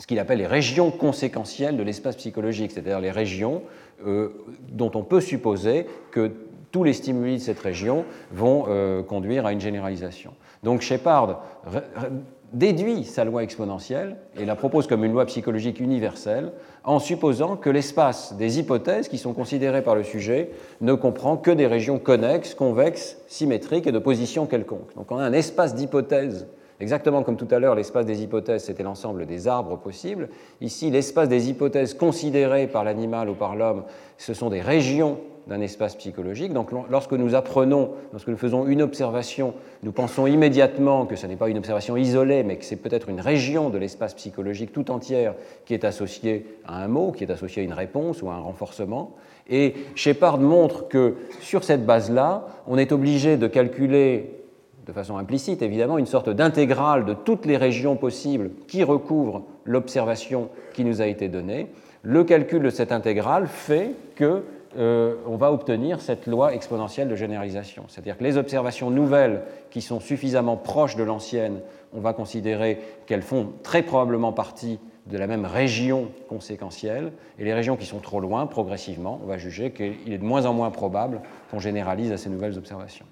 ce 0.03 0.09
qu'il 0.09 0.19
appelle 0.19 0.39
les 0.39 0.49
régions 0.49 0.91
conséquentielles 0.91 1.77
de 1.77 1.83
l'espace 1.85 2.17
psychologique, 2.17 2.73
c'est-à-dire 2.73 2.99
les 2.99 3.13
régions 3.13 3.63
euh, 4.05 4.31
dont 4.69 4.91
on 4.97 5.05
peut 5.05 5.21
supposer 5.21 5.87
que 6.11 6.33
tous 6.73 6.83
les 6.83 6.93
stimuli 6.93 7.37
de 7.37 7.41
cette 7.41 7.61
région 7.61 8.05
vont 8.33 8.65
euh, 8.67 9.05
conduire 9.05 9.47
à 9.47 9.53
une 9.53 9.61
généralisation. 9.61 10.33
Donc 10.65 10.81
Shepard 10.81 11.45
déduit 12.53 13.05
sa 13.05 13.25
loi 13.25 13.45
exponentielle 13.45 14.17
et 14.37 14.45
la 14.45 14.57
propose 14.57 14.89
comme 14.89 15.05
une 15.05 15.13
loi 15.13 15.25
psychologique 15.27 15.79
universelle 15.79 16.51
en 16.83 16.99
supposant 16.99 17.55
que 17.55 17.71
l'espace 17.71 18.35
des 18.35 18.59
hypothèses 18.59 19.07
qui 19.07 19.19
sont 19.19 19.35
considérées 19.35 19.83
par 19.83 19.95
le 19.95 20.03
sujet 20.03 20.51
ne 20.81 20.95
comprend 20.95 21.37
que 21.37 21.53
des 21.53 21.69
régions 21.69 22.01
connexes, 22.01 22.57
convexes, 22.57 23.19
symétriques 23.29 23.87
et 23.87 23.93
de 23.93 24.01
position 24.01 24.47
quelconque. 24.47 24.97
Donc 24.97 25.13
on 25.13 25.19
a 25.19 25.23
un 25.23 25.33
espace 25.33 25.77
d'hypothèses 25.77 26.49
Exactement 26.83 27.23
comme 27.23 27.37
tout 27.37 27.47
à 27.53 27.61
l'heure, 27.61 27.77
l'espace 27.77 28.07
des 28.07 28.25
hypothèses, 28.25 28.65
c'était 28.65 28.83
l'ensemble 28.83 29.25
des 29.25 29.47
arbres 29.47 29.79
possibles. 29.79 30.29
Ici, 30.61 30.91
l'espace 30.91 31.29
des 31.29 31.49
hypothèses 31.49 31.95
considérées 31.95 32.67
par 32.67 32.83
l'animal 32.83 33.31
ou 33.31 33.35
par 33.35 33.55
l'homme, 33.55 33.85
ce 34.19 34.35
sont 34.35 34.51
des 34.51 34.61
régions 34.61 35.21
d'un 35.47 35.61
espace 35.61 35.95
psychologique. 35.95 36.53
Donc 36.53 36.71
lorsque 36.91 37.13
nous 37.13 37.37
apprenons, 37.37 37.93
lorsque 38.11 38.27
nous 38.27 38.37
faisons 38.37 38.67
une 38.67 38.83
observation, 38.83 39.55
nous 39.85 39.93
pensons 39.93 40.27
immédiatement 40.27 41.07
que 41.07 41.15
ce 41.15 41.29
n'est 41.29 41.37
pas 41.37 41.49
une 41.49 41.59
observation 41.59 41.97
isolée, 41.97 42.43
mais 42.43 42.57
que 42.57 42.65
c'est 42.65 42.75
peut-être 42.75 43.09
une 43.09 43.21
région 43.21 43.71
de 43.71 43.79
l'espace 43.79 44.15
psychologique 44.15 44.73
tout 44.73 44.91
entière 44.91 45.37
qui 45.65 45.75
est 45.75 45.85
associée 45.85 46.59
à 46.67 46.83
un 46.83 46.89
mot, 46.89 47.13
qui 47.13 47.23
est 47.23 47.31
associée 47.31 47.63
à 47.63 47.65
une 47.65 47.75
réponse 47.75 48.23
ou 48.23 48.29
à 48.29 48.35
un 48.35 48.41
renforcement. 48.41 49.15
Et 49.49 49.75
Shepard 49.95 50.39
montre 50.39 50.89
que 50.89 51.15
sur 51.41 51.63
cette 51.63 51.87
base-là, 51.87 52.45
on 52.67 52.77
est 52.77 52.91
obligé 52.91 53.37
de 53.37 53.47
calculer 53.47 54.42
de 54.87 54.93
façon 54.93 55.17
implicite 55.17 55.63
évidemment, 55.63 55.99
une 55.99 56.07
sorte 56.07 56.31
d'intégrale 56.31 57.05
de 57.05 57.15
toutes 57.15 57.47
les 57.47 57.57
régions 57.57 57.97
possibles 57.97 58.51
qui 58.69 58.83
recouvrent 58.83 59.43
l'observation 59.65 60.49
qui 60.73 60.85
nous 60.85 61.01
a 61.01 61.07
été 61.07 61.29
donnée. 61.29 61.69
Le 62.03 62.25
calcul 62.25 62.63
de 62.63 62.71
cette 62.71 62.93
intégrale 62.93 63.47
fait 63.47 63.93
que 64.17 64.43
euh, 64.77 65.17
on 65.27 65.37
va 65.37 65.53
obtenir 65.53 66.01
cette 66.01 66.27
loi 66.27 66.55
exponentielle 66.55 67.09
de 67.09 67.15
généralisation. 67.15 67.85
C'est-à-dire 67.89 68.17
que 68.17 68.25
les 68.25 68.39
observations 68.39 68.91
nouvelles 68.91 69.43
qui 69.71 69.83
sont 69.83 70.01
suffisamment 70.01 70.57
proches 70.57 70.97
de 70.97 71.03
l'ancienne, 71.03 71.61
on 71.93 72.01
va 72.01 72.15
considérer 72.15 72.79
qu'elles 73.07 73.23
font 73.23 73.53
très 73.63 73.83
probablement 73.83 74.33
partie 74.33 74.79
de 75.07 75.19
la 75.19 75.27
même 75.27 75.45
région 75.45 76.09
conséquentielle, 76.29 77.13
et 77.39 77.45
les 77.45 77.53
régions 77.53 77.77
qui 77.77 77.87
sont 77.87 77.99
trop 77.99 78.21
loin, 78.21 78.47
progressivement, 78.47 79.21
on 79.23 79.27
va 79.27 79.37
juger 79.37 79.73
qu'il 79.73 80.13
est 80.13 80.19
de 80.19 80.25
moins 80.25 80.47
en 80.47 80.55
moins 80.55 80.71
probable 80.71 81.21
qu'on 81.51 81.59
généralise 81.59 82.13
à 82.13 82.17
ces 82.17 82.31
nouvelles 82.31 82.57
observations. 82.57 83.07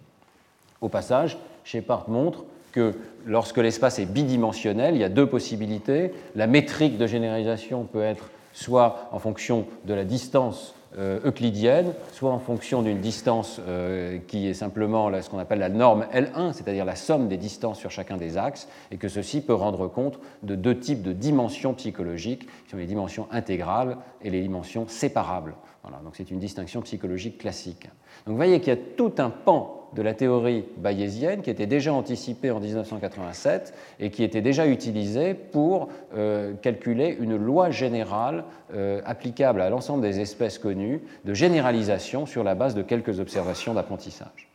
Au 0.81 0.89
passage, 0.89 1.37
Shepard 1.65 2.09
montre 2.09 2.45
que 2.73 2.95
lorsque 3.27 3.59
l'espace 3.59 3.99
est 3.99 4.07
bidimensionnel, 4.07 4.95
il 4.95 5.01
y 5.01 5.05
a 5.05 5.09
deux 5.09 5.27
possibilités. 5.27 6.13
La 6.35 6.47
métrique 6.47 6.99
de 6.99 7.07
généralisation 7.07 7.85
peut 7.85 8.03
être 8.03 8.31
soit 8.53 9.09
en 9.13 9.19
fonction 9.19 9.67
de 9.85 9.95
la 9.95 10.05
distance 10.05 10.75
euh, 10.99 11.21
euclidienne, 11.25 11.93
soit 12.13 12.33
en 12.33 12.41
fonction 12.41 12.83
d'une 12.83 12.99
distance 12.99 13.61
euh, 13.69 14.19
qui 14.27 14.49
est 14.49 14.55
simplement 14.55 15.09
ce 15.23 15.31
qu'on 15.31 15.39
appelle 15.39 15.61
la 15.61 15.69
norme 15.69 16.05
L1, 16.13 16.53
c'est-à-dire 16.53 16.85
la 16.85 16.97
somme 16.97 17.29
des 17.29 17.37
distances 17.37 17.79
sur 17.79 17.93
chacun 17.93 18.17
des 18.17 18.37
axes, 18.37 18.69
et 18.91 18.97
que 18.97 19.07
ceci 19.07 19.41
peut 19.41 19.55
rendre 19.55 19.87
compte 19.87 20.19
de 20.43 20.57
deux 20.57 20.77
types 20.77 21.03
de 21.03 21.13
dimensions 21.13 21.75
psychologiques, 21.75 22.47
qui 22.65 22.71
sont 22.71 22.77
les 22.77 22.87
dimensions 22.87 23.29
intégrales 23.31 23.99
et 24.23 24.31
les 24.31 24.43
dimensions 24.43 24.89
séparables. 24.89 25.55
Voilà, 25.83 25.99
donc 26.03 26.17
c'est 26.17 26.31
une 26.31 26.41
distinction 26.41 26.83
psychologique 26.83 27.39
classique. 27.39 27.85
Donc 28.27 28.33
vous 28.33 28.37
voyez 28.37 28.59
qu'il 28.59 28.71
y 28.71 28.77
a 28.77 28.81
tout 28.97 29.13
un 29.19 29.31
pan 29.31 29.80
de 29.95 30.03
la 30.03 30.15
théorie 30.15 30.65
bayésienne 30.77 31.43
qui 31.43 31.51
était 31.51 31.67
déjà 31.67 31.93
anticipée 31.93 32.51
en 32.51 32.61
1987 32.61 33.75
et 33.99 34.11
qui 34.11 34.23
était 34.23 34.41
déjà 34.41 34.67
utilisée 34.67 35.35
pour 35.35 35.89
euh, 36.15 36.55
calculer 36.55 37.17
une 37.19 37.37
loi 37.37 37.71
générale 37.71 38.45
euh, 38.75 39.01
applicable 39.05 39.61
à 39.61 39.71
l'ensemble 39.71 40.03
des 40.03 40.21
espèces 40.21 40.59
connues 40.59 41.03
de 41.25 41.35
généralisation 41.35 42.27
sur 42.27 42.45
la 42.45 42.55
base 42.55 42.75
de 42.75 42.83
quelques 42.83 43.21
observations 43.21 43.75
d'apprentissage. 43.75 44.49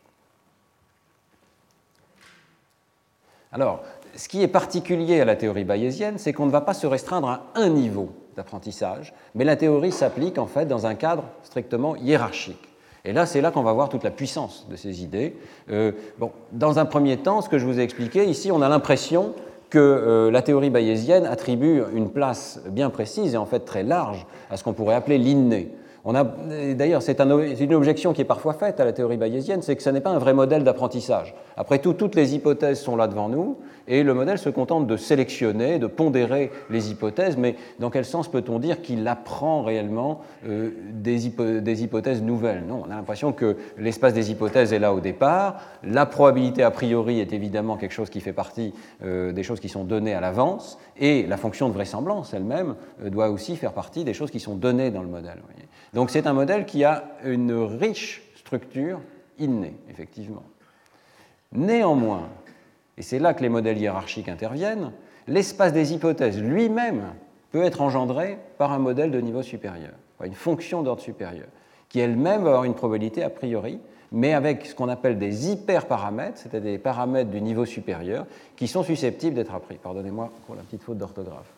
Alors, 3.51 3.83
ce 4.15 4.27
qui 4.27 4.41
est 4.41 4.47
particulier 4.47 5.21
à 5.21 5.25
la 5.25 5.35
théorie 5.35 5.63
bayésienne, 5.63 6.17
c'est 6.17 6.33
qu'on 6.33 6.45
ne 6.45 6.51
va 6.51 6.61
pas 6.61 6.73
se 6.73 6.87
restreindre 6.87 7.29
à 7.29 7.43
un 7.55 7.69
niveau 7.69 8.09
d'apprentissage, 8.35 9.13
mais 9.33 9.45
la 9.45 9.55
théorie 9.55 9.91
s'applique 9.91 10.37
en 10.37 10.47
fait 10.47 10.65
dans 10.65 10.85
un 10.85 10.95
cadre 10.95 11.23
strictement 11.43 11.95
hiérarchique. 11.95 12.74
Et 13.05 13.13
là, 13.13 13.25
c'est 13.25 13.39
là 13.39 13.51
qu'on 13.51 13.61
va 13.61 13.73
voir 13.73 13.89
toute 13.89 14.03
la 14.03 14.11
puissance 14.11 14.65
de 14.69 14.75
ces 14.75 15.03
idées. 15.03 15.35
Euh, 15.69 15.91
bon, 16.17 16.31
dans 16.51 16.79
un 16.79 16.85
premier 16.85 17.17
temps, 17.17 17.41
ce 17.41 17.49
que 17.49 17.59
je 17.59 17.65
vous 17.65 17.79
ai 17.79 17.83
expliqué, 17.83 18.25
ici, 18.25 18.51
on 18.51 18.61
a 18.61 18.69
l'impression 18.69 19.33
que 19.69 19.79
euh, 19.79 20.31
la 20.31 20.41
théorie 20.41 20.71
bayésienne 20.71 21.25
attribue 21.25 21.83
une 21.93 22.09
place 22.09 22.61
bien 22.69 22.89
précise 22.89 23.35
et 23.35 23.37
en 23.37 23.45
fait 23.45 23.59
très 23.59 23.83
large 23.83 24.25
à 24.49 24.57
ce 24.57 24.63
qu'on 24.63 24.73
pourrait 24.73 24.95
appeler 24.95 25.17
l'inné. 25.17 25.71
D'ailleurs, 26.05 27.01
c'est 27.01 27.19
une 27.19 27.73
objection 27.73 28.13
qui 28.13 28.21
est 28.21 28.25
parfois 28.25 28.53
faite 28.53 28.79
à 28.79 28.85
la 28.85 28.93
théorie 28.93 29.17
bayésienne, 29.17 29.63
c'est 29.63 29.75
que 29.75 29.81
ce 29.81 29.89
n'est 29.89 30.01
pas 30.01 30.11
un 30.11 30.19
vrai 30.19 30.33
modèle 30.33 30.63
d'apprentissage. 30.63 31.33
Après 31.57 31.79
tout, 31.79 31.93
toutes 31.93 32.13
les 32.13 32.35
hypothèses 32.35 32.79
sont 32.79 32.95
là 32.95 33.07
devant 33.07 33.27
nous, 33.27 33.57
et 33.87 34.03
le 34.03 34.13
modèle 34.13 34.37
se 34.37 34.49
contente 34.49 34.85
de 34.85 34.97
sélectionner, 34.97 35.79
de 35.79 35.87
pondérer 35.87 36.51
les 36.69 36.91
hypothèses, 36.91 37.37
mais 37.37 37.55
dans 37.79 37.89
quel 37.89 38.05
sens 38.05 38.27
peut-on 38.27 38.59
dire 38.59 38.81
qu'il 38.81 39.07
apprend 39.07 39.63
réellement 39.63 40.21
euh, 40.47 40.71
des, 40.91 41.27
hypothèses 41.27 42.21
nouvelles? 42.21 42.63
Non, 42.67 42.83
on 42.87 42.91
a 42.91 42.95
l'impression 42.95 43.31
que 43.31 43.57
l'espace 43.77 44.13
des 44.13 44.31
hypothèses 44.31 44.73
est 44.73 44.79
là 44.79 44.93
au 44.93 44.99
départ, 44.99 45.61
la 45.83 46.05
probabilité 46.05 46.61
a 46.61 46.71
priori 46.71 47.19
est 47.19 47.33
évidemment 47.33 47.77
quelque 47.77 47.93
chose 47.93 48.11
qui 48.11 48.21
fait 48.21 48.33
partie 48.33 48.73
euh, 49.03 49.31
des 49.31 49.43
choses 49.43 49.59
qui 49.59 49.69
sont 49.69 49.83
données 49.83 50.13
à 50.13 50.21
l'avance, 50.21 50.77
et 50.97 51.25
la 51.25 51.37
fonction 51.37 51.67
de 51.69 51.73
vraisemblance 51.73 52.33
elle-même 52.33 52.75
euh, 53.03 53.09
doit 53.09 53.29
aussi 53.29 53.55
faire 53.55 53.73
partie 53.73 54.03
des 54.03 54.13
choses 54.13 54.31
qui 54.31 54.39
sont 54.39 54.55
données 54.55 54.91
dans 54.91 55.01
le 55.01 55.09
modèle. 55.09 55.41
Donc 55.93 56.09
c'est 56.09 56.27
un 56.27 56.33
modèle 56.33 56.65
qui 56.65 56.83
a 56.83 57.15
une 57.23 57.51
riche 57.51 58.23
structure 58.35 58.99
innée, 59.39 59.75
effectivement. 59.89 60.43
Néanmoins, 61.51 62.29
et 62.97 63.01
c'est 63.01 63.19
là 63.19 63.33
que 63.33 63.41
les 63.41 63.49
modèles 63.49 63.77
hiérarchiques 63.77 64.29
interviennent, 64.29 64.91
l'espace 65.27 65.73
des 65.73 65.93
hypothèses 65.93 66.41
lui-même 66.41 67.13
peut 67.51 67.63
être 67.63 67.81
engendré 67.81 68.37
par 68.57 68.71
un 68.71 68.79
modèle 68.79 69.11
de 69.11 69.19
niveau 69.19 69.41
supérieur, 69.41 69.93
une 70.23 70.33
fonction 70.33 70.83
d'ordre 70.83 71.01
supérieur, 71.01 71.47
qui 71.89 71.99
elle-même 71.99 72.43
va 72.43 72.49
avoir 72.49 72.63
une 72.65 72.73
probabilité 72.73 73.23
a 73.23 73.29
priori, 73.29 73.79
mais 74.15 74.33
avec 74.33 74.65
ce 74.65 74.73
qu'on 74.73 74.87
appelle 74.87 75.19
des 75.19 75.51
hyperparamètres, 75.51 76.37
c'est-à-dire 76.37 76.71
des 76.71 76.77
paramètres 76.77 77.29
du 77.29 77.41
niveau 77.41 77.65
supérieur, 77.65 78.25
qui 78.55 78.69
sont 78.69 78.81
susceptibles 78.81 79.35
d'être 79.35 79.53
appris. 79.53 79.75
Pardonnez-moi 79.75 80.31
pour 80.47 80.55
la 80.55 80.61
petite 80.61 80.83
faute 80.83 80.97
d'orthographe. 80.97 81.51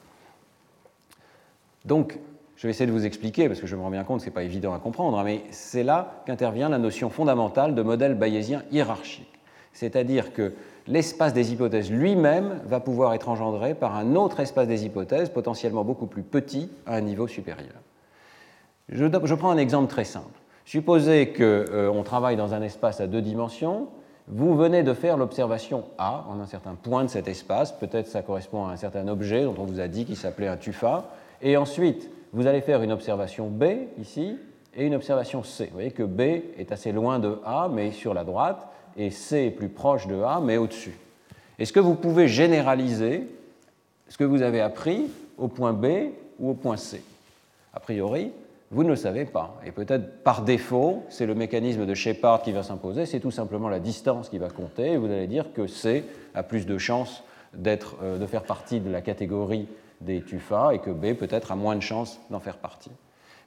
Donc, 1.86 2.18
je 2.56 2.64
vais 2.64 2.72
essayer 2.72 2.88
de 2.88 2.92
vous 2.92 3.06
expliquer, 3.06 3.48
parce 3.48 3.62
que 3.62 3.68
je 3.68 3.76
me 3.76 3.82
rends 3.82 3.92
bien 3.92 4.04
compte 4.04 4.18
que 4.18 4.24
ce 4.24 4.30
n'est 4.30 4.34
pas 4.34 4.42
évident 4.42 4.74
à 4.74 4.80
comprendre, 4.80 5.20
hein, 5.20 5.24
mais 5.24 5.44
c'est 5.52 5.84
là 5.84 6.24
qu'intervient 6.26 6.68
la 6.68 6.80
notion 6.80 7.12
fondamentale 7.12 7.76
de 7.76 7.82
modèle 7.84 8.16
bayésien 8.16 8.64
hiérarchique. 8.72 9.32
C'est-à-dire 9.72 10.34
que 10.34 10.54
l'espace 10.88 11.36
des 11.36 11.54
hypothèses 11.54 11.92
lui-même 11.92 12.60
va 12.66 12.80
pouvoir 12.80 13.14
être 13.14 13.30
engendré 13.30 13.76
par 13.76 13.96
un 13.96 14.16
autre 14.16 14.40
espace 14.40 14.68
des 14.68 14.84
hypothèses, 14.84 15.30
potentiellement 15.30 15.84
beaucoup 15.84 16.08
plus 16.08 16.24
petit, 16.24 16.72
à 16.88 16.96
un 16.96 17.02
niveau 17.02 17.28
supérieur. 17.28 17.76
Je, 18.90 19.06
prends 19.36 19.52
un 19.52 19.58
exemple 19.58 19.92
très 19.92 20.06
simple. 20.06 20.40
Supposez 20.68 21.30
qu'on 21.30 21.42
euh, 21.42 22.04
travaille 22.04 22.36
dans 22.36 22.54
un 22.54 22.62
espace 22.62 23.00
à 23.00 23.08
deux 23.08 23.22
dimensions 23.22 23.88
vous 24.28 24.58
venez 24.58 24.84
de 24.84 24.94
faire 24.94 25.16
l'observation 25.16 25.86
A 25.98 26.26
en 26.28 26.42
un 26.42 26.46
certain 26.46 26.76
point 26.76 27.06
de 27.06 27.10
cet 27.10 27.30
espace, 27.30 27.72
peut-être 27.72 28.08
ça 28.08 28.22
correspond 28.22 28.66
à 28.66 28.74
un 28.74 28.76
certain 28.76 29.08
objet 29.08 29.44
dont 29.44 29.56
on 29.58 29.64
vous 29.64 29.80
a 29.80 29.88
dit 29.88 30.04
qu'il 30.04 30.18
s'appelait 30.18 30.50
un 30.50 30.58
tufa, 30.58 31.06
et 31.42 31.56
ensuite 31.56 32.10
vous 32.34 32.46
allez 32.46 32.60
faire 32.60 32.82
une 32.82 32.92
observation 32.92 33.48
B 33.48 33.64
ici 33.98 34.38
et 34.76 34.86
une 34.86 34.96
observation 34.96 35.44
C. 35.44 35.68
Vous 35.68 35.76
voyez 35.76 35.92
que 35.92 36.04
B 36.04 36.20
est 36.58 36.74
assez 36.74 36.92
loin 36.92 37.20
de 37.20 37.40
A 37.46 37.70
mais 37.72 37.92
sur 37.92 38.14
la 38.14 38.26
droite, 38.26 38.68
et 38.98 39.10
C 39.10 39.46
est 39.46 39.52
plus 39.52 39.70
proche 39.70 40.08
de 40.08 40.22
A 40.22 40.42
mais 40.44 40.58
au-dessus. 40.58 40.98
Est-ce 41.58 41.72
que 41.72 41.80
vous 41.80 41.96
pouvez 41.96 42.28
généraliser 42.28 43.30
ce 44.10 44.18
que 44.18 44.26
vous 44.26 44.42
avez 44.42 44.60
appris 44.60 45.10
au 45.38 45.48
point 45.48 45.72
B 45.72 45.86
ou 46.38 46.50
au 46.50 46.54
point 46.54 46.76
C? 46.76 47.02
A 47.74 47.80
priori, 47.80 48.34
vous 48.72 48.84
ne 48.84 48.90
le 48.90 48.96
savez 48.96 49.26
pas. 49.26 49.60
Et 49.66 49.72
peut-être 49.72 50.24
par 50.24 50.44
défaut, 50.44 51.04
c'est 51.10 51.26
le 51.26 51.36
mécanisme 51.36 51.86
de 51.86 51.94
Shepard 51.94 52.42
qui 52.42 52.52
va 52.52 52.64
s'imposer, 52.64 53.06
c'est 53.06 53.20
tout 53.20 53.32
simplement 53.32 53.70
la 53.70 53.80
distance 53.80 54.30
qui 54.30 54.38
va 54.38 54.50
compter, 54.50 54.98
vous 54.98 55.06
allez 55.06 55.28
dire 55.28 55.54
que 55.54 55.68
C 55.68 56.04
a 56.34 56.44
plus 56.44 56.66
de 56.66 56.78
chances 56.78 57.24
euh, 57.66 58.18
de 58.18 58.26
faire 58.26 58.44
partie 58.44 58.80
de 58.80 58.90
la 58.90 59.02
catégorie 59.02 59.68
des 60.02 60.22
TUFA 60.22 60.74
et 60.74 60.80
que 60.80 60.92
B 60.92 61.14
peut-être 61.14 61.52
a 61.52 61.56
moins 61.56 61.76
de 61.76 61.82
chances 61.82 62.20
d'en 62.30 62.40
faire 62.40 62.58
partie. 62.58 62.92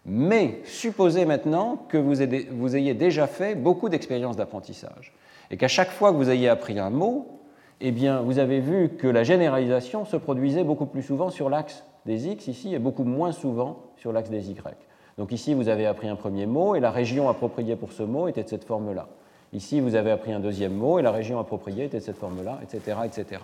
Mais 0.07 0.61
supposez 0.65 1.27
maintenant 1.27 1.85
que 1.89 1.99
vous 1.99 2.77
ayez 2.77 2.95
déjà 2.95 3.27
fait 3.27 3.55
beaucoup 3.55 3.91
d'expériences 3.91 4.37
d'apprentissage 4.37 5.13
et 5.51 5.59
qu'à 5.59 5.69
chaque 5.69 5.91
fois 5.91 6.11
que 6.13 6.17
vous 6.17 6.31
ayez 6.31 6.49
appris 6.49 6.79
un 6.79 6.89
mot, 6.89 7.41
eh 7.83 7.93
bien, 7.93 8.23
vous 8.23 8.39
avez 8.39 8.61
vu 8.61 8.91
que 8.97 9.07
la 9.07 9.25
généralisation 9.25 10.05
se 10.05 10.17
produisait 10.17 10.65
beaucoup 10.65 10.87
plus 10.87 11.03
souvent 11.03 11.31
sur 11.31 11.51
l'axe 11.51 11.85
des 12.07 12.29
X 12.29 12.49
ici 12.49 12.75
et 12.75 12.79
beaucoup 12.79 13.05
moins 13.05 13.33
souvent 13.33 13.83
sur 13.97 14.13
l'axe 14.13 14.31
des 14.31 14.51
Y. 14.51 14.90
Donc 15.21 15.33
ici, 15.33 15.53
vous 15.53 15.69
avez 15.69 15.85
appris 15.85 16.09
un 16.09 16.17
premier 16.17 16.47
mot 16.47 16.75
et 16.75 16.81
la 16.81 16.91
région 16.91 17.29
appropriée 17.29 17.77
pour 17.77 17.93
ce 17.93 18.03
mot 18.03 18.27
était 18.27 18.43
de 18.43 18.49
cette 18.49 18.65
forme-là. 18.65 19.07
Ici, 19.53 19.79
vous 19.79 19.95
avez 19.95 20.11
appris 20.11 20.33
un 20.33 20.41
deuxième 20.41 20.73
mot 20.73 20.99
et 20.99 21.03
la 21.03 21.11
région 21.11 21.39
appropriée 21.39 21.85
était 21.85 21.99
de 21.99 22.03
cette 22.03 22.17
forme-là, 22.17 22.59
etc., 22.63 22.97
etc. 23.05 23.43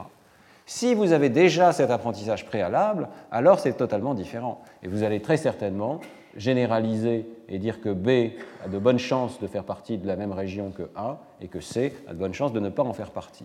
Si 0.65 0.95
vous 0.95 1.13
avez 1.13 1.29
déjà 1.29 1.73
cet 1.73 1.91
apprentissage 1.91 2.47
préalable, 2.47 3.11
alors 3.31 3.61
c'est 3.61 3.75
totalement 3.75 4.15
différent. 4.15 4.63
Et 4.83 4.89
vous 4.89 5.03
allez 5.03 5.21
très 5.21 5.37
certainement 5.37 6.01
généraliser 6.35 7.29
et 7.51 7.59
dire 7.59 7.83
que 7.83 7.91
B 7.91 8.33
a 8.65 8.69
de 8.69 8.79
bonnes 8.79 8.99
chances 8.99 9.39
de 9.39 9.47
faire 9.47 9.65
partie 9.65 9.99
de 9.99 10.07
la 10.07 10.17
même 10.17 10.33
région 10.33 10.71
que 10.71 10.89
A 10.97 11.19
et 11.43 11.49
que 11.49 11.61
C 11.61 11.93
a 12.09 12.15
de 12.15 12.19
bonnes 12.19 12.33
chances 12.33 12.55
de 12.55 12.61
ne 12.61 12.71
pas 12.71 12.85
en 12.85 12.95
faire 12.95 13.11
partie. 13.11 13.45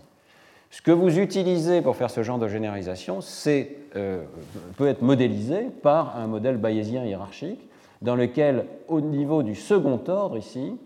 Ce 0.70 0.80
que 0.80 0.90
vous 0.90 1.18
utilisez 1.18 1.82
pour 1.82 1.96
faire 1.96 2.08
ce 2.10 2.22
genre 2.22 2.38
de 2.38 2.48
généralisation 2.48 3.18
euh, 3.46 4.24
peut 4.78 4.88
être 4.88 5.02
modélisé 5.02 5.64
par 5.82 6.16
un 6.16 6.26
modèle 6.28 6.56
bayésien 6.56 7.04
hiérarchique 7.04 7.68
dans 8.02 8.16
lequel, 8.16 8.66
au 8.88 9.00
niveau 9.00 9.42
du 9.42 9.54
second 9.54 10.00
ordre, 10.08 10.36
ici, 10.36 10.76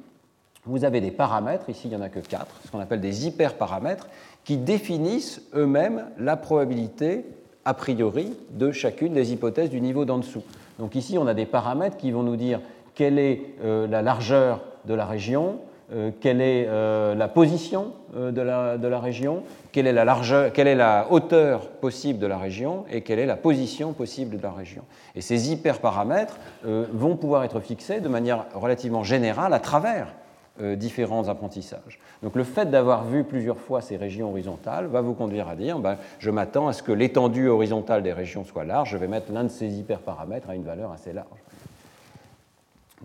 vous 0.64 0.84
avez 0.84 1.00
des 1.00 1.10
paramètres, 1.10 1.68
ici 1.70 1.82
il 1.84 1.90
n'y 1.90 1.96
en 1.96 2.02
a 2.02 2.08
que 2.08 2.20
quatre, 2.20 2.60
ce 2.64 2.70
qu'on 2.70 2.80
appelle 2.80 3.00
des 3.00 3.26
hyperparamètres, 3.26 4.08
qui 4.44 4.56
définissent 4.56 5.42
eux-mêmes 5.54 6.06
la 6.18 6.36
probabilité 6.36 7.24
a 7.64 7.74
priori 7.74 8.32
de 8.50 8.70
chacune 8.70 9.12
des 9.12 9.32
hypothèses 9.32 9.70
du 9.70 9.80
niveau 9.80 10.04
d'en 10.04 10.18
dessous. 10.18 10.42
Donc 10.78 10.94
ici, 10.94 11.18
on 11.18 11.26
a 11.26 11.34
des 11.34 11.46
paramètres 11.46 11.96
qui 11.96 12.12
vont 12.12 12.22
nous 12.22 12.36
dire 12.36 12.60
quelle 12.94 13.18
est 13.18 13.54
euh, 13.64 13.86
la 13.86 14.02
largeur 14.02 14.62
de 14.84 14.94
la 14.94 15.04
région, 15.04 15.58
euh, 15.92 16.10
quelle 16.20 16.40
est 16.40 16.66
euh, 16.66 17.14
la 17.14 17.28
position 17.28 17.92
de 18.16 18.40
la, 18.40 18.78
de, 18.78 18.88
la, 18.88 18.98
région, 18.98 19.42
quelle 19.72 19.86
est 19.86 19.92
la, 19.92 20.04
largeur, 20.04 20.52
quelle 20.52 20.68
est 20.68 20.74
la 20.74 21.06
hauteur 21.10 21.68
possible 21.68 22.18
de 22.18 22.26
la 22.26 22.38
région? 22.38 22.84
Et 22.90 23.02
quelle 23.02 23.18
est 23.18 23.26
la 23.26 23.36
position 23.36 23.92
possible 23.92 24.38
de 24.38 24.42
la 24.42 24.52
région? 24.52 24.82
Et 25.14 25.20
ces 25.20 25.52
hyperparamètres 25.52 26.38
vont 26.64 27.16
pouvoir 27.16 27.44
être 27.44 27.60
fixés 27.60 28.00
de 28.00 28.08
manière 28.08 28.46
relativement 28.54 29.04
générale 29.04 29.52
à 29.52 29.60
travers 29.60 30.14
différents 30.58 31.28
apprentissages. 31.28 32.00
Donc 32.22 32.34
le 32.36 32.44
fait 32.44 32.70
d'avoir 32.70 33.04
vu 33.04 33.24
plusieurs 33.24 33.58
fois 33.58 33.82
ces 33.82 33.98
régions 33.98 34.30
horizontales 34.30 34.86
va 34.86 35.02
vous 35.02 35.12
conduire 35.12 35.48
à 35.48 35.56
dire 35.56 35.78
ben, 35.78 35.98
je 36.18 36.30
m'attends 36.30 36.68
à 36.68 36.72
ce 36.72 36.82
que 36.82 36.92
l'étendue 36.92 37.48
horizontale 37.48 38.02
des 38.02 38.14
régions 38.14 38.44
soit 38.44 38.64
large, 38.64 38.90
je 38.90 38.96
vais 38.96 39.08
mettre 39.08 39.30
l'un 39.32 39.44
de 39.44 39.50
ces 39.50 39.78
hyperparamètres 39.78 40.48
à 40.48 40.54
une 40.54 40.64
valeur 40.64 40.90
assez 40.92 41.12
large. 41.12 41.38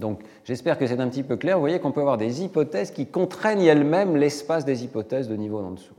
Donc 0.02 0.20
j'espère 0.44 0.78
que 0.78 0.86
c'est 0.86 1.00
un 1.00 1.08
petit 1.08 1.24
peu 1.24 1.38
clair. 1.38 1.56
Vous 1.56 1.62
voyez 1.62 1.80
qu'on 1.80 1.92
peut 1.92 2.02
avoir 2.02 2.18
des 2.18 2.44
hypothèses 2.44 2.92
qui 2.92 3.06
contraignent 3.06 3.64
elles-mêmes 3.64 4.18
l'espace 4.18 4.66
des 4.66 4.84
hypothèses 4.84 5.30
de 5.30 5.36
niveau 5.36 5.60
en 5.60 5.72
dessous. 5.72 5.94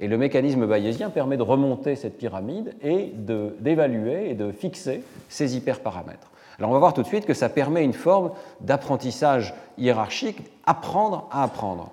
Et 0.00 0.08
le 0.08 0.18
mécanisme 0.18 0.66
bayésien 0.66 1.10
permet 1.10 1.36
de 1.36 1.42
remonter 1.42 1.94
cette 1.94 2.18
pyramide 2.18 2.74
et 2.82 3.12
d'évaluer 3.60 4.30
et 4.30 4.34
de 4.34 4.50
fixer 4.50 5.04
ces 5.28 5.56
hyperparamètres. 5.56 6.32
Alors 6.58 6.70
on 6.70 6.72
va 6.72 6.80
voir 6.80 6.94
tout 6.94 7.02
de 7.02 7.06
suite 7.06 7.26
que 7.26 7.34
ça 7.34 7.48
permet 7.48 7.84
une 7.84 7.92
forme 7.92 8.32
d'apprentissage 8.60 9.54
hiérarchique, 9.78 10.42
apprendre 10.64 11.28
à 11.30 11.44
apprendre. 11.44 11.92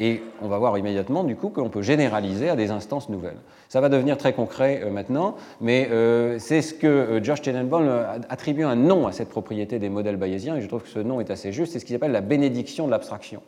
Et 0.00 0.22
on 0.42 0.48
va 0.48 0.58
voir 0.58 0.76
immédiatement 0.76 1.22
du 1.22 1.36
coup 1.36 1.50
qu'on 1.50 1.68
peut 1.68 1.82
généraliser 1.82 2.48
à 2.48 2.56
des 2.56 2.72
instances 2.72 3.08
nouvelles. 3.08 3.36
Ça 3.68 3.80
va 3.80 3.88
devenir 3.88 4.18
très 4.18 4.32
concret 4.32 4.80
euh, 4.82 4.90
maintenant, 4.90 5.36
mais 5.60 5.88
euh, 5.90 6.36
c'est 6.40 6.62
ce 6.62 6.74
que 6.74 6.86
euh, 6.86 7.22
George 7.22 7.42
Tenenbaum 7.42 7.88
attribue 8.28 8.64
un 8.64 8.74
nom 8.74 9.06
à 9.06 9.12
cette 9.12 9.28
propriété 9.28 9.78
des 9.78 9.88
modèles 9.88 10.16
bayésiens, 10.16 10.56
et 10.56 10.60
je 10.60 10.66
trouve 10.66 10.82
que 10.82 10.88
ce 10.88 10.98
nom 10.98 11.20
est 11.20 11.30
assez 11.30 11.52
juste, 11.52 11.72
c'est 11.72 11.78
ce 11.78 11.84
qu'il 11.84 11.94
appelle 11.94 12.10
la 12.10 12.22
bénédiction 12.22 12.86
de 12.86 12.90
l'abstraction. 12.90 13.40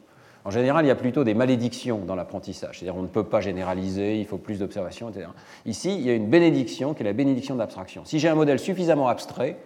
En 0.45 0.51
général, 0.51 0.85
il 0.85 0.89
y 0.89 0.93
a 0.93 0.97
plutôt 0.97 1.25
des 1.25 1.35
malédictions 1.35 2.05
dans 2.07 2.15
l'apprentissage, 2.15 2.79
c'est-à-dire 2.79 2.97
on 2.97 3.03
ne 3.03 3.09
peut 3.09 3.25
pas 3.25 3.41
généraliser, 3.41 4.21
il 4.21 4.27
faut 4.27 4.39
plus 4.39 4.61
d'observations, 4.61 5.09
etc. 5.09 5.27
Ici, 5.65 5.97
il 5.99 6.07
y 6.07 6.11
a 6.11 6.15
une 6.15 6.29
bénédiction 6.29 6.95
qui 6.95 7.03
est 7.03 7.07
la 7.07 7.13
bénédiction 7.13 7.55
de 7.55 7.59
l'abstraction. 7.59 8.03
Si 8.05 8.21
j'ai 8.21 8.29
un 8.29 8.37
modèle 8.37 8.61
suffisamment 8.61 9.09
abstrait, 9.09 9.57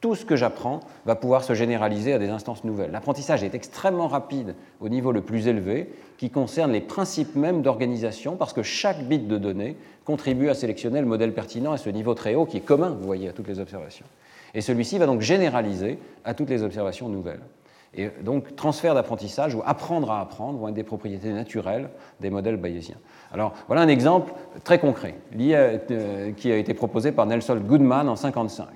tout 0.00 0.14
ce 0.14 0.24
que 0.24 0.36
j'apprends 0.36 0.80
va 1.06 1.16
pouvoir 1.16 1.42
se 1.42 1.54
généraliser 1.54 2.12
à 2.12 2.18
des 2.18 2.28
instances 2.28 2.64
nouvelles. 2.64 2.92
L'apprentissage 2.92 3.42
est 3.42 3.54
extrêmement 3.54 4.06
rapide 4.06 4.54
au 4.80 4.88
niveau 4.88 5.10
le 5.10 5.22
plus 5.22 5.48
élevé, 5.48 5.92
qui 6.18 6.30
concerne 6.30 6.72
les 6.72 6.80
principes 6.80 7.34
mêmes 7.34 7.62
d'organisation, 7.62 8.36
parce 8.36 8.52
que 8.52 8.62
chaque 8.62 9.02
bit 9.04 9.26
de 9.26 9.38
données 9.38 9.76
contribue 10.04 10.48
à 10.48 10.54
sélectionner 10.54 11.00
le 11.00 11.06
modèle 11.06 11.34
pertinent 11.34 11.72
à 11.72 11.78
ce 11.78 11.90
niveau 11.90 12.14
très 12.14 12.34
haut 12.34 12.46
qui 12.46 12.58
est 12.58 12.60
commun, 12.60 12.96
vous 12.98 13.06
voyez, 13.06 13.28
à 13.28 13.32
toutes 13.32 13.48
les 13.48 13.58
observations. 13.58 14.06
Et 14.54 14.60
celui-ci 14.60 14.98
va 14.98 15.06
donc 15.06 15.20
généraliser 15.20 15.98
à 16.24 16.34
toutes 16.34 16.50
les 16.50 16.62
observations 16.62 17.08
nouvelles. 17.08 17.42
Et 17.94 18.10
donc, 18.22 18.54
transfert 18.54 18.94
d'apprentissage 18.94 19.54
ou 19.54 19.62
apprendre 19.64 20.10
à 20.10 20.20
apprendre 20.20 20.58
vont 20.58 20.68
être 20.68 20.74
des 20.74 20.84
propriétés 20.84 21.32
naturelles 21.32 21.88
des 22.20 22.30
modèles 22.30 22.56
bayésiens. 22.56 22.98
Alors, 23.32 23.54
voilà 23.66 23.82
un 23.82 23.88
exemple 23.88 24.32
très 24.62 24.78
concret 24.78 25.14
euh, 25.38 26.32
qui 26.32 26.52
a 26.52 26.56
été 26.56 26.74
proposé 26.74 27.12
par 27.12 27.26
Nelson 27.26 27.56
Goodman 27.56 28.08
en 28.08 28.14
1955. 28.14 28.66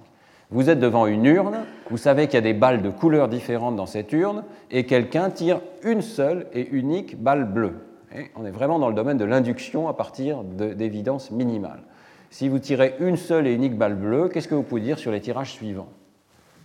Vous 0.53 0.69
êtes 0.69 0.81
devant 0.81 1.07
une 1.07 1.25
urne, 1.25 1.65
vous 1.89 1.97
savez 1.97 2.27
qu'il 2.27 2.35
y 2.35 2.39
a 2.39 2.43
des 2.43 2.53
balles 2.53 2.83
de 2.83 2.91
couleurs 2.91 3.29
différentes 3.29 3.75
dans 3.75 3.87
cette 3.87 4.13
urne, 4.13 4.45
et 4.71 4.85
quelqu'un 4.85 5.31
tire 5.31 5.63
une 5.83 6.03
seule 6.03 6.47
et 6.53 6.69
unique 6.73 7.21
balle 7.23 7.47
bleue. 7.47 7.73
on 8.37 8.45
est 8.45 8.51
vraiment 8.51 8.79
dans 8.79 8.91
le 8.91 8.95
domaine 8.95 9.17
de 9.17 9.25
l'induction 9.25 9.89
à 9.89 9.95
partir 9.95 10.45
d'évidences 10.45 11.31
minimales. 11.31 11.83
Si 12.29 12.51
vous 12.51 12.59
tirez 12.59 12.97
une 13.01 13.17
seule 13.17 13.47
et 13.47 13.55
unique 13.55 13.79
balle 13.79 13.95
bleue, 13.95 14.29
qu'est-ce 14.29 14.47
que 14.47 14.55
vous 14.55 14.63
pouvez 14.63 14.83
dire 14.83 14.99
sur 14.99 15.11
les 15.11 15.23
tirages 15.23 15.53
suivants? 15.53 15.89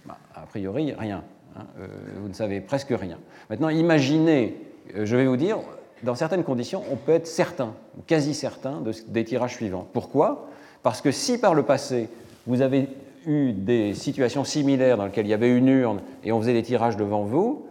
Bah, 0.05 0.17
A 0.35 0.41
priori, 0.41 0.93
rien. 0.93 1.23
Hein. 1.55 1.63
Euh, 1.79 1.87
vous 2.19 2.27
ne 2.27 2.33
savez 2.33 2.59
presque 2.59 2.91
rien. 2.91 3.17
Maintenant, 3.49 3.69
imaginez, 3.69 4.57
euh, 4.97 5.05
je 5.05 5.15
vais 5.15 5.25
vous 5.25 5.37
dire, 5.37 5.59
dans 6.03 6.15
certaines 6.15 6.43
conditions, 6.43 6.83
on 6.91 6.97
peut 6.97 7.13
être 7.13 7.27
certain, 7.27 7.73
quasi 8.05 8.33
certain, 8.33 8.83
des 9.07 9.23
tirages 9.23 9.55
suivants. 9.55 9.87
Pourquoi? 9.93 10.49
Parce 10.83 11.01
que 11.01 11.11
si 11.11 11.37
par 11.37 11.53
le 11.53 11.63
passé, 11.63 12.09
vous 12.47 12.61
avez 12.61 12.89
eu 13.27 13.51
des 13.51 13.93
situations 13.93 14.43
similaires 14.43 14.97
dans 14.97 15.05
lesquelles 15.05 15.27
il 15.27 15.29
y 15.29 15.33
avait 15.33 15.55
une 15.55 15.67
urne 15.67 15.99
et 16.23 16.31
on 16.31 16.39
faisait 16.39 16.53
des 16.53 16.63
tirages 16.63 16.97
devant 16.97 17.23
vous, 17.23 17.67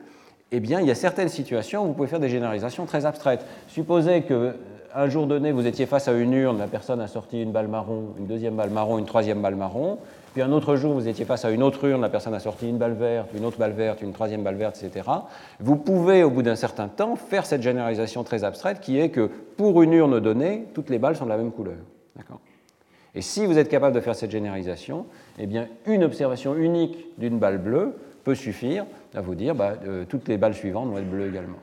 eh 0.52 0.60
bien, 0.60 0.80
il 0.80 0.86
y 0.86 0.90
a 0.92 0.94
certaines 0.94 1.28
situations 1.28 1.82
où 1.82 1.86
vous 1.88 1.92
pouvez 1.94 2.08
faire 2.08 2.20
des 2.20 2.28
généralisations 2.28 2.86
très 2.86 3.04
abstraites. 3.04 3.44
Supposez 3.66 4.22
que 4.22 4.54
un 4.94 5.08
jour 5.10 5.26
donné, 5.26 5.52
vous 5.52 5.66
étiez 5.66 5.84
face 5.84 6.08
à 6.08 6.12
une 6.12 6.32
urne, 6.32 6.58
la 6.58 6.68
personne 6.68 7.00
a 7.00 7.06
sorti 7.06 7.42
une 7.42 7.52
balle 7.52 7.68
marron, 7.68 8.14
une 8.18 8.26
deuxième 8.26 8.54
balle 8.54 8.70
marron, 8.70 8.96
une 8.96 9.04
troisième 9.04 9.42
balle 9.42 9.54
marron. 9.54 9.98
Puis 10.32 10.40
un 10.40 10.52
autre 10.52 10.76
jour, 10.76 10.94
vous 10.94 11.06
étiez 11.06 11.26
face 11.26 11.44
à 11.44 11.50
une 11.50 11.62
autre 11.62 11.84
urne, 11.84 12.00
la 12.00 12.08
personne 12.08 12.32
a 12.32 12.40
sorti 12.40 12.68
une 12.68 12.78
balle 12.78 12.94
verte, 12.94 13.28
une 13.36 13.44
autre 13.44 13.58
balle 13.58 13.72
verte, 13.72 14.00
une 14.00 14.12
troisième 14.12 14.42
balle 14.42 14.54
verte, 14.54 14.82
etc. 14.82 15.06
Vous 15.60 15.76
pouvez, 15.76 16.22
au 16.22 16.30
bout 16.30 16.42
d'un 16.42 16.56
certain 16.56 16.88
temps, 16.88 17.16
faire 17.16 17.44
cette 17.44 17.62
généralisation 17.62 18.24
très 18.24 18.44
abstraite 18.44 18.80
qui 18.80 18.98
est 18.98 19.10
que 19.10 19.30
pour 19.56 19.82
une 19.82 19.92
urne 19.92 20.18
donnée, 20.18 20.66
toutes 20.72 20.88
les 20.88 20.98
balles 20.98 21.16
sont 21.16 21.24
de 21.24 21.30
la 21.30 21.36
même 21.36 21.52
couleur. 21.52 21.76
Et 23.14 23.22
si 23.22 23.46
vous 23.46 23.58
êtes 23.58 23.68
capable 23.68 23.94
de 23.94 24.00
faire 24.00 24.14
cette 24.14 24.30
généralisation, 24.30 25.06
eh 25.38 25.46
bien, 25.46 25.68
une 25.86 26.04
observation 26.04 26.54
unique 26.54 26.96
d'une 27.18 27.38
balle 27.38 27.58
bleue 27.58 27.96
peut 28.24 28.34
suffire 28.34 28.86
à 29.14 29.20
vous 29.20 29.34
dire 29.34 29.54
bah, 29.54 29.74
euh, 29.86 30.04
toutes 30.08 30.28
les 30.28 30.38
balles 30.38 30.54
suivantes 30.54 30.88
vont 30.88 30.98
être 30.98 31.10
bleues 31.10 31.28
également. 31.28 31.58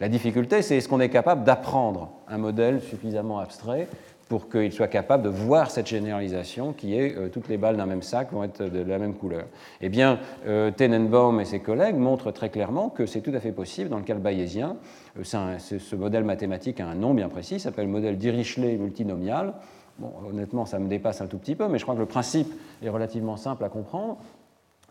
La 0.00 0.08
difficulté, 0.08 0.62
c'est 0.62 0.76
est-ce 0.76 0.88
qu'on 0.88 1.00
est 1.00 1.10
capable 1.10 1.44
d'apprendre 1.44 2.10
un 2.28 2.38
modèle 2.38 2.80
suffisamment 2.80 3.38
abstrait 3.38 3.86
pour 4.28 4.48
qu'il 4.48 4.72
soit 4.72 4.88
capable 4.88 5.22
de 5.22 5.28
voir 5.28 5.70
cette 5.70 5.86
généralisation 5.86 6.72
qui 6.72 6.96
est 6.96 7.16
euh, 7.16 7.28
toutes 7.28 7.48
les 7.48 7.56
balles 7.56 7.76
d'un 7.76 7.86
même 7.86 8.02
sac 8.02 8.32
vont 8.32 8.42
être 8.42 8.64
de 8.64 8.80
la 8.80 8.98
même 8.98 9.14
couleur. 9.14 9.44
Eh 9.80 9.88
bien, 9.88 10.18
euh, 10.46 10.70
Tenenbaum 10.70 11.40
et 11.40 11.44
ses 11.44 11.60
collègues 11.60 11.96
montrent 11.96 12.32
très 12.32 12.48
clairement 12.48 12.88
que 12.88 13.06
c'est 13.06 13.20
tout 13.20 13.32
à 13.34 13.40
fait 13.40 13.52
possible 13.52 13.90
dans 13.90 13.98
le 13.98 14.02
cas 14.02 14.14
bayésien. 14.14 14.76
ce 15.22 15.96
modèle 15.96 16.24
mathématique 16.24 16.80
a 16.80 16.86
un 16.86 16.94
nom 16.94 17.14
bien 17.14 17.28
précis, 17.28 17.60
s'appelle 17.60 17.86
le 17.86 17.92
modèle 17.92 18.16
Dirichlet 18.16 18.76
multinomial. 18.76 19.54
Bon, 19.98 20.12
honnêtement, 20.28 20.66
ça 20.66 20.78
me 20.78 20.88
dépasse 20.88 21.20
un 21.20 21.26
tout 21.26 21.38
petit 21.38 21.54
peu, 21.54 21.68
mais 21.68 21.78
je 21.78 21.84
crois 21.84 21.94
que 21.94 22.00
le 22.00 22.06
principe 22.06 22.52
est 22.82 22.88
relativement 22.88 23.36
simple 23.36 23.64
à 23.64 23.68
comprendre. 23.68 24.16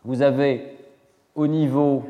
Vous 0.06 0.22
avez 0.22 0.78
au 1.36 1.48
niveau, 1.48 2.04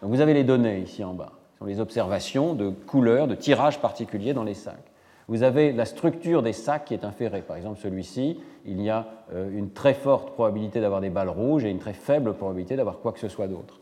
vous 0.00 0.20
avez 0.20 0.34
les 0.34 0.44
données 0.44 0.80
ici 0.80 1.04
en 1.04 1.14
bas. 1.14 1.32
Ce 1.52 1.58
sont 1.58 1.64
les 1.66 1.80
observations 1.80 2.54
de 2.54 2.70
couleurs, 2.70 3.26
de 3.26 3.34
tirages 3.34 3.80
particuliers 3.80 4.32
dans 4.32 4.44
les 4.44 4.54
sacs. 4.54 4.92
Vous 5.28 5.42
avez 5.42 5.72
la 5.72 5.84
structure 5.84 6.42
des 6.42 6.52
sacs 6.52 6.84
qui 6.86 6.94
est 6.94 7.04
inférée. 7.04 7.42
Par 7.42 7.56
exemple, 7.56 7.80
celui-ci, 7.80 8.40
il 8.66 8.80
y 8.82 8.90
a 8.90 9.06
euh, 9.32 9.50
une 9.50 9.70
très 9.70 9.94
forte 9.94 10.32
probabilité 10.32 10.80
d'avoir 10.80 11.00
des 11.00 11.08
balles 11.08 11.30
rouges 11.30 11.64
et 11.64 11.70
une 11.70 11.78
très 11.78 11.94
faible 11.94 12.34
probabilité 12.34 12.76
d'avoir 12.76 12.98
quoi 12.98 13.12
que 13.12 13.20
ce 13.20 13.28
soit 13.28 13.48
d'autre. 13.48 13.80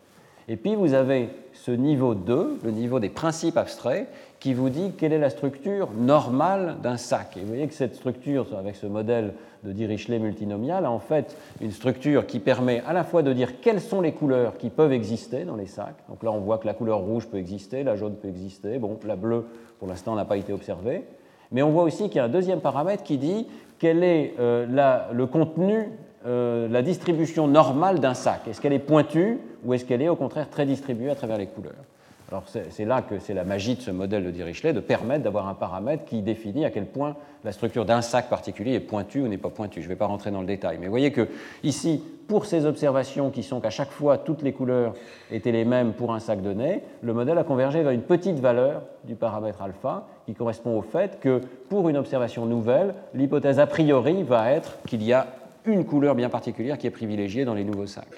Et 0.48 0.56
puis 0.56 0.74
vous 0.74 0.94
avez 0.94 1.28
ce 1.52 1.70
niveau 1.70 2.14
2, 2.14 2.58
le 2.64 2.70
niveau 2.70 3.00
des 3.00 3.08
principes 3.08 3.56
abstraits, 3.56 4.08
qui 4.40 4.54
vous 4.54 4.70
dit 4.70 4.90
quelle 4.98 5.12
est 5.12 5.18
la 5.18 5.30
structure 5.30 5.90
normale 5.96 6.76
d'un 6.82 6.96
sac. 6.96 7.36
Et 7.36 7.40
vous 7.40 7.46
voyez 7.46 7.68
que 7.68 7.74
cette 7.74 7.94
structure, 7.94 8.46
avec 8.58 8.74
ce 8.74 8.86
modèle 8.86 9.34
de 9.62 9.70
Dirichlet 9.70 10.18
multinomial, 10.18 10.84
a 10.84 10.90
en 10.90 10.98
fait 10.98 11.36
une 11.60 11.70
structure 11.70 12.26
qui 12.26 12.40
permet 12.40 12.82
à 12.86 12.92
la 12.92 13.04
fois 13.04 13.22
de 13.22 13.32
dire 13.32 13.60
quelles 13.60 13.80
sont 13.80 14.00
les 14.00 14.10
couleurs 14.10 14.56
qui 14.58 14.68
peuvent 14.68 14.92
exister 14.92 15.44
dans 15.44 15.54
les 15.54 15.66
sacs. 15.66 15.94
Donc 16.08 16.24
là, 16.24 16.32
on 16.32 16.40
voit 16.40 16.58
que 16.58 16.66
la 16.66 16.74
couleur 16.74 16.98
rouge 16.98 17.28
peut 17.28 17.36
exister, 17.36 17.84
la 17.84 17.94
jaune 17.94 18.16
peut 18.16 18.28
exister, 18.28 18.78
bon, 18.78 18.98
la 19.06 19.14
bleue, 19.14 19.46
pour 19.78 19.86
l'instant, 19.86 20.16
n'a 20.16 20.24
pas 20.24 20.36
été 20.36 20.52
observée. 20.52 21.04
Mais 21.52 21.62
on 21.62 21.70
voit 21.70 21.84
aussi 21.84 22.08
qu'il 22.08 22.16
y 22.16 22.20
a 22.20 22.24
un 22.24 22.28
deuxième 22.28 22.60
paramètre 22.60 23.04
qui 23.04 23.18
dit 23.18 23.46
quel 23.78 24.02
est 24.02 24.34
euh, 24.40 25.06
le 25.12 25.26
contenu, 25.26 25.88
euh, 26.26 26.68
la 26.68 26.82
distribution 26.82 27.48
normale 27.48 28.00
d'un 28.00 28.14
sac. 28.14 28.46
Est-ce 28.48 28.60
qu'elle 28.60 28.72
est 28.72 28.78
pointue 28.78 29.38
ou 29.64 29.74
est-ce 29.74 29.84
qu'elle 29.84 30.02
est 30.02 30.08
au 30.08 30.16
contraire 30.16 30.48
très 30.48 30.66
distribuée 30.66 31.10
à 31.10 31.14
travers 31.14 31.38
les 31.38 31.46
couleurs? 31.46 31.74
Alors 32.32 32.44
c'est 32.46 32.86
là 32.86 33.02
que 33.02 33.18
c'est 33.18 33.34
la 33.34 33.44
magie 33.44 33.74
de 33.74 33.82
ce 33.82 33.90
modèle 33.90 34.24
de 34.24 34.30
Dirichlet 34.30 34.72
de 34.72 34.80
permettre 34.80 35.22
d'avoir 35.22 35.48
un 35.48 35.54
paramètre 35.54 36.06
qui 36.06 36.22
définit 36.22 36.64
à 36.64 36.70
quel 36.70 36.86
point 36.86 37.14
la 37.44 37.52
structure 37.52 37.84
d'un 37.84 38.00
sac 38.00 38.30
particulier 38.30 38.72
est 38.72 38.80
pointue 38.80 39.20
ou 39.20 39.28
n'est 39.28 39.36
pas 39.36 39.50
pointue. 39.50 39.82
Je 39.82 39.86
ne 39.86 39.90
vais 39.90 39.98
pas 39.98 40.06
rentrer 40.06 40.30
dans 40.30 40.40
le 40.40 40.46
détail, 40.46 40.78
mais 40.80 40.86
vous 40.86 40.92
voyez 40.92 41.12
que 41.12 41.28
ici, 41.62 42.02
pour 42.28 42.46
ces 42.46 42.64
observations 42.64 43.28
qui 43.28 43.42
sont 43.42 43.60
qu'à 43.60 43.68
chaque 43.68 43.90
fois 43.90 44.16
toutes 44.16 44.40
les 44.40 44.52
couleurs 44.52 44.94
étaient 45.30 45.52
les 45.52 45.66
mêmes 45.66 45.92
pour 45.92 46.14
un 46.14 46.20
sac 46.20 46.40
donné, 46.40 46.80
le 47.02 47.12
modèle 47.12 47.36
a 47.36 47.44
convergé 47.44 47.82
vers 47.82 47.92
une 47.92 48.00
petite 48.00 48.38
valeur 48.38 48.80
du 49.04 49.14
paramètre 49.14 49.60
alpha 49.60 50.06
qui 50.24 50.32
correspond 50.32 50.78
au 50.78 50.82
fait 50.82 51.20
que 51.20 51.42
pour 51.68 51.90
une 51.90 51.98
observation 51.98 52.46
nouvelle, 52.46 52.94
l'hypothèse 53.12 53.58
a 53.58 53.66
priori 53.66 54.22
va 54.22 54.52
être 54.52 54.78
qu'il 54.86 55.02
y 55.02 55.12
a 55.12 55.26
une 55.66 55.84
couleur 55.84 56.14
bien 56.14 56.28
particulière 56.28 56.78
qui 56.78 56.86
est 56.86 56.90
privilégiée 56.90 57.44
dans 57.44 57.54
les 57.54 57.64
nouveaux 57.64 57.86
sacs. 57.86 58.08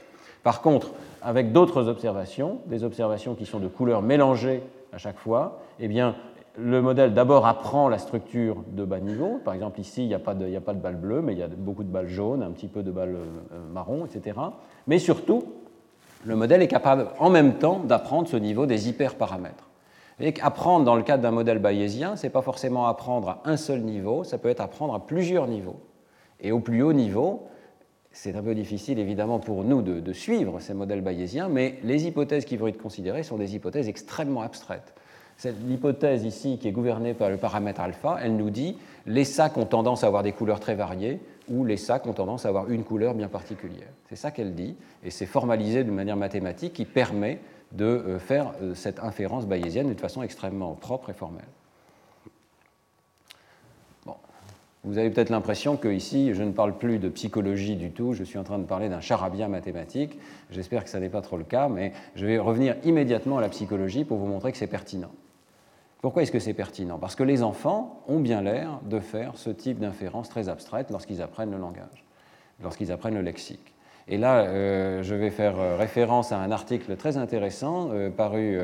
Par 0.43 0.61
contre, 0.61 0.93
avec 1.23 1.53
d'autres 1.53 1.89
observations, 1.89 2.61
des 2.67 2.85
observations 2.85 3.35
qui 3.35 3.47
sont 3.47 3.61
de 3.61 3.69
couleurs 3.69 4.03
mélangées 4.03 4.63
à 4.93 4.99
chaque 4.99 5.19
fois, 5.19 5.61
eh 5.81 5.89
bien, 5.89 6.15
le 6.57 6.83
modèle 6.83 7.15
d'abord 7.15 7.47
apprend 7.47 7.89
la 7.89 7.99
structure 7.99 8.57
de 8.69 8.85
bas 8.85 9.01
niveau. 9.01 9.41
Par 9.45 9.55
exemple, 9.55 9.81
ici, 9.81 10.03
il 10.05 10.09
n'y 10.09 10.15
a, 10.15 10.19
pas 10.19 10.35
de, 10.35 10.47
balles 10.75 10.97
bleues, 10.97 11.23
mais 11.23 11.33
il 11.33 11.39
y 11.39 11.43
a 11.43 11.49
beaucoup 11.49 11.83
de 11.83 11.89
balles 11.89 12.09
jaunes, 12.09 12.43
un 12.43 12.51
petit 12.51 12.69
peu 12.69 12.83
de 12.83 12.93
balles 12.93 13.17
euh, 13.17 13.73
marron, 13.73 14.05
etc. 14.05 14.39
Mais 14.87 14.99
surtout, 14.99 15.45
le 16.25 16.37
modèle 16.37 16.63
est 16.63 16.69
capable 16.69 17.09
en 17.19 17.31
même 17.31 17.55
temps 17.55 17.81
d'apprendre 17.81 18.29
ce 18.29 18.37
niveau 18.37 18.67
des 18.67 18.89
hyperparamètres. 18.89 19.69
Et 20.21 20.33
apprendre 20.43 20.85
dans 20.85 20.95
le 20.95 21.03
cadre 21.03 21.23
d'un 21.23 21.33
modèle 21.33 21.59
bayésien, 21.59 22.15
ce 22.15 22.27
n'est 22.27 22.31
pas 22.31 22.43
forcément 22.43 22.87
apprendre 22.87 23.31
à 23.31 23.43
un 23.47 23.57
seul 23.57 23.81
niveau, 23.81 24.23
ça 24.23 24.39
peut 24.39 24.49
être 24.49 24.61
apprendre 24.61 24.95
à 24.95 25.05
plusieurs 25.05 25.49
niveaux. 25.49 25.81
Et 26.41 26.53
au 26.53 26.61
plus 26.61 26.83
haut 26.83 26.93
niveau, 26.93 27.49
c'est 28.13 28.37
un 28.37 28.43
peu 28.43 28.55
difficile 28.55 28.99
évidemment 28.99 29.41
pour 29.41 29.65
nous 29.65 29.83
de, 29.83 30.13
suivre 30.13 30.61
ces 30.61 30.73
modèles 30.73 31.01
bayésiens, 31.01 31.49
mais 31.49 31.79
les 31.83 32.07
hypothèses 32.07 32.45
qui 32.45 32.57
vont 32.57 32.69
être 32.69 32.81
considérées 32.81 33.25
sont 33.25 33.37
des 33.37 33.57
hypothèses 33.57 33.89
extrêmement 33.89 34.43
abstraites. 34.43 34.95
L'hypothèse 35.67 36.25
ici 36.25 36.59
qui 36.59 36.69
est 36.69 36.73
gouvernée 36.73 37.13
par 37.13 37.29
le 37.29 37.37
paramètre 37.37 37.81
alpha, 37.81 38.19
elle 38.23 38.37
nous 38.37 38.51
dit 38.51 38.79
les 39.07 39.25
sacs 39.25 39.57
ont 39.57 39.67
tendance 39.67 40.05
à 40.05 40.07
avoir 40.07 40.23
des 40.23 40.31
couleurs 40.31 40.61
très 40.61 40.77
variées 40.77 41.21
ou 41.49 41.65
les 41.65 41.77
sacs 41.77 42.07
ont 42.07 42.13
tendance 42.13 42.47
à 42.47 42.51
avoir 42.51 42.71
une 42.71 42.85
couleur 42.85 43.15
bien 43.15 43.29
particulière. 43.29 43.89
C'est 44.09 44.17
ça 44.17 44.31
qu'elle 44.31 44.55
dit, 44.55 44.77
et 45.03 45.11
c'est 45.11 45.27
formalisé 45.27 45.83
d'une 45.83 45.95
manière 45.95 46.17
mathématique 46.17 46.73
qui 46.73 46.85
permet 46.85 47.41
de 47.73 47.85
euh, 47.85 48.19
faire 48.19 48.53
euh, 48.63 48.75
cette 48.75 49.01
inférence 49.01 49.47
bayésienne 49.47 49.89
d'une 49.89 49.99
façon 49.99 50.23
extrêmement 50.23 50.75
propre 50.75 51.11
et 51.11 51.15
formelle. 51.15 51.45
Vous 54.85 54.99
avez 54.99 55.11
peut-être 55.11 55.31
l'impression 55.31 55.77
que 55.77 55.89
ici, 55.89 56.35
je 56.35 56.43
ne 56.43 56.53
parle 56.53 56.77
plus 56.77 56.99
de 56.99 57.09
psychologie 57.09 57.77
du 57.77 57.91
tout, 57.91 58.13
je 58.13 58.23
suis 58.23 58.39
en 58.39 58.45
train 58.45 58.59
de 58.59 58.65
parler 58.65 58.91
d'un 58.91 59.01
charabia 59.01 59.49
mathématique. 59.49 60.19
J'espère 60.51 60.85
que 60.85 60.91
ça 60.91 61.01
n'est 61.01 61.09
pas 61.09 61.23
trop 61.23 61.39
le 61.39 61.45
cas, 61.45 61.69
mais 61.69 61.93
je 62.15 62.27
vais 62.27 62.39
revenir 62.39 62.77
immédiatement 62.85 63.39
à 63.39 63.41
la 63.41 63.49
psychologie 63.49 64.05
pour 64.05 64.19
vous 64.19 64.27
montrer 64.27 64.53
que 64.53 64.59
c'est 64.59 64.67
pertinent. 64.67 65.11
Pourquoi 66.03 66.23
est-ce 66.23 66.33
que 66.33 66.39
c'est 66.39 66.53
pertinent? 66.53 66.99
Parce 66.99 67.17
que 67.17 67.23
les 67.23 67.43
enfants 67.43 68.03
ont 68.09 68.21
bien 68.21 68.43
l'air 68.43 68.81
de 68.85 69.01
faire 69.01 69.33
ce 69.37 69.49
type 69.49 69.79
d'inférence 69.79 70.29
très 70.29 70.51
abstraite 70.51 70.91
lorsqu'ils 70.91 71.23
apprennent 71.23 71.51
le 71.51 71.57
langage, 71.57 72.05
lorsqu'ils 72.63 72.93
apprennent 72.93 73.15
le 73.15 73.23
lexique. 73.23 73.75
Et 74.07 74.19
là, 74.19 74.41
euh, 74.43 75.03
je 75.03 75.15
vais 75.15 75.31
faire 75.31 75.59
euh, 75.59 75.77
référence 75.77 76.31
à 76.31 76.39
un 76.39 76.51
article 76.51 76.95
très 76.97 77.17
intéressant 77.17 77.89
euh, 77.93 78.11
paru 78.11 78.59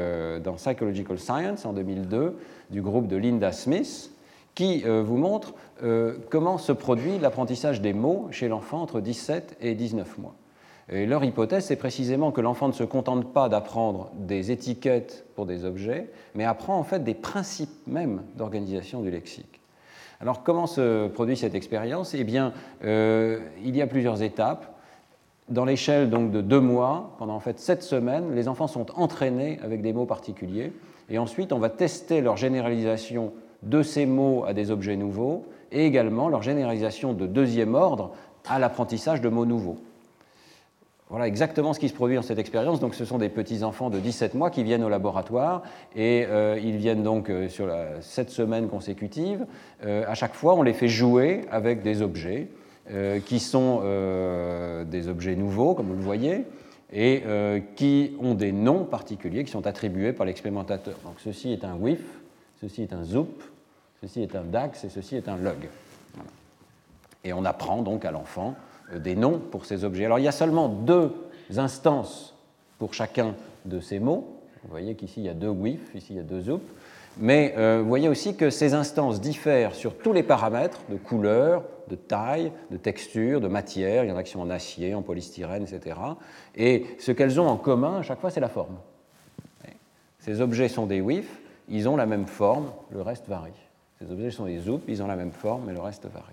dans 0.44 0.54
Psychological 0.54 1.18
Science 1.18 1.64
en 1.64 1.72
2002 1.72 2.38
du 2.70 2.82
groupe 2.82 3.06
de 3.06 3.16
Linda 3.16 3.52
Smith, 3.52 4.12
qui 4.54 4.82
euh, 4.84 5.02
vous 5.02 5.16
montre 5.16 5.54
euh, 5.82 6.18
comment 6.30 6.58
se 6.58 6.72
produit 6.72 7.18
l'apprentissage 7.18 7.80
des 7.80 7.92
mots 7.92 8.28
chez 8.30 8.48
l'enfant 8.48 8.82
entre 8.82 9.00
17 9.00 9.56
et 9.60 9.74
19 9.74 10.18
mois. 10.18 10.34
Et 10.92 11.06
leur 11.06 11.22
hypothèse, 11.22 11.66
c'est 11.66 11.76
précisément 11.76 12.32
que 12.32 12.40
l'enfant 12.40 12.66
ne 12.66 12.72
se 12.72 12.82
contente 12.82 13.32
pas 13.32 13.48
d'apprendre 13.48 14.10
des 14.14 14.50
étiquettes 14.50 15.24
pour 15.36 15.46
des 15.46 15.64
objets, 15.64 16.10
mais 16.34 16.44
apprend 16.44 16.76
en 16.76 16.82
fait 16.82 17.04
des 17.04 17.14
principes 17.14 17.86
même 17.86 18.22
d'organisation 18.36 19.00
du 19.00 19.10
lexique. 19.10 19.60
Alors 20.20 20.42
comment 20.42 20.66
se 20.66 21.06
produit 21.08 21.36
cette 21.36 21.54
expérience? 21.54 22.12
Eh 22.14 22.24
bien, 22.24 22.52
euh, 22.84 23.38
il 23.64 23.76
y 23.76 23.82
a 23.82 23.86
plusieurs 23.86 24.22
étapes. 24.22 24.76
Dans 25.48 25.64
l'échelle 25.64 26.10
donc 26.10 26.30
de 26.30 26.40
deux 26.40 26.60
mois, 26.60 27.14
pendant 27.18 27.34
en 27.34 27.40
fait 27.40 27.58
sept 27.58 27.82
semaines, 27.82 28.34
les 28.34 28.48
enfants 28.48 28.66
sont 28.66 28.86
entraînés 28.98 29.58
avec 29.62 29.82
des 29.82 29.92
mots 29.92 30.06
particuliers, 30.06 30.72
et 31.08 31.18
ensuite 31.18 31.52
on 31.52 31.58
va 31.58 31.70
tester 31.70 32.20
leur 32.20 32.36
généralisation 32.36 33.32
de 33.62 33.82
ces 33.82 34.06
mots 34.06 34.44
à 34.46 34.54
des 34.54 34.70
objets 34.70 34.96
nouveaux 34.96 35.46
et 35.72 35.86
également 35.86 36.28
leur 36.28 36.42
généralisation 36.42 37.12
de 37.12 37.26
deuxième 37.26 37.74
ordre 37.74 38.12
à 38.48 38.58
l'apprentissage 38.58 39.20
de 39.20 39.28
mots 39.28 39.46
nouveaux. 39.46 39.78
Voilà 41.10 41.26
exactement 41.26 41.72
ce 41.72 41.80
qui 41.80 41.88
se 41.88 41.94
produit 41.94 42.14
dans 42.14 42.22
cette 42.22 42.38
expérience. 42.38 42.78
Donc, 42.78 42.94
ce 42.94 43.04
sont 43.04 43.18
des 43.18 43.28
petits-enfants 43.28 43.90
de 43.90 43.98
17 43.98 44.34
mois 44.34 44.48
qui 44.48 44.62
viennent 44.62 44.84
au 44.84 44.88
laboratoire 44.88 45.62
et 45.96 46.24
euh, 46.28 46.56
ils 46.62 46.76
viennent 46.76 47.02
donc 47.02 47.28
euh, 47.28 47.48
sur 47.48 47.66
la, 47.66 48.00
7 48.00 48.30
semaines 48.30 48.68
consécutives. 48.68 49.44
Euh, 49.84 50.04
à 50.06 50.14
chaque 50.14 50.34
fois, 50.34 50.54
on 50.54 50.62
les 50.62 50.72
fait 50.72 50.86
jouer 50.86 51.40
avec 51.50 51.82
des 51.82 52.00
objets 52.00 52.48
qui 53.24 53.38
sont 53.38 53.82
des 54.90 55.06
objets 55.06 55.36
nouveaux, 55.36 55.74
comme 55.74 55.86
vous 55.86 55.94
le 55.94 56.02
voyez, 56.02 56.44
et 56.92 57.22
qui 57.76 58.16
ont 58.20 58.34
des 58.34 58.50
noms 58.50 58.82
particuliers 58.82 59.44
qui 59.44 59.52
sont 59.52 59.68
attribués 59.68 60.12
par 60.12 60.26
l'expérimentateur. 60.26 60.96
Donc, 61.04 61.14
ceci 61.18 61.52
est 61.52 61.62
un 61.62 61.76
WIF, 61.76 62.02
ceci 62.60 62.82
est 62.82 62.92
un 62.92 63.04
ZOOP, 63.04 63.44
ceci 64.00 64.22
est 64.22 64.34
un 64.34 64.44
DAX 64.44 64.84
et 64.84 64.88
ceci 64.88 65.16
est 65.16 65.28
un 65.28 65.36
log. 65.36 65.68
Et 67.24 67.32
on 67.32 67.44
apprend 67.44 67.82
donc 67.82 68.04
à 68.04 68.10
l'enfant 68.10 68.54
euh, 68.92 68.98
des 68.98 69.14
noms 69.14 69.38
pour 69.38 69.66
ces 69.66 69.84
objets. 69.84 70.06
Alors 70.06 70.18
il 70.18 70.24
y 70.24 70.28
a 70.28 70.32
seulement 70.32 70.68
deux 70.68 71.12
instances 71.56 72.34
pour 72.78 72.94
chacun 72.94 73.34
de 73.64 73.80
ces 73.80 73.98
mots. 73.98 74.36
Vous 74.62 74.70
voyez 74.70 74.94
qu'ici 74.94 75.20
il 75.20 75.26
y 75.26 75.28
a 75.28 75.34
deux 75.34 75.48
WIF, 75.48 75.94
ici 75.94 76.08
il 76.10 76.16
y 76.16 76.20
a 76.20 76.22
deux 76.22 76.42
ZOOP. 76.42 76.62
Mais 77.18 77.54
euh, 77.56 77.80
vous 77.82 77.88
voyez 77.88 78.08
aussi 78.08 78.36
que 78.36 78.50
ces 78.50 78.72
instances 78.72 79.20
diffèrent 79.20 79.74
sur 79.74 79.98
tous 79.98 80.12
les 80.12 80.22
paramètres 80.22 80.80
de 80.88 80.96
couleur, 80.96 81.64
de 81.88 81.96
taille, 81.96 82.52
de 82.70 82.76
texture, 82.76 83.40
de 83.40 83.48
matière. 83.48 84.04
Il 84.04 84.08
y 84.08 84.12
en 84.12 84.16
a 84.16 84.22
qui 84.22 84.30
sont 84.30 84.40
en 84.40 84.50
acier, 84.50 84.94
en 84.94 85.02
polystyrène, 85.02 85.64
etc. 85.64 85.96
Et 86.54 86.86
ce 86.98 87.12
qu'elles 87.12 87.40
ont 87.40 87.48
en 87.48 87.56
commun 87.56 87.98
à 87.98 88.02
chaque 88.02 88.20
fois, 88.20 88.30
c'est 88.30 88.40
la 88.40 88.48
forme. 88.48 88.76
Ces 90.20 90.40
objets 90.40 90.68
sont 90.68 90.86
des 90.86 91.00
WIF, 91.00 91.40
ils 91.68 91.88
ont 91.88 91.96
la 91.96 92.06
même 92.06 92.26
forme, 92.26 92.70
le 92.90 93.00
reste 93.00 93.26
varie. 93.26 93.52
Ces 94.00 94.10
objets 94.10 94.30
sont 94.30 94.46
des 94.46 94.58
zoops, 94.58 94.84
ils 94.88 95.02
ont 95.02 95.06
la 95.06 95.16
même 95.16 95.32
forme, 95.32 95.64
mais 95.66 95.74
le 95.74 95.80
reste 95.80 96.06
varie. 96.06 96.32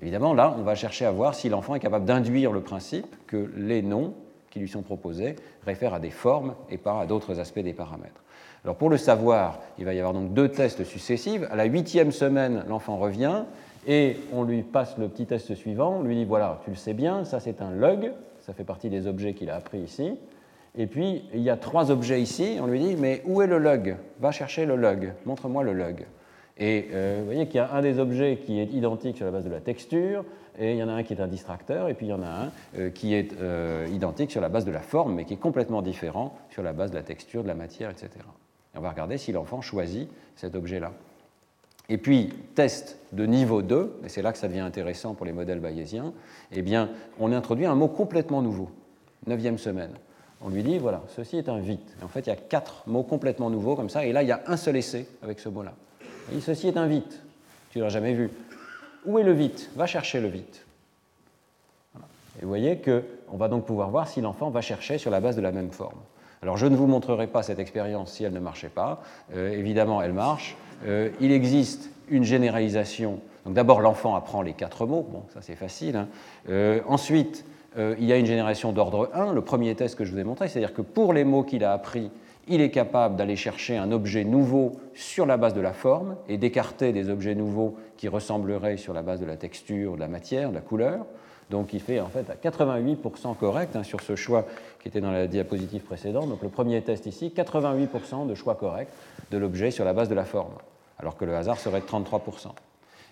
Évidemment, 0.00 0.32
là, 0.32 0.54
on 0.56 0.62
va 0.62 0.76
chercher 0.76 1.06
à 1.06 1.10
voir 1.10 1.34
si 1.34 1.48
l'enfant 1.48 1.74
est 1.74 1.80
capable 1.80 2.04
d'induire 2.04 2.52
le 2.52 2.60
principe 2.60 3.16
que 3.26 3.50
les 3.56 3.82
noms 3.82 4.14
qui 4.50 4.60
lui 4.60 4.68
sont 4.68 4.82
proposés 4.82 5.34
réfèrent 5.66 5.94
à 5.94 5.98
des 5.98 6.10
formes 6.10 6.54
et 6.70 6.78
pas 6.78 7.00
à 7.00 7.06
d'autres 7.06 7.40
aspects 7.40 7.58
des 7.58 7.72
paramètres. 7.72 8.22
Alors 8.64 8.76
pour 8.76 8.90
le 8.90 8.96
savoir, 8.96 9.58
il 9.78 9.84
va 9.84 9.94
y 9.94 9.98
avoir 9.98 10.14
donc 10.14 10.34
deux 10.34 10.50
tests 10.50 10.84
successifs. 10.84 11.42
À 11.50 11.56
la 11.56 11.64
huitième 11.64 12.12
semaine, 12.12 12.64
l'enfant 12.68 12.96
revient 12.96 13.42
et 13.88 14.16
on 14.32 14.44
lui 14.44 14.62
passe 14.62 14.96
le 14.98 15.08
petit 15.08 15.26
test 15.26 15.54
suivant. 15.56 15.96
On 15.98 16.02
lui 16.02 16.14
dit 16.14 16.24
voilà, 16.24 16.60
tu 16.62 16.70
le 16.70 16.76
sais 16.76 16.94
bien, 16.94 17.24
ça 17.24 17.40
c'est 17.40 17.60
un 17.60 17.72
log, 17.72 18.12
ça 18.40 18.52
fait 18.52 18.64
partie 18.64 18.88
des 18.88 19.08
objets 19.08 19.34
qu'il 19.34 19.50
a 19.50 19.56
appris 19.56 19.78
ici. 19.78 20.12
Et 20.76 20.86
puis, 20.86 21.24
il 21.34 21.40
y 21.40 21.50
a 21.50 21.56
trois 21.56 21.90
objets 21.90 22.22
ici. 22.22 22.58
On 22.60 22.66
lui 22.66 22.78
dit, 22.78 22.94
mais 22.94 23.22
où 23.26 23.42
est 23.42 23.48
le 23.48 23.58
log 23.58 23.96
Va 24.20 24.30
chercher 24.30 24.64
le 24.64 24.76
log. 24.76 25.12
Montre-moi 25.26 25.64
le 25.64 25.72
log. 25.72 26.06
Et 26.58 26.88
euh, 26.92 27.18
vous 27.20 27.26
voyez 27.26 27.46
qu'il 27.46 27.56
y 27.56 27.60
a 27.60 27.72
un 27.72 27.82
des 27.82 27.98
objets 27.98 28.38
qui 28.44 28.58
est 28.60 28.72
identique 28.72 29.16
sur 29.16 29.26
la 29.26 29.32
base 29.32 29.44
de 29.44 29.50
la 29.50 29.60
texture, 29.60 30.24
et 30.58 30.72
il 30.72 30.78
y 30.78 30.82
en 30.82 30.88
a 30.88 30.92
un 30.92 31.02
qui 31.04 31.12
est 31.12 31.20
un 31.20 31.28
distracteur, 31.28 31.88
et 31.88 31.94
puis 31.94 32.06
il 32.06 32.08
y 32.10 32.12
en 32.12 32.22
a 32.22 32.28
un 32.28 32.50
euh, 32.76 32.90
qui 32.90 33.14
est 33.14 33.32
euh, 33.40 33.86
identique 33.92 34.30
sur 34.30 34.40
la 34.40 34.48
base 34.48 34.64
de 34.64 34.72
la 34.72 34.80
forme, 34.80 35.14
mais 35.14 35.24
qui 35.24 35.34
est 35.34 35.38
complètement 35.38 35.82
différent 35.82 36.36
sur 36.50 36.62
la 36.62 36.72
base 36.72 36.90
de 36.90 36.96
la 36.96 37.02
texture, 37.02 37.42
de 37.42 37.48
la 37.48 37.54
matière, 37.54 37.90
etc. 37.90 38.10
Et 38.74 38.78
on 38.78 38.80
va 38.80 38.90
regarder 38.90 39.18
si 39.18 39.30
l'enfant 39.30 39.60
choisit 39.60 40.08
cet 40.34 40.56
objet-là. 40.56 40.92
Et 41.88 41.96
puis, 41.96 42.34
test 42.54 42.98
de 43.12 43.24
niveau 43.24 43.62
2, 43.62 44.00
et 44.04 44.08
c'est 44.08 44.20
là 44.20 44.32
que 44.32 44.38
ça 44.38 44.48
devient 44.48 44.60
intéressant 44.60 45.14
pour 45.14 45.26
les 45.26 45.32
modèles 45.32 45.60
bayésiens, 45.60 46.12
eh 46.52 46.62
bien, 46.62 46.90
on 47.20 47.32
introduit 47.32 47.66
un 47.66 47.76
mot 47.76 47.88
complètement 47.88 48.42
nouveau, 48.42 48.68
neuvième 49.26 49.58
semaine 49.58 49.92
on 50.40 50.50
lui 50.50 50.62
dit, 50.62 50.78
voilà, 50.78 51.02
ceci 51.08 51.36
est 51.36 51.48
un 51.48 51.58
vite. 51.58 51.96
en 52.02 52.08
fait, 52.08 52.20
il 52.20 52.28
y 52.28 52.32
a 52.32 52.36
quatre 52.36 52.84
mots 52.86 53.02
complètement 53.02 53.50
nouveaux 53.50 53.74
comme 53.74 53.90
ça, 53.90 54.04
et 54.04 54.12
là, 54.12 54.22
il 54.22 54.28
y 54.28 54.32
a 54.32 54.42
un 54.46 54.56
seul 54.56 54.76
essai 54.76 55.06
avec 55.22 55.40
ce 55.40 55.48
mot-là. 55.48 55.74
Ceci 56.40 56.68
est 56.68 56.76
un 56.76 56.86
vite. 56.86 57.20
Tu 57.70 57.80
l'as 57.80 57.88
jamais 57.88 58.14
vu. 58.14 58.30
Où 59.04 59.18
est 59.18 59.22
le 59.22 59.32
vite? 59.32 59.70
Va 59.76 59.86
chercher 59.86 60.20
le 60.20 60.28
vite. 60.28 60.64
Et 62.38 62.42
vous 62.42 62.48
voyez 62.48 62.78
qu'on 62.78 63.36
va 63.36 63.48
donc 63.48 63.66
pouvoir 63.66 63.90
voir 63.90 64.08
si 64.08 64.20
l'enfant 64.20 64.50
va 64.50 64.60
chercher 64.60 64.98
sur 64.98 65.10
la 65.10 65.20
base 65.20 65.36
de 65.36 65.40
la 65.40 65.52
même 65.52 65.70
forme. 65.70 65.98
Alors 66.42 66.56
je 66.56 66.66
ne 66.66 66.76
vous 66.76 66.86
montrerai 66.86 67.26
pas 67.26 67.42
cette 67.42 67.58
expérience 67.58 68.12
si 68.12 68.24
elle 68.24 68.32
ne 68.32 68.40
marchait 68.40 68.68
pas. 68.68 69.02
Euh, 69.34 69.50
évidemment, 69.50 70.00
elle 70.02 70.12
marche. 70.12 70.56
Euh, 70.86 71.10
il 71.20 71.32
existe 71.32 71.90
une 72.08 72.22
généralisation. 72.22 73.20
Donc 73.44 73.54
d'abord, 73.54 73.80
l'enfant 73.80 74.14
apprend 74.14 74.42
les 74.42 74.52
quatre 74.52 74.86
mots. 74.86 75.06
Bon, 75.10 75.24
ça 75.34 75.40
c'est 75.42 75.56
facile. 75.56 75.96
Hein. 75.96 76.08
Euh, 76.48 76.80
ensuite, 76.86 77.44
il 77.76 78.04
y 78.06 78.12
a 78.12 78.16
une 78.16 78.26
génération 78.26 78.72
d'ordre 78.72 79.08
1, 79.14 79.32
le 79.32 79.40
premier 79.40 79.72
test 79.76 79.94
que 79.94 80.04
je 80.04 80.10
vous 80.10 80.18
ai 80.18 80.24
montré, 80.24 80.48
c'est-à-dire 80.48 80.74
que 80.74 80.82
pour 80.82 81.12
les 81.12 81.22
mots 81.22 81.44
qu'il 81.44 81.62
a 81.62 81.72
appris, 81.72 82.10
il 82.48 82.60
est 82.60 82.70
capable 82.70 83.16
d'aller 83.16 83.36
chercher 83.36 83.76
un 83.76 83.92
objet 83.92 84.24
nouveau 84.24 84.72
sur 84.94 85.26
la 85.26 85.36
base 85.36 85.54
de 85.54 85.60
la 85.60 85.72
forme 85.72 86.16
et 86.28 86.38
d'écarter 86.38 86.92
des 86.92 87.10
objets 87.10 87.34
nouveaux 87.34 87.76
qui 87.96 88.08
ressembleraient 88.08 88.76
sur 88.76 88.94
la 88.94 89.02
base 89.02 89.20
de 89.20 89.26
la 89.26 89.36
texture, 89.36 89.94
de 89.94 90.00
la 90.00 90.08
matière, 90.08 90.50
de 90.50 90.54
la 90.54 90.60
couleur. 90.60 91.06
Donc 91.50 91.72
il 91.72 91.80
fait 91.80 92.00
en 92.00 92.08
fait 92.08 92.26
à 92.30 92.34
88% 92.34 93.36
correct 93.36 93.74
hein, 93.74 93.82
sur 93.82 94.00
ce 94.00 94.16
choix 94.16 94.44
qui 94.80 94.88
était 94.88 95.00
dans 95.00 95.10
la 95.10 95.26
diapositive 95.26 95.82
précédente. 95.82 96.28
Donc 96.28 96.42
le 96.42 96.48
premier 96.48 96.82
test 96.82 97.06
ici, 97.06 97.32
88% 97.34 98.26
de 98.26 98.34
choix 98.34 98.54
correct 98.54 98.92
de 99.30 99.38
l'objet 99.38 99.70
sur 99.70 99.84
la 99.84 99.92
base 99.92 100.08
de 100.08 100.14
la 100.14 100.24
forme, 100.24 100.52
alors 100.98 101.16
que 101.16 101.24
le 101.24 101.34
hasard 101.34 101.58
serait 101.58 101.80
de 101.80 101.86
33%. 101.86 102.48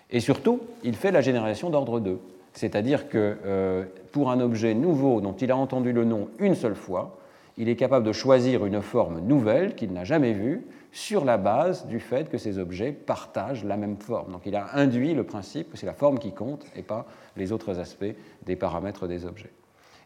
Et 0.09 0.19
surtout, 0.19 0.61
il 0.83 0.95
fait 0.95 1.11
la 1.11 1.21
génération 1.21 1.69
d'ordre 1.69 1.99
2, 1.99 2.19
c'est-à-dire 2.53 3.09
que 3.09 3.37
euh, 3.45 3.83
pour 4.11 4.31
un 4.31 4.39
objet 4.39 4.73
nouveau 4.73 5.19
dont 5.19 5.33
il 5.33 5.51
a 5.51 5.57
entendu 5.57 5.91
le 5.91 6.05
nom 6.05 6.29
une 6.39 6.55
seule 6.55 6.75
fois, 6.75 7.17
il 7.57 7.69
est 7.69 7.75
capable 7.75 8.05
de 8.05 8.11
choisir 8.11 8.65
une 8.65 8.81
forme 8.81 9.19
nouvelle 9.19 9.75
qu'il 9.75 9.91
n'a 9.91 10.03
jamais 10.03 10.33
vue 10.33 10.65
sur 10.91 11.25
la 11.25 11.37
base 11.37 11.85
du 11.87 11.99
fait 11.99 12.29
que 12.29 12.37
ces 12.37 12.59
objets 12.59 12.91
partagent 12.91 13.63
la 13.63 13.77
même 13.77 13.97
forme. 13.97 14.31
Donc 14.31 14.41
il 14.45 14.55
a 14.55 14.75
induit 14.75 15.13
le 15.13 15.23
principe 15.23 15.71
que 15.71 15.77
c'est 15.77 15.85
la 15.85 15.93
forme 15.93 16.19
qui 16.19 16.31
compte 16.31 16.65
et 16.75 16.81
pas 16.81 17.05
les 17.35 17.51
autres 17.51 17.79
aspects 17.79 18.15
des 18.45 18.55
paramètres 18.55 19.07
des 19.07 19.25
objets. 19.25 19.51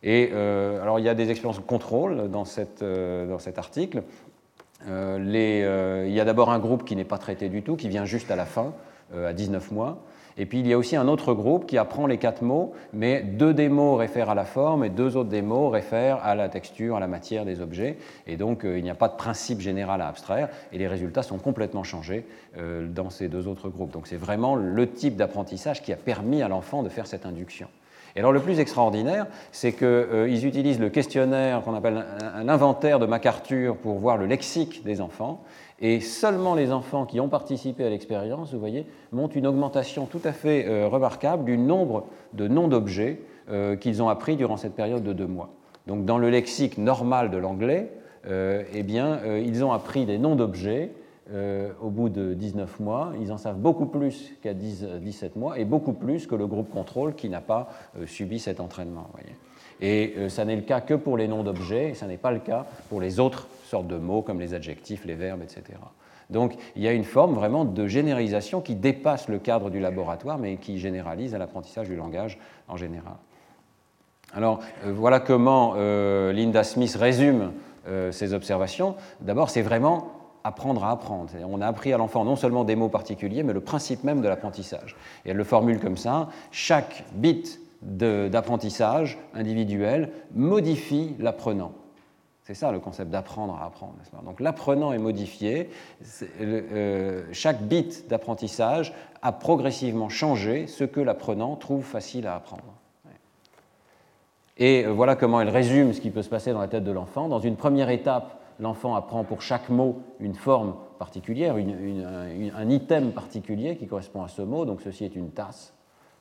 Et 0.04 0.32
euh, 0.34 0.82
alors 0.82 1.00
il 1.00 1.06
y 1.06 1.10
a 1.10 1.14
des 1.14 1.30
expériences 1.30 1.60
de 1.60 1.66
contrôle 1.66 2.30
dans, 2.30 2.46
euh, 2.82 3.38
cet 3.40 3.58
article. 3.58 4.04
Euh, 4.88 6.06
il 6.08 6.14
y 6.14 6.20
a 6.20 6.26
d'abord 6.26 6.50
un 6.50 6.60
groupe 6.60 6.84
qui 6.86 6.96
n'est 6.96 7.04
pas 7.04 7.20
traité 7.20 7.50
du 7.50 7.62
tout, 7.62 7.76
qui 7.76 7.88
vient 7.88 8.06
juste 8.06 8.32
à 8.32 8.36
la 8.36 8.46
fin, 8.46 8.74
à 9.16 9.34
19 9.34 9.72
mois. 9.72 10.04
Et 10.38 10.46
puis 10.46 10.60
il 10.60 10.68
y 10.68 10.74
a 10.74 10.78
aussi 10.78 10.96
un 10.96 11.08
autre 11.08 11.34
groupe 11.34 11.66
qui 11.66 11.78
apprend 11.78 12.08
les 12.08 12.18
quatre 12.18 12.42
mots, 12.42 12.74
mais 12.94 13.22
deux 13.22 13.54
des 13.54 13.70
mots 13.70 13.96
réfèrent 13.96 14.30
à 14.30 14.36
la 14.36 14.46
forme 14.46 14.84
et 14.84 14.90
deux 14.90 15.18
autres 15.18 15.30
des 15.30 15.42
mots 15.42 15.70
réfèrent 15.70 16.24
à 16.24 16.36
la 16.36 16.50
texture, 16.50 16.96
à 16.96 17.00
la 17.00 17.08
matière 17.08 17.46
des 17.46 17.62
objets. 17.62 17.98
Et 18.28 18.38
donc 18.38 18.66
euh, 18.66 18.78
il 18.78 18.84
n'y 18.84 18.90
a 18.90 18.96
pas 18.96 19.08
de 19.08 19.16
principe 19.16 19.60
général 19.60 20.02
à 20.02 20.08
abstraire 20.08 20.50
et 20.72 20.78
les 20.78 20.88
résultats 20.88 21.24
sont 21.24 21.38
complètement 21.38 21.84
changés 21.84 22.26
euh, 22.58 22.88
dans 22.88 23.10
ces 23.10 23.28
deux 23.28 23.48
autres 23.48 23.70
groupes. 23.70 23.92
Donc 23.92 24.08
c'est 24.08 24.18
vraiment 24.18 24.56
le 24.56 24.90
type 24.90 25.16
d'apprentissage 25.16 25.82
qui 25.82 25.94
a 25.94 25.98
permis 25.98 26.42
à 26.42 26.48
l'enfant 26.48 26.84
de 26.84 26.90
faire 26.90 27.08
cette 27.08 27.26
induction. 27.26 27.68
Et 28.16 28.20
alors 28.20 28.32
le 28.32 28.42
plus 28.42 28.60
extraordinaire, 28.60 29.28
c'est 29.52 29.74
qu'ils 29.74 29.88
euh, 29.88 30.28
utilisent 30.44 30.80
le 30.80 30.90
questionnaire 30.90 31.62
qu'on 31.64 31.76
appelle 31.76 32.06
un, 32.36 32.50
inventaire 32.50 33.00
de 33.00 33.06
MacArthur 33.06 33.78
pour 33.78 34.00
voir 34.00 34.18
le 34.18 34.26
lexique 34.26 34.84
des 34.84 35.02
enfants. 35.02 35.44
Et 35.82 36.00
seulement 36.00 36.54
les 36.54 36.72
enfants 36.72 37.08
qui 37.08 37.20
ont 37.20 37.28
participé 37.28 37.84
à 37.84 37.90
l'expérience, 37.90 38.54
vous 38.54 38.60
voyez, 38.60 38.86
montrent 39.12 39.36
une 39.36 39.48
augmentation 39.48 40.06
tout 40.06 40.22
à 40.24 40.32
fait 40.32 40.68
euh, 40.68 40.88
remarquable 40.88 41.44
du 41.44 41.58
nombre 41.58 42.06
de 42.34 42.48
noms 42.48 42.68
d'objets 42.68 43.22
euh, 43.50 43.76
qu'ils 43.76 44.04
ont 44.04 44.08
appris 44.08 44.36
durant 44.36 44.58
cette 44.58 44.76
période 44.76 45.04
de 45.04 45.12
deux 45.12 45.26
mois. 45.26 45.50
Donc 45.88 46.06
dans 46.06 46.20
le 46.20 46.30
lexique 46.30 46.78
normal 46.78 47.32
de 47.32 47.38
l'anglais, 47.38 47.92
euh, 48.28 48.64
eh 48.72 48.84
bien, 48.84 49.20
ils 49.40 49.66
ont 49.66 49.72
appris 49.72 50.06
des 50.06 50.20
noms 50.20 50.36
d'objets 50.36 50.92
au 51.82 51.90
bout 51.90 52.10
de 52.10 52.34
19 52.34 52.82
mois. 52.82 53.14
Ils 53.22 53.32
en 53.32 53.38
savent 53.38 53.58
beaucoup 53.58 53.86
plus 53.86 54.34
qu'à 54.44 54.54
17 54.54 55.38
mois 55.38 55.58
et 55.58 55.66
beaucoup 55.66 55.94
plus 55.94 56.28
que 56.28 56.36
le 56.36 56.46
groupe 56.46 56.70
contrôle 56.70 57.16
qui 57.16 57.30
n'a 57.30 57.40
pas 57.40 57.70
subi 58.06 58.38
cet 58.38 58.60
entraînement. 58.60 59.08
Voyez. 59.14 59.36
Et 59.80 60.30
ça 60.30 60.44
n'est 60.44 60.58
le 60.58 60.62
cas 60.62 60.82
que 60.82 60.94
pour 60.94 61.16
les 61.16 61.30
noms 61.30 61.42
d'objets, 61.42 61.92
et 61.92 61.94
ça 61.94 62.06
n'est 62.06 62.18
pas 62.18 62.32
le 62.32 62.40
cas 62.40 62.66
pour 62.90 63.00
les 63.00 63.20
autres 63.20 63.48
sortes 63.72 63.88
de 63.88 63.98
mots 63.98 64.22
comme 64.22 64.40
les 64.40 64.54
adjectifs, 64.54 65.06
les 65.06 65.16
verbes, 65.16 65.42
etc. 65.42 65.80
Donc 66.30 66.56
il 66.76 66.82
y 66.82 66.88
a 66.88 66.94
une 66.94 67.04
forme 67.04 67.34
vraiment 67.34 67.66
de 67.66 67.88
généralisation 67.88 68.62
qui 68.62 68.76
dépasse 68.76 69.28
le 69.28 69.40
cadre 69.40 69.70
du 69.70 69.80
laboratoire, 69.80 70.38
mais 70.38 70.58
qui 70.58 70.80
généralise 70.80 71.34
à 71.36 71.38
l'apprentissage 71.38 71.88
du 71.88 71.96
langage 71.96 72.38
en 72.68 72.78
général. 72.78 73.16
Alors 74.34 74.60
euh, 74.86 74.94
voilà 74.94 75.20
comment 75.20 75.74
euh, 75.76 76.32
Linda 76.32 76.64
Smith 76.64 76.96
résume 76.96 77.52
euh, 77.88 78.12
ses 78.12 78.34
observations. 78.34 78.96
D'abord, 79.20 79.50
c'est 79.50 79.62
vraiment 79.62 80.14
apprendre 80.44 80.84
à 80.84 80.92
apprendre. 80.92 81.30
On 81.48 81.62
a 81.62 81.68
appris 81.68 81.94
à 81.94 81.98
l'enfant 81.98 82.24
non 82.24 82.36
seulement 82.36 82.64
des 82.64 82.76
mots 82.76 82.90
particuliers, 82.90 83.44
mais 83.44 83.54
le 83.54 83.62
principe 83.62 84.04
même 84.04 84.22
de 84.22 84.28
l'apprentissage. 84.28 84.96
Et 85.26 85.32
elle 85.32 85.38
le 85.38 85.44
formule 85.44 85.80
comme 85.80 85.98
ça, 85.98 86.30
chaque 86.52 87.04
bit 87.14 87.60
d'apprentissage 87.82 89.18
individuel 89.34 90.12
modifie 90.34 91.16
l'apprenant. 91.20 91.74
C'est 92.52 92.56
ça 92.56 92.74
le 92.74 92.82
concept 92.82 93.12
d'apprendre 93.12 93.56
à 93.56 93.66
apprendre. 93.66 93.94
Donc 94.26 94.42
l'apprenant 94.42 94.92
est 94.92 94.98
modifié. 94.98 95.70
Euh, 96.42 97.24
chaque 97.32 97.62
bit 97.62 98.10
d'apprentissage 98.10 98.94
a 99.22 99.32
progressivement 99.32 100.10
changé 100.10 100.68
ce 100.68 100.84
que 100.84 101.00
l'apprenant 101.00 101.56
trouve 101.56 101.86
facile 101.86 102.28
à 102.28 102.36
apprendre. 102.36 102.66
Et 104.58 104.84
euh, 104.84 104.92
voilà 104.92 105.16
comment 105.16 105.40
elle 105.40 105.48
résume 105.48 105.94
ce 105.94 106.02
qui 106.02 106.10
peut 106.10 106.24
se 106.24 106.28
passer 106.28 106.52
dans 106.52 106.60
la 106.60 106.68
tête 106.68 106.84
de 106.84 106.92
l'enfant. 106.92 107.30
Dans 107.30 107.40
une 107.40 107.56
première 107.56 107.90
étape, 107.90 108.42
l'enfant 108.60 108.96
apprend 108.96 109.24
pour 109.24 109.42
chaque 109.42 109.70
mot 109.70 110.02
une 110.20 110.36
forme 110.36 110.76
particulière, 111.00 111.56
un 111.56 112.70
item 112.70 113.14
particulier 113.14 113.78
qui 113.78 113.88
correspond 113.88 114.24
à 114.24 114.28
ce 114.28 114.42
mot. 114.42 114.66
Donc 114.66 114.82
ceci 114.82 115.06
est 115.06 115.16
une 115.16 115.30
tasse, 115.30 115.74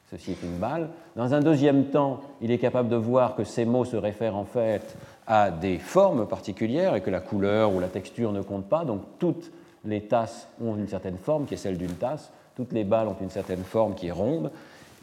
ceci 0.08 0.30
est 0.30 0.42
une 0.44 0.58
balle. 0.58 0.90
Dans 1.16 1.34
un 1.34 1.40
deuxième 1.40 1.86
temps, 1.86 2.20
il 2.40 2.52
est 2.52 2.58
capable 2.58 2.88
de 2.88 2.94
voir 2.94 3.34
que 3.34 3.42
ces 3.42 3.64
mots 3.64 3.84
se 3.84 3.96
réfèrent 3.96 4.36
en 4.36 4.44
fait 4.44 4.96
à 5.30 5.52
des 5.52 5.78
formes 5.78 6.26
particulières 6.26 6.96
et 6.96 7.02
que 7.02 7.08
la 7.08 7.20
couleur 7.20 7.72
ou 7.72 7.78
la 7.78 7.86
texture 7.86 8.32
ne 8.32 8.42
compte 8.42 8.68
pas. 8.68 8.84
Donc 8.84 9.02
toutes 9.20 9.52
les 9.84 10.00
tasses 10.00 10.48
ont 10.60 10.74
une 10.74 10.88
certaine 10.88 11.18
forme 11.18 11.46
qui 11.46 11.54
est 11.54 11.56
celle 11.56 11.78
d'une 11.78 11.94
tasse, 11.94 12.32
toutes 12.56 12.72
les 12.72 12.82
balles 12.82 13.06
ont 13.06 13.16
une 13.20 13.30
certaine 13.30 13.62
forme 13.62 13.94
qui 13.94 14.08
est 14.08 14.12
ronde. 14.12 14.50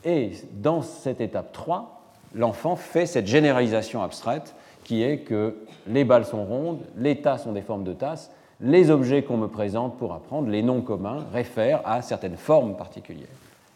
Et 0.04 0.34
dans 0.52 0.82
cette 0.82 1.22
étape 1.22 1.54
3, 1.54 2.02
l'enfant 2.36 2.76
fait 2.76 3.06
cette 3.06 3.26
généralisation 3.26 4.04
abstraite 4.04 4.54
qui 4.84 5.02
est 5.02 5.20
que 5.20 5.56
les 5.88 6.04
balles 6.04 6.26
sont 6.26 6.44
rondes, 6.44 6.82
les 6.98 7.22
tasses 7.22 7.46
ont 7.46 7.54
des 7.54 7.62
formes 7.62 7.86
de 7.86 7.94
tasses, 7.94 8.30
les 8.60 8.92
objets 8.92 9.24
qu'on 9.24 9.38
me 9.38 9.48
présente 9.48 9.98
pour 9.98 10.14
apprendre, 10.14 10.50
les 10.50 10.62
noms 10.62 10.82
communs, 10.82 11.26
réfèrent 11.32 11.82
à 11.86 12.02
certaines 12.02 12.38
formes 12.38 12.76
particulières. 12.76 13.28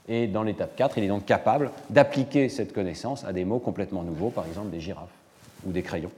Et 0.09 0.27
dans 0.27 0.43
l'étape 0.43 0.75
4, 0.75 0.97
il 0.97 1.05
est 1.05 1.07
donc 1.07 1.23
capable 1.25 1.71
d'appliquer 1.89 2.49
cette 2.49 2.73
connaissance 2.73 3.23
à 3.23 3.31
des 3.31 3.45
mots 3.45 3.59
complètement 3.59 4.03
nouveaux, 4.03 4.31
par 4.31 4.45
exemple 4.47 4.69
des 4.69 4.81
girafes 4.81 5.07
ou 5.65 5.71
des 5.71 5.81
crayons. 5.81 6.11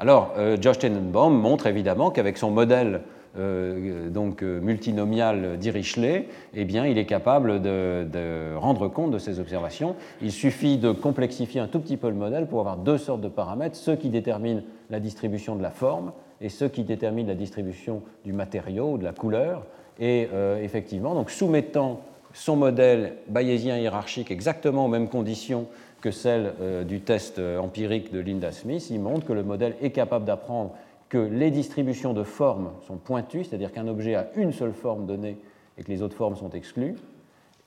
Alors, 0.00 0.32
euh, 0.38 0.56
Josh 0.58 0.78
Tenenbaum 0.78 1.38
montre 1.38 1.66
évidemment 1.66 2.10
qu'avec 2.10 2.38
son 2.38 2.50
modèle 2.50 3.02
euh, 3.36 4.08
donc, 4.08 4.42
euh, 4.42 4.58
multinomial 4.58 5.58
d'Irichlet, 5.58 6.26
eh 6.54 6.64
bien, 6.64 6.86
il 6.86 6.96
est 6.96 7.04
capable 7.04 7.60
de, 7.60 8.56
rendre 8.56 8.88
compte 8.88 9.10
de 9.10 9.18
ces 9.18 9.40
observations. 9.40 9.96
Il 10.22 10.32
suffit 10.32 10.78
de 10.78 10.90
complexifier 10.90 11.60
un 11.60 11.66
tout 11.66 11.80
petit 11.80 11.98
peu 11.98 12.08
le 12.08 12.14
modèle 12.14 12.46
pour 12.46 12.60
avoir 12.60 12.78
deux 12.78 12.96
sortes 12.96 13.20
de 13.20 13.28
paramètres, 13.28 13.76
ceux 13.76 13.94
qui 13.94 14.08
déterminent 14.08 14.62
la 14.88 15.00
distribution 15.00 15.54
de 15.54 15.62
la 15.62 15.70
forme 15.70 16.12
et 16.40 16.48
ceux 16.48 16.68
qui 16.68 16.82
déterminent 16.82 17.28
la 17.28 17.34
distribution 17.34 18.00
du 18.24 18.32
matériau 18.32 18.92
ou 18.92 18.98
de 18.98 19.04
la 19.04 19.12
couleur. 19.12 19.66
Et 19.98 20.28
effectivement, 20.62 21.14
donc 21.14 21.28
soumettant 21.28 22.00
son 22.32 22.56
modèle 22.56 23.16
bayésien 23.28 23.76
hiérarchique 23.76 24.30
exactement 24.30 24.86
aux 24.86 24.88
mêmes 24.88 25.08
conditions 25.08 25.66
que 26.00 26.10
celle 26.10 26.54
euh, 26.60 26.84
du 26.84 27.00
test 27.00 27.38
euh, 27.38 27.58
empirique 27.58 28.12
de 28.12 28.20
Linda 28.20 28.52
Smith, 28.52 28.88
il 28.90 29.00
montre 29.00 29.26
que 29.26 29.32
le 29.32 29.42
modèle 29.42 29.76
est 29.80 29.90
capable 29.90 30.24
d'apprendre 30.24 30.74
que 31.08 31.18
les 31.18 31.50
distributions 31.50 32.12
de 32.12 32.22
formes 32.22 32.70
sont 32.86 32.96
pointues, 32.96 33.44
c'est-à-dire 33.44 33.72
qu'un 33.72 33.88
objet 33.88 34.14
a 34.14 34.28
une 34.36 34.52
seule 34.52 34.72
forme 34.72 35.06
donnée 35.06 35.38
et 35.76 35.82
que 35.82 35.90
les 35.90 36.02
autres 36.02 36.16
formes 36.16 36.36
sont 36.36 36.50
exclues, 36.50 36.94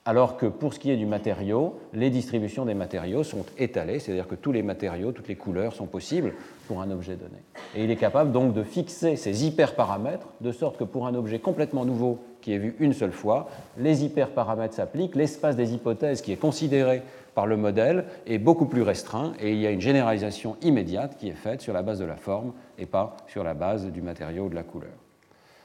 alors 0.06 0.36
que 0.36 0.46
pour 0.46 0.74
ce 0.74 0.78
qui 0.78 0.90
est 0.90 0.96
du 0.96 1.06
matériau, 1.06 1.78
les 1.94 2.10
distributions 2.10 2.66
des 2.66 2.74
matériaux 2.74 3.22
sont 3.22 3.44
étalées, 3.56 3.98
c'est-à-dire 3.98 4.28
que 4.28 4.34
tous 4.34 4.52
les 4.52 4.62
matériaux, 4.62 5.12
toutes 5.12 5.28
les 5.28 5.36
couleurs 5.36 5.72
sont 5.72 5.86
possibles 5.86 6.34
pour 6.68 6.82
un 6.82 6.90
objet 6.90 7.16
donné. 7.16 7.42
Et 7.74 7.84
il 7.84 7.90
est 7.90 7.96
capable 7.96 8.30
donc 8.30 8.52
de 8.52 8.62
fixer 8.62 9.16
ces 9.16 9.46
hyperparamètres 9.46 10.28
de 10.42 10.52
sorte 10.52 10.76
que 10.76 10.84
pour 10.84 11.06
un 11.06 11.14
objet 11.14 11.38
complètement 11.38 11.86
nouveau 11.86 12.18
qui 12.42 12.52
est 12.52 12.58
vu 12.58 12.76
une 12.80 12.92
seule 12.92 13.12
fois, 13.12 13.48
les 13.78 14.04
hyperparamètres 14.04 14.74
s'appliquent, 14.74 15.16
l'espace 15.16 15.56
des 15.56 15.72
hypothèses 15.72 16.20
qui 16.20 16.32
est 16.32 16.36
considéré 16.36 17.02
par 17.34 17.46
le 17.46 17.56
modèle 17.56 18.04
est 18.26 18.38
beaucoup 18.38 18.66
plus 18.66 18.82
restreint 18.82 19.32
et 19.40 19.52
il 19.52 19.58
y 19.58 19.66
a 19.66 19.70
une 19.70 19.80
généralisation 19.80 20.56
immédiate 20.62 21.16
qui 21.16 21.28
est 21.28 21.34
faite 21.34 21.60
sur 21.60 21.72
la 21.72 21.82
base 21.82 21.98
de 21.98 22.04
la 22.04 22.16
forme 22.16 22.52
et 22.78 22.86
pas 22.86 23.16
sur 23.26 23.44
la 23.44 23.54
base 23.54 23.86
du 23.86 24.02
matériau 24.02 24.44
ou 24.44 24.48
de 24.48 24.54
la 24.54 24.62
couleur. 24.62 24.92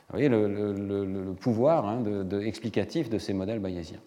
Vous 0.10 0.18
voyez 0.18 0.30
le, 0.30 1.34
pouvoir 1.40 1.88
hein, 1.88 2.04
explicatif 2.42 3.10
de 3.10 3.20
ces 3.20 3.34
modèles 3.34 3.60
bayésiens. 3.60 4.00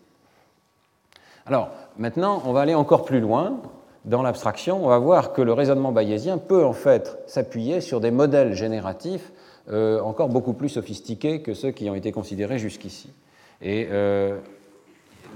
Alors, 1.46 1.70
maintenant, 1.96 2.42
on 2.44 2.52
va 2.52 2.60
aller 2.60 2.74
encore 2.74 3.04
plus 3.04 3.20
loin 3.20 3.60
dans 4.04 4.22
l'abstraction, 4.22 4.84
on 4.84 4.88
va 4.88 4.98
voir 4.98 5.32
que 5.32 5.42
le 5.42 5.52
raisonnement 5.52 5.92
bayésien 5.92 6.38
peut 6.38 6.64
en 6.64 6.72
fait 6.72 7.18
s'appuyer 7.26 7.80
sur 7.80 8.00
des 8.00 8.10
modèles 8.10 8.54
génératifs 8.54 9.32
euh, 9.70 10.00
encore 10.00 10.28
beaucoup 10.28 10.54
plus 10.54 10.70
sophistiqués 10.70 11.40
que 11.40 11.54
ceux 11.54 11.70
qui 11.70 11.88
ont 11.88 11.94
été 11.94 12.10
considérés 12.10 12.58
jusqu'ici. 12.58 13.12
Et 13.60 13.86
euh, 13.92 14.38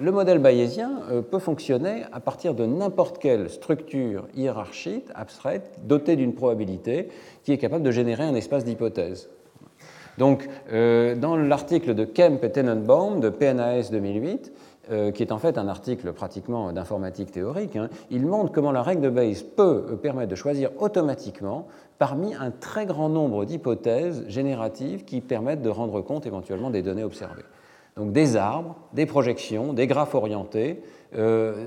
le 0.00 0.12
modèle 0.12 0.38
bayésien 0.38 1.02
euh, 1.10 1.22
peut 1.22 1.38
fonctionner 1.38 2.04
à 2.12 2.20
partir 2.20 2.54
de 2.54 2.66
n'importe 2.66 3.18
quelle 3.18 3.50
structure 3.50 4.26
hiérarchique 4.34 5.06
abstraite 5.14 5.80
dotée 5.84 6.16
d'une 6.16 6.34
probabilité 6.34 7.08
qui 7.44 7.52
est 7.52 7.58
capable 7.58 7.84
de 7.84 7.90
générer 7.90 8.24
un 8.24 8.34
espace 8.34 8.64
d'hypothèse. 8.64 9.28
Donc, 10.18 10.48
dans 10.70 11.36
l'article 11.36 11.94
de 11.94 12.06
Kemp 12.06 12.42
et 12.42 12.50
Tenenbaum 12.50 13.20
de 13.20 13.28
PNAS 13.28 13.90
2008, 13.90 14.50
euh, 14.88 15.10
qui 15.10 15.24
est 15.24 15.32
en 15.32 15.38
fait 15.38 15.58
un 15.58 15.66
article 15.66 16.12
pratiquement 16.12 16.72
d'informatique 16.72 17.32
théorique, 17.32 17.74
hein, 17.74 17.88
il 18.12 18.24
montre 18.24 18.52
comment 18.52 18.70
la 18.70 18.84
règle 18.84 19.02
de 19.02 19.10
Bayes 19.10 19.42
peut 19.56 19.84
euh, 19.90 19.96
permettre 19.96 20.30
de 20.30 20.36
choisir 20.36 20.70
automatiquement 20.78 21.66
parmi 21.98 22.36
un 22.36 22.52
très 22.52 22.86
grand 22.86 23.08
nombre 23.08 23.44
d'hypothèses 23.44 24.24
génératives 24.28 25.04
qui 25.04 25.20
permettent 25.20 25.62
de 25.62 25.70
rendre 25.70 26.02
compte 26.02 26.24
éventuellement 26.24 26.70
des 26.70 26.82
données 26.82 27.02
observées. 27.02 27.42
Donc 27.96 28.12
des 28.12 28.36
arbres, 28.36 28.76
des 28.92 29.06
projections, 29.06 29.72
des 29.72 29.86
graphes 29.86 30.14
orientés 30.14 30.82
euh, 31.16 31.66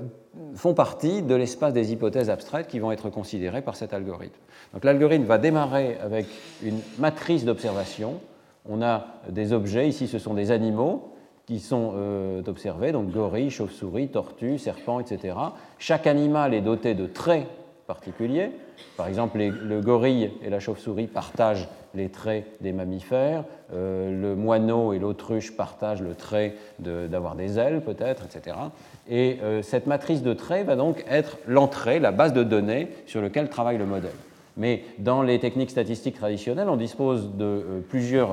font 0.54 0.74
partie 0.74 1.22
de 1.22 1.34
l'espace 1.34 1.72
des 1.72 1.92
hypothèses 1.92 2.30
abstraites 2.30 2.68
qui 2.68 2.78
vont 2.78 2.92
être 2.92 3.10
considérées 3.10 3.62
par 3.62 3.74
cet 3.74 3.92
algorithme. 3.92 4.38
Donc 4.72 4.84
l'algorithme 4.84 5.24
va 5.24 5.38
démarrer 5.38 5.98
avec 6.00 6.26
une 6.62 6.78
matrice 6.98 7.44
d'observation. 7.44 8.20
On 8.68 8.80
a 8.80 9.06
des 9.28 9.52
objets, 9.52 9.88
ici 9.88 10.06
ce 10.06 10.18
sont 10.18 10.34
des 10.34 10.52
animaux, 10.52 11.14
qui 11.46 11.58
sont 11.58 11.94
euh, 11.96 12.42
observés, 12.46 12.92
donc 12.92 13.10
gorilles, 13.10 13.50
chauves-souris, 13.50 14.08
tortues, 14.08 14.58
serpents, 14.58 15.00
etc. 15.00 15.34
Chaque 15.80 16.06
animal 16.06 16.54
est 16.54 16.60
doté 16.60 16.94
de 16.94 17.06
traits 17.06 17.48
particuliers. 17.88 18.52
Par 18.96 19.08
exemple, 19.08 19.38
le 19.38 19.80
gorille 19.80 20.30
et 20.44 20.50
la 20.50 20.60
chauve-souris 20.60 21.08
partagent 21.08 21.66
les 21.94 22.08
traits 22.08 22.46
des 22.60 22.72
mammifères, 22.72 23.44
euh, 23.72 24.20
le 24.20 24.36
moineau 24.36 24.92
et 24.92 24.98
l'autruche 24.98 25.56
partagent 25.56 26.02
le 26.02 26.14
trait 26.14 26.54
d'avoir 26.78 27.34
des 27.34 27.58
ailes, 27.58 27.82
peut-être, 27.82 28.24
etc. 28.24 28.56
Et 29.08 29.38
euh, 29.42 29.62
cette 29.62 29.86
matrice 29.86 30.22
de 30.22 30.32
traits 30.32 30.66
va 30.66 30.76
donc 30.76 31.04
être 31.08 31.38
l'entrée, 31.46 31.98
la 31.98 32.12
base 32.12 32.32
de 32.32 32.42
données 32.42 32.88
sur 33.06 33.20
laquelle 33.20 33.48
travaille 33.48 33.78
le 33.78 33.86
modèle. 33.86 34.10
Mais 34.56 34.82
dans 34.98 35.22
les 35.22 35.38
techniques 35.38 35.70
statistiques 35.70 36.16
traditionnelles, 36.16 36.68
on 36.68 36.76
dispose 36.76 37.30
de 37.36 37.44
euh, 37.44 37.80
plusieurs 37.88 38.30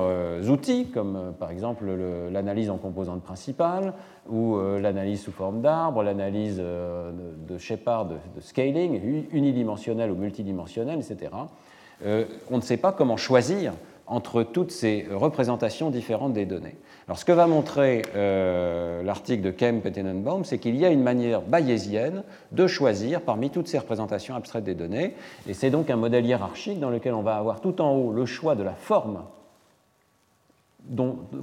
outils, 0.50 0.86
comme 0.90 1.32
par 1.38 1.50
exemple 1.50 1.84
l'analyse 2.30 2.70
en 2.70 2.76
composantes 2.76 3.22
principales, 3.22 3.94
ou 4.28 4.58
l'analyse 4.78 5.22
sous 5.22 5.32
forme 5.32 5.62
d'arbre, 5.62 6.02
l'analyse 6.02 6.58
de 6.58 7.56
Shepard, 7.56 8.04
de, 8.06 8.16
scaling, 8.40 9.26
unidimensionnelle 9.32 10.10
ou 10.10 10.16
multidimensionnelle, 10.16 10.98
etc. 10.98 11.30
on 12.04 12.56
ne 12.56 12.62
sait 12.62 12.76
pas 12.76 12.92
comment 12.92 13.16
choisir 13.16 13.72
entre 14.08 14.42
toutes 14.42 14.70
ces 14.70 15.06
représentations 15.12 15.90
différentes 15.90 16.32
des 16.32 16.46
données. 16.46 16.76
Alors, 17.06 17.18
ce 17.18 17.24
que 17.24 17.32
va 17.32 17.46
montrer 17.46 18.02
euh, 18.16 19.02
l'article 19.02 19.42
de 19.42 19.50
Kemp 19.50 19.86
et 19.86 19.92
Tenenbaum, 19.92 20.44
c'est 20.44 20.58
qu'il 20.58 20.76
y 20.76 20.84
a 20.84 20.90
une 20.90 21.02
manière 21.02 21.40
bayésienne 21.40 22.22
de 22.52 22.66
choisir 22.66 23.22
parmi 23.22 23.50
toutes 23.50 23.68
ces 23.68 23.78
représentations 23.78 24.34
abstraites 24.34 24.64
des 24.64 24.74
données, 24.74 25.14
et 25.46 25.54
c'est 25.54 25.70
donc 25.70 25.90
un 25.90 25.96
modèle 25.96 26.26
hiérarchique 26.26 26.80
dans 26.80 26.90
lequel 26.90 27.14
on 27.14 27.22
va 27.22 27.36
avoir 27.36 27.60
tout 27.60 27.80
en 27.80 27.92
haut 27.92 28.12
le 28.12 28.26
choix 28.26 28.54
de 28.54 28.62
la 28.62 28.74
forme 28.74 29.22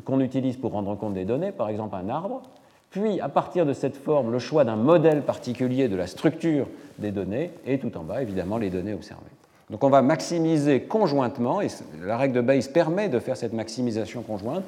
qu'on 0.05 0.19
utilise 0.21 0.57
pour 0.57 0.71
rendre 0.71 0.95
compte 0.95 1.13
des 1.13 1.25
données, 1.25 1.51
par 1.51 1.69
exemple 1.69 1.95
un 1.95 2.09
arbre, 2.09 2.41
puis 2.89 3.19
à 3.19 3.29
partir 3.29 3.65
de 3.65 3.73
cette 3.73 3.97
forme, 3.97 4.31
le 4.31 4.39
choix 4.39 4.63
d'un 4.63 4.75
modèle 4.75 5.21
particulier 5.21 5.87
de 5.87 5.95
la 5.95 6.07
structure 6.07 6.67
des 6.97 7.11
données, 7.11 7.51
et 7.65 7.77
tout 7.77 7.95
en 7.97 8.03
bas, 8.03 8.21
évidemment, 8.21 8.57
les 8.57 8.69
données 8.69 8.93
observées. 8.93 9.23
Donc 9.69 9.83
on 9.83 9.89
va 9.89 10.01
maximiser 10.01 10.81
conjointement, 10.81 11.61
et 11.61 11.67
la 12.03 12.17
règle 12.17 12.35
de 12.35 12.41
Bayes 12.41 12.69
permet 12.71 13.09
de 13.09 13.19
faire 13.19 13.35
cette 13.35 13.53
maximisation 13.53 14.21
conjointe, 14.21 14.63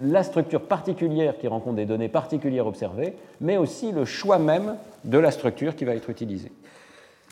la 0.00 0.22
structure 0.22 0.62
particulière 0.62 1.36
qui 1.38 1.48
rencontre 1.48 1.76
des 1.76 1.86
données 1.86 2.08
particulières 2.08 2.66
observées, 2.66 3.14
mais 3.40 3.56
aussi 3.56 3.90
le 3.90 4.04
choix 4.04 4.38
même 4.38 4.76
de 5.04 5.18
la 5.18 5.32
structure 5.32 5.74
qui 5.74 5.84
va 5.84 5.94
être 5.94 6.08
utilisée. 6.08 6.52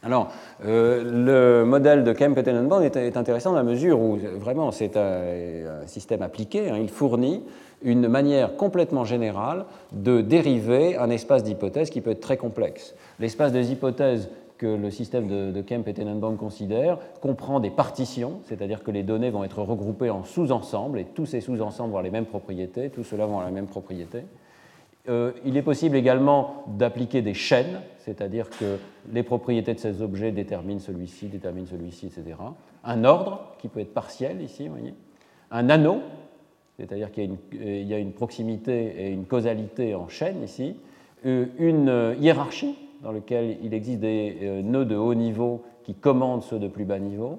Alors, 0.02 0.30
euh, 0.64 1.60
le 1.62 1.64
modèle 1.64 2.04
de 2.04 2.12
Kemp 2.12 2.36
et 2.36 2.42
Tenenbaum 2.42 2.82
est, 2.82 3.16
intéressant 3.16 3.50
dans 3.50 3.56
la 3.56 3.62
mesure 3.62 4.00
où 4.00 4.18
vraiment 4.38 4.70
c'est 4.70 4.96
un, 4.96 5.86
système 5.86 6.22
appliqué. 6.22 6.70
Hein. 6.70 6.78
il 6.80 6.90
fournit 6.90 7.42
une 7.82 8.08
manière 8.08 8.56
complètement 8.56 9.04
générale 9.04 9.64
de 9.92 10.20
dériver 10.20 10.96
un 10.96 11.10
espace 11.10 11.42
d'hypothèses 11.44 11.90
qui 11.90 12.00
peut 12.00 12.10
être 12.10 12.20
très 12.20 12.36
complexe. 12.36 12.94
L'espace 13.20 13.52
des 13.52 13.72
hypothèses 13.72 14.28
que 14.58 14.66
le 14.66 14.90
système 14.90 15.28
de, 15.28 15.62
Kemp 15.62 15.86
et 15.88 15.94
Tenenbaum 15.94 16.36
considère 16.36 16.98
comprend 17.20 17.60
des 17.60 17.70
partitions, 17.70 18.40
c'est-à-dire 18.44 18.82
que 18.82 18.90
les 18.90 19.02
données 19.02 19.30
vont 19.30 19.44
être 19.44 19.62
regroupées 19.62 20.10
en 20.10 20.24
sous-ensembles, 20.24 20.98
et 20.98 21.04
tous 21.04 21.26
ces 21.26 21.40
sous-ensembles 21.40 21.90
vont 21.90 21.98
avoir 21.98 22.02
les 22.02 22.10
mêmes 22.10 22.26
propriétés, 22.26 22.90
tout 22.90 23.04
cela 23.04 23.26
vont 23.26 23.32
avoir 23.32 23.46
la 23.46 23.52
même 23.52 23.66
propriété. 23.66 24.22
Euh, 25.08 25.32
il 25.44 25.56
est 25.56 25.62
possible 25.62 25.96
également 25.96 26.64
d'appliquer 26.66 27.22
des 27.22 27.34
chaînes, 27.34 27.80
c'est-à-dire 27.98 28.50
que 28.50 28.78
les 29.12 29.22
propriétés 29.22 29.74
de 29.74 29.78
ces 29.78 30.02
objets 30.02 30.32
déterminent 30.32 30.80
celui-ci, 30.80 31.26
déterminent 31.26 31.66
celui-ci, 31.66 32.06
etc. 32.06 32.36
Un 32.84 33.04
ordre, 33.04 33.54
qui 33.58 33.68
peut 33.68 33.80
être 33.80 33.94
partiel 33.94 34.42
ici, 34.42 34.68
voyez. 34.68 34.94
Un 35.50 35.70
anneau, 35.70 36.00
c'est-à-dire 36.76 37.12
qu'il 37.12 37.36
y, 37.52 37.94
a 37.94 37.98
une 37.98 38.12
proximité 38.12 38.94
et 38.98 39.10
une 39.10 39.24
causalité 39.24 39.94
en 39.94 40.08
chaîne 40.08 40.42
ici. 40.42 40.76
Euh, 41.24 41.46
une 41.58 42.16
hiérarchie, 42.20 42.76
dans 43.02 43.12
lequel 43.12 43.58
il 43.62 43.74
existe 43.74 44.00
des 44.00 44.38
euh, 44.42 44.62
nœuds 44.62 44.84
de 44.84 44.96
haut 44.96 45.14
niveau 45.14 45.62
qui 45.84 45.94
commandent 45.94 46.42
ceux 46.42 46.58
de 46.58 46.68
plus 46.68 46.84
bas 46.84 46.98
niveau, 46.98 47.38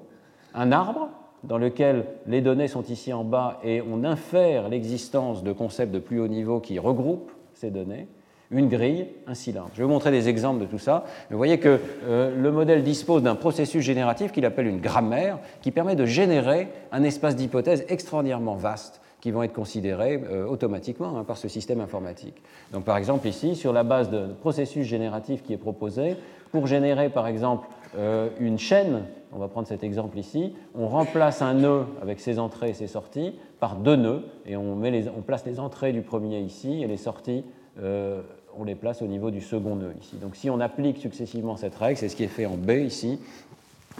un 0.54 0.72
arbre 0.72 1.08
dans 1.44 1.58
lequel 1.58 2.04
les 2.26 2.40
données 2.40 2.68
sont 2.68 2.82
ici 2.82 3.12
en 3.12 3.24
bas 3.24 3.60
et 3.62 3.82
on 3.82 4.04
infère 4.04 4.68
l'existence 4.68 5.42
de 5.42 5.52
concepts 5.52 5.92
de 5.92 5.98
plus 5.98 6.20
haut 6.20 6.28
niveau 6.28 6.60
qui 6.60 6.78
regroupent 6.78 7.30
ces 7.54 7.70
données, 7.70 8.08
une 8.50 8.68
grille, 8.68 9.08
un 9.26 9.34
cylindre. 9.34 9.70
Je 9.74 9.78
vais 9.78 9.84
vous 9.84 9.90
montrer 9.90 10.10
des 10.10 10.28
exemples 10.28 10.60
de 10.60 10.66
tout 10.66 10.78
ça. 10.78 11.04
Vous 11.30 11.36
voyez 11.36 11.58
que 11.58 11.78
euh, 12.04 12.34
le 12.34 12.50
modèle 12.50 12.82
dispose 12.82 13.22
d'un 13.22 13.34
processus 13.34 13.84
génératif 13.84 14.32
qu'il 14.32 14.46
appelle 14.46 14.66
une 14.66 14.80
grammaire 14.80 15.38
qui 15.60 15.70
permet 15.70 15.96
de 15.96 16.06
générer 16.06 16.68
un 16.92 17.02
espace 17.02 17.36
d'hypothèses 17.36 17.84
extraordinairement 17.88 18.56
vaste 18.56 19.00
qui 19.20 19.30
vont 19.30 19.42
être 19.42 19.52
considérés 19.52 20.22
euh, 20.30 20.46
automatiquement 20.46 21.18
hein, 21.18 21.24
par 21.24 21.36
ce 21.36 21.48
système 21.48 21.80
informatique. 21.80 22.34
Donc 22.72 22.84
par 22.84 22.96
exemple 22.96 23.26
ici, 23.26 23.56
sur 23.56 23.72
la 23.72 23.82
base 23.82 24.10
de 24.10 24.26
processus 24.40 24.86
génératif 24.86 25.42
qui 25.42 25.52
est 25.52 25.58
proposé, 25.58 26.16
pour 26.52 26.66
générer 26.66 27.08
par 27.08 27.26
exemple 27.26 27.66
euh, 27.96 28.28
une 28.38 28.58
chaîne, 28.58 29.02
on 29.32 29.38
va 29.38 29.48
prendre 29.48 29.66
cet 29.66 29.82
exemple 29.82 30.18
ici, 30.18 30.54
on 30.74 30.88
remplace 30.88 31.42
un 31.42 31.54
nœud 31.54 31.84
avec 32.00 32.20
ses 32.20 32.38
entrées 32.38 32.70
et 32.70 32.74
ses 32.74 32.86
sorties 32.86 33.34
par 33.60 33.76
deux 33.76 33.96
nœuds, 33.96 34.24
et 34.46 34.56
on, 34.56 34.76
met 34.76 34.90
les, 34.90 35.08
on 35.08 35.22
place 35.22 35.44
les 35.44 35.58
entrées 35.58 35.92
du 35.92 36.02
premier 36.02 36.40
ici 36.40 36.82
et 36.82 36.86
les 36.86 36.96
sorties, 36.96 37.44
euh, 37.82 38.22
on 38.56 38.64
les 38.64 38.74
place 38.74 39.02
au 39.02 39.06
niveau 39.06 39.30
du 39.30 39.40
second 39.40 39.76
nœud 39.76 39.94
ici. 40.00 40.16
Donc 40.16 40.36
si 40.36 40.48
on 40.48 40.60
applique 40.60 40.98
successivement 40.98 41.56
cette 41.56 41.74
règle, 41.74 41.98
c'est 41.98 42.08
ce 42.08 42.16
qui 42.16 42.24
est 42.24 42.28
fait 42.28 42.46
en 42.46 42.56
B 42.56 42.70
ici, 42.70 43.18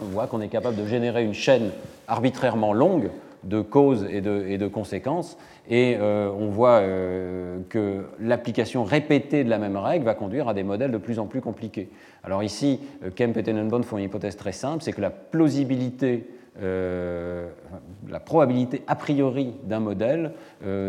on 0.01 0.05
voit 0.05 0.27
qu'on 0.27 0.41
est 0.41 0.47
capable 0.47 0.77
de 0.77 0.85
générer 0.85 1.25
une 1.25 1.33
chaîne 1.33 1.71
arbitrairement 2.07 2.73
longue 2.73 3.09
de 3.43 3.61
causes 3.61 4.05
et 4.09 4.21
de, 4.21 4.67
conséquences. 4.67 5.37
Et 5.69 5.95
euh, 5.99 6.31
on 6.31 6.49
voit 6.49 6.79
euh, 6.79 7.59
que 7.69 8.05
l'application 8.19 8.83
répétée 8.83 9.43
de 9.43 9.49
la 9.49 9.57
même 9.57 9.77
règle 9.77 10.05
va 10.05 10.15
conduire 10.15 10.47
à 10.47 10.53
des 10.53 10.63
modèles 10.63 10.91
de 10.91 10.97
plus 10.97 11.19
en 11.19 11.25
plus 11.25 11.41
compliqués. 11.41 11.89
Alors 12.23 12.43
ici, 12.43 12.79
euh, 13.03 13.09
Kemp 13.11 13.37
et 13.37 13.43
Tenenbaum 13.43 13.83
font 13.83 13.97
une 13.97 14.05
hypothèse 14.05 14.35
très 14.35 14.51
simple, 14.51 14.83
c'est 14.83 14.93
que 14.93 15.01
la 15.01 15.11
plausibilité 15.11 16.27
la 16.61 18.19
probabilité 18.19 18.81
a 18.87 18.95
priori 18.95 19.53
d'un 19.63 19.79
modèle 19.79 20.33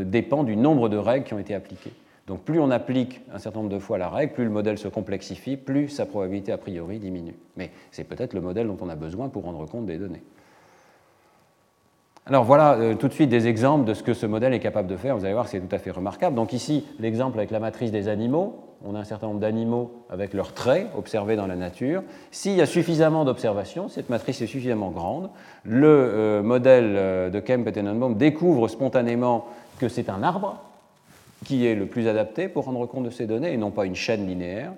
dépend 0.05 0.43
du 0.43 0.57
nombre 0.57 0.89
de 0.89 0.97
règles 0.97 1.25
qui 1.25 1.33
ont 1.33 1.39
été 1.39 1.55
appliquées. 1.55 1.93
Donc 2.27 2.41
plus 2.43 2.59
on 2.59 2.73
applique 2.73 3.21
un 3.33 3.39
certain 3.39 3.61
nombre 3.61 3.73
de 3.73 3.79
fois 3.79 3.97
la 3.97 4.09
règle, 4.09 4.33
plus 4.33 4.45
le 4.45 4.51
modèle 4.51 4.79
se 4.79 4.89
complexifie, 4.89 5.57
plus 5.57 5.89
sa 5.89 6.07
probabilité 6.07 6.51
a 6.51 6.59
priori 6.59 6.99
diminue. 6.99 7.37
Mais 7.57 7.71
c'est 7.93 8.03
peut-être 8.03 8.35
le 8.35 8.41
modèle 8.41 8.67
dont 8.67 8.79
on 8.81 8.89
a 8.89 8.97
besoin 8.97 9.29
pour 9.29 9.45
rendre 9.45 9.65
compte 9.67 9.87
des 9.87 9.97
données. 9.97 10.25
Alors 12.27 12.45
voilà 12.45 12.75
euh, 12.75 12.95
tout 12.95 13.09
de 13.09 13.13
suite 13.13 13.31
des 13.31 13.49
exemples 13.49 13.85
de 13.85 13.95
ce 13.95 14.03
que 14.03 14.15
ce 14.15 14.27
modèle 14.27 14.53
est 14.53 14.61
capable 14.61 14.89
de 14.89 14.97
faire. 14.97 15.17
Vous 15.17 15.25
allez 15.25 15.35
voir 15.35 15.47
que 15.47 15.51
c'est 15.51 15.61
tout 15.61 15.75
à 15.75 15.79
fait 15.79 15.91
remarquable. 15.91 16.37
Donc 16.37 16.53
ici, 16.53 16.87
l'exemple 16.99 17.39
avec 17.39 17.51
la 17.51 17.61
matrice 17.61 17.91
des 17.91 18.09
animaux. 18.09 18.67
On 18.85 18.95
a 18.95 18.99
un 19.01 19.05
certain 19.05 19.27
nombre 19.27 19.41
d'animaux 19.41 20.05
avec 20.09 20.33
leurs 20.33 20.55
traits 20.55 20.87
observés 20.97 21.37
dans 21.37 21.47
la 21.47 21.57
nature. 21.57 22.03
S'il 22.31 22.55
y 22.55 22.63
a 22.63 22.67
suffisamment 22.67 23.25
d'observations, 23.25 23.89
cette 23.89 24.09
matrice 24.09 24.41
est 24.41 24.47
suffisamment 24.47 24.91
grande, 24.91 25.29
le 25.65 25.89
euh, 25.89 26.43
modèle 26.43 26.95
euh, 26.97 27.31
de 27.31 27.41
Kemp 27.41 27.67
et 27.67 27.73
Tenenbaum 27.73 28.17
découvre 28.17 28.69
spontanément 28.69 29.49
que 29.79 29.89
c'est 29.89 30.09
un 30.09 30.23
arbre 30.23 30.63
qui 31.45 31.67
est 31.67 31.75
le 31.75 31.87
plus 31.87 32.07
adapté 32.07 32.49
pour 32.49 32.65
rendre 32.65 32.87
compte 32.87 33.05
de 33.05 33.11
ces 33.11 33.27
données 33.27 33.53
et 33.53 33.57
non 33.57 33.71
pas 33.71 33.87
une 33.87 33.97
chaîne 33.97 34.27
linéaire. 34.27 34.73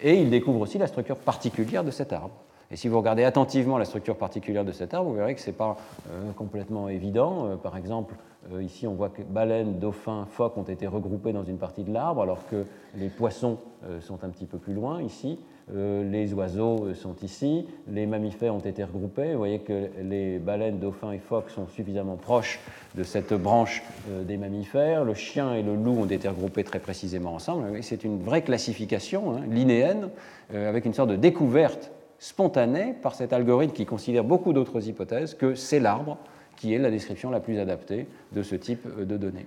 Et 0.00 0.20
il 0.20 0.28
découvre 0.28 0.60
aussi 0.60 0.76
la 0.76 0.86
structure 0.86 1.16
particulière 1.16 1.84
de 1.84 1.90
cet 1.90 2.12
arbre. 2.12 2.34
Et 2.70 2.76
si 2.76 2.88
vous 2.88 2.98
regardez 2.98 3.24
attentivement 3.24 3.78
la 3.78 3.84
structure 3.84 4.16
particulière 4.16 4.64
de 4.64 4.72
cet 4.72 4.94
arbre, 4.94 5.10
vous 5.10 5.16
verrez 5.16 5.34
que 5.34 5.40
ce 5.40 5.48
n'est 5.48 5.56
pas 5.56 5.76
euh, 6.10 6.32
complètement 6.32 6.88
évident. 6.88 7.46
Euh, 7.46 7.56
par 7.56 7.76
exemple, 7.76 8.14
ici, 8.60 8.86
on 8.86 8.94
voit 8.94 9.08
que 9.08 9.22
baleines, 9.22 9.78
dauphins, 9.80 10.26
phoques 10.30 10.56
ont 10.56 10.62
été 10.62 10.86
regroupés 10.86 11.32
dans 11.32 11.42
une 11.42 11.58
partie 11.58 11.82
de 11.82 11.92
l'arbre, 11.92 12.22
alors 12.22 12.46
que 12.48 12.64
les 12.94 13.08
poissons 13.08 13.58
sont 14.00 14.22
un 14.22 14.28
petit 14.28 14.46
peu 14.46 14.58
plus 14.58 14.72
loin 14.72 15.02
ici. 15.02 15.40
Euh, 15.74 16.08
les 16.08 16.32
oiseaux 16.32 16.84
euh, 16.84 16.94
sont 16.94 17.16
ici, 17.22 17.66
les 17.88 18.06
mammifères 18.06 18.54
ont 18.54 18.60
été 18.60 18.84
regroupés. 18.84 19.32
Vous 19.32 19.38
voyez 19.38 19.58
que 19.58 19.90
les 20.00 20.38
baleines, 20.38 20.78
dauphins 20.78 21.10
et 21.10 21.18
phoques 21.18 21.50
sont 21.50 21.66
suffisamment 21.66 22.14
proches 22.14 22.60
de 22.94 23.02
cette 23.02 23.34
branche 23.34 23.82
euh, 24.08 24.22
des 24.22 24.36
mammifères. 24.36 25.04
Le 25.04 25.14
chien 25.14 25.54
et 25.54 25.62
le 25.62 25.74
loup 25.74 25.98
ont 25.98 26.06
été 26.06 26.28
regroupés 26.28 26.62
très 26.62 26.78
précisément 26.78 27.34
ensemble. 27.34 27.82
C'est 27.82 28.04
une 28.04 28.22
vraie 28.22 28.42
classification 28.42 29.34
hein, 29.36 29.40
linéenne 29.50 30.10
avec 30.54 30.84
une 30.84 30.94
sorte 30.94 31.10
de 31.10 31.16
découverte 31.16 31.90
spontanée 32.18 32.94
par 33.02 33.14
cet 33.14 33.32
algorithme 33.32 33.74
qui 33.74 33.86
considère 33.86 34.24
beaucoup 34.24 34.52
d'autres 34.52 34.88
hypothèses 34.88 35.34
que 35.34 35.54
c'est 35.54 35.80
l'arbre 35.80 36.18
qui 36.56 36.72
est 36.72 36.78
la 36.78 36.90
description 36.90 37.30
la 37.30 37.40
plus 37.40 37.58
adaptée 37.58 38.06
de 38.32 38.42
ce 38.42 38.54
type 38.54 38.86
de 38.98 39.16
données. 39.16 39.46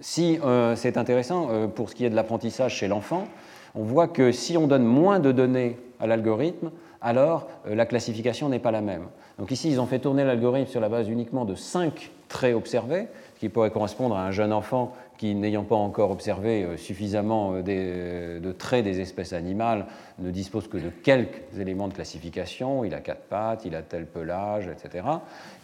Si 0.00 0.40
c'est 0.74 0.96
intéressant 0.96 1.68
pour 1.68 1.90
ce 1.90 1.94
qui 1.94 2.04
est 2.04 2.10
de 2.10 2.16
l'apprentissage 2.16 2.74
chez 2.74 2.88
l'enfant, 2.88 3.28
on 3.74 3.82
voit 3.82 4.08
que 4.08 4.32
si 4.32 4.56
on 4.56 4.66
donne 4.66 4.84
moins 4.84 5.20
de 5.20 5.30
données 5.30 5.76
à 6.00 6.06
l'algorithme, 6.06 6.70
alors 7.00 7.48
euh, 7.66 7.74
la 7.74 7.86
classification 7.86 8.48
n'est 8.48 8.58
pas 8.58 8.70
la 8.70 8.80
même. 8.80 9.06
Donc 9.38 9.50
ici, 9.50 9.70
ils 9.70 9.80
ont 9.80 9.86
fait 9.86 9.98
tourner 9.98 10.24
l'algorithme 10.24 10.70
sur 10.70 10.80
la 10.80 10.88
base 10.88 11.08
uniquement 11.08 11.44
de 11.44 11.54
5 11.54 12.10
traits 12.28 12.54
observés, 12.54 13.06
qui 13.38 13.48
pourrait 13.48 13.70
correspondre 13.70 14.16
à 14.16 14.26
un 14.26 14.30
jeune 14.30 14.52
enfant 14.52 14.94
qui, 15.20 15.34
n'ayant 15.34 15.64
pas 15.64 15.76
encore 15.76 16.10
observé 16.10 16.64
euh, 16.64 16.78
suffisamment 16.78 17.52
euh, 17.52 18.40
de 18.40 18.52
traits 18.52 18.84
des 18.84 19.00
espèces 19.00 19.34
animales, 19.34 19.84
ne 20.18 20.30
dispose 20.30 20.66
que 20.66 20.78
de 20.78 20.88
quelques 20.88 21.58
éléments 21.58 21.88
de 21.88 21.92
classification, 21.92 22.86
il 22.86 22.94
a 22.94 23.00
quatre 23.00 23.24
pattes, 23.24 23.66
il 23.66 23.74
a 23.74 23.82
tel 23.82 24.06
pelage, 24.06 24.66
etc. 24.66 25.04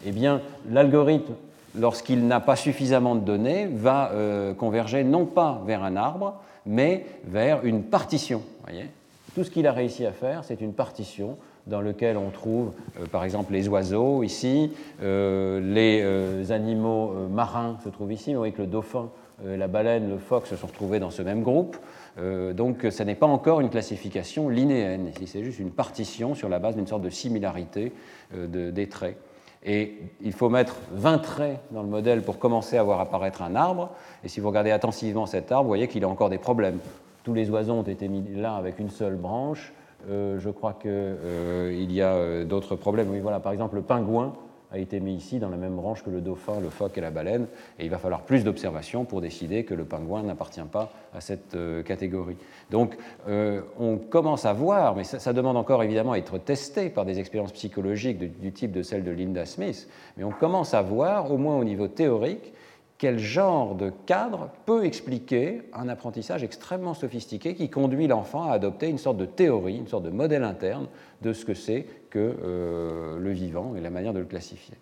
Eh 0.05 0.11
bien, 0.11 0.41
l'algorithme, 0.69 1.33
lorsqu'il 1.73 2.27
n'a 2.27 2.39
pas 2.39 2.55
suffisamment 2.55 3.15
de 3.15 3.21
données, 3.21 3.65
va 3.65 4.11
converger 4.59 5.03
non 5.03 5.25
pas 5.25 5.63
vers 5.65 5.83
un 5.83 5.95
arbre, 5.95 6.35
mais 6.67 7.05
vers 7.25 7.65
une 7.65 7.81
partition. 7.81 8.43
Voyez? 8.63 8.85
Tout 9.33 9.43
ce 9.43 9.49
qu'il 9.49 9.65
a 9.65 9.71
réussi 9.71 10.05
à 10.05 10.11
faire, 10.11 10.43
c'est 10.43 10.61
une 10.61 10.73
partition 10.73 11.37
dans 11.67 11.81
laquelle 11.81 12.17
on 12.17 12.29
trouve 12.29 12.71
euh, 12.99 13.05
par 13.05 13.23
exemple 13.23 13.53
les 13.53 13.67
oiseaux 13.67 14.23
ici, 14.23 14.71
euh, 15.03 15.59
les 15.59 16.01
euh, 16.03 16.51
animaux 16.51 17.13
marins 17.29 17.77
se 17.83 17.89
trouvent 17.89 18.11
ici, 18.11 18.33
voyez 18.33 18.53
que 18.53 18.61
le 18.61 18.67
dauphin, 18.67 19.09
la 19.45 19.67
baleine, 19.67 20.09
le 20.09 20.17
phoque 20.17 20.47
se 20.47 20.55
sont 20.55 20.65
retrouvés 20.65 20.99
dans 20.99 21.11
ce 21.11 21.21
même 21.21 21.43
groupe. 21.43 21.77
donc 22.17 22.87
ce 22.89 23.03
n'est 23.03 23.13
pas 23.13 23.27
encore 23.27 23.61
une 23.61 23.69
classification 23.69 24.49
linéenne, 24.49 25.11
c'est 25.27 25.43
juste 25.43 25.59
une 25.59 25.69
partition 25.69 26.33
sur 26.33 26.49
la 26.49 26.57
base 26.57 26.75
d'une 26.75 26.87
sorte 26.87 27.03
de 27.03 27.11
similarité 27.11 27.93
des 28.33 28.89
traits. 28.89 29.15
Et 29.63 29.93
il 30.21 30.33
faut 30.33 30.49
mettre 30.49 30.77
20 30.93 31.19
traits 31.19 31.59
dans 31.69 31.83
le 31.83 31.87
modèle 31.87 32.23
pour 32.23 32.39
commencer 32.39 32.77
à 32.79 32.83
voir 32.83 32.99
apparaître 32.99 33.43
un 33.43 33.53
arbre. 33.53 33.91
Et 34.23 34.27
si 34.27 34.39
vous 34.39 34.47
regardez 34.47 34.71
attentivement 34.71 35.27
cet 35.27 35.51
arbre, 35.51 35.65
vous 35.65 35.69
voyez 35.69 35.87
qu'il 35.87 36.03
a 36.03 36.09
encore 36.09 36.31
des 36.31 36.39
problèmes. 36.39 36.79
Tous 37.23 37.35
les 37.35 37.51
oiseaux 37.51 37.73
ont 37.73 37.83
été 37.83 38.07
mis 38.07 38.23
là 38.33 38.55
avec 38.55 38.79
une 38.79 38.89
seule 38.89 39.17
branche. 39.17 39.71
Euh, 40.09 40.39
je 40.39 40.49
crois 40.49 40.73
qu'il 40.73 40.91
euh, 40.93 41.85
y 41.89 42.01
a 42.01 42.13
euh, 42.13 42.45
d'autres 42.45 42.75
problèmes. 42.75 43.07
Voilà, 43.21 43.39
par 43.39 43.51
exemple, 43.51 43.75
le 43.75 43.81
pingouin 43.81 44.33
a 44.71 44.79
été 44.79 44.99
mis 44.99 45.15
ici 45.15 45.39
dans 45.39 45.49
la 45.49 45.57
même 45.57 45.75
branche 45.75 46.03
que 46.03 46.09
le 46.09 46.19
dauphin, 46.19 46.59
le 46.61 46.69
phoque 46.69 46.97
et 46.97 47.01
la 47.01 47.09
baleine, 47.09 47.47
et 47.79 47.85
il 47.85 47.89
va 47.89 47.97
falloir 47.97 48.23
plus 48.23 48.43
d'observations 48.43 49.05
pour 49.05 49.21
décider 49.21 49.63
que 49.63 49.73
le 49.73 49.85
pingouin 49.85 50.23
n'appartient 50.23 50.59
pas 50.69 50.91
à 51.13 51.21
cette 51.21 51.55
catégorie. 51.85 52.35
Donc 52.69 52.97
on 53.29 53.97
commence 53.97 54.45
à 54.45 54.51
voir, 54.51 54.93
mais 54.93 55.05
ça, 55.05 55.31
demande 55.31 55.55
encore 55.55 55.81
évidemment 55.83 56.11
à 56.11 56.17
être 56.17 56.37
testé 56.37 56.89
par 56.89 57.05
des 57.05 57.17
expériences 57.17 57.53
psychologiques 57.53 58.19
du 58.41 58.51
type 58.51 58.73
de 58.73 58.81
celle 58.81 59.05
de 59.05 59.11
Linda 59.11 59.45
Smith, 59.45 59.87
mais 60.17 60.25
on 60.25 60.31
commence 60.31 60.73
à 60.73 60.81
voir, 60.81 61.31
au 61.31 61.37
moins 61.37 61.57
au 61.57 61.63
niveau 61.63 61.87
théorique, 61.87 62.51
quel 62.97 63.19
genre 63.19 63.75
de 63.75 63.91
cadre 64.05 64.49
peut 64.65 64.85
expliquer 64.85 65.61
un 65.73 65.87
apprentissage 65.87 66.43
extrêmement 66.43 66.93
sophistiqué 66.93 67.53
qui 67.53 67.69
conduit 67.69 68.07
l'enfant 68.07 68.49
à 68.49 68.53
adopter 68.53 68.89
une 68.89 68.97
sorte 68.97 69.17
de 69.17 69.25
théorie, 69.25 69.77
une 69.77 69.87
sorte 69.87 70.03
de 70.03 70.09
modèle 70.09 70.43
interne 70.43 70.87
de 71.21 71.33
ce 71.33 71.45
que 71.45 71.53
c'est 71.53 71.85
que 72.09 72.35
euh, 72.43 73.19
le 73.19 73.31
vivant 73.31 73.75
et 73.75 73.81
la 73.81 73.89
manière 73.89 74.13
de 74.13 74.19
le 74.19 74.25
classifier. 74.25 74.75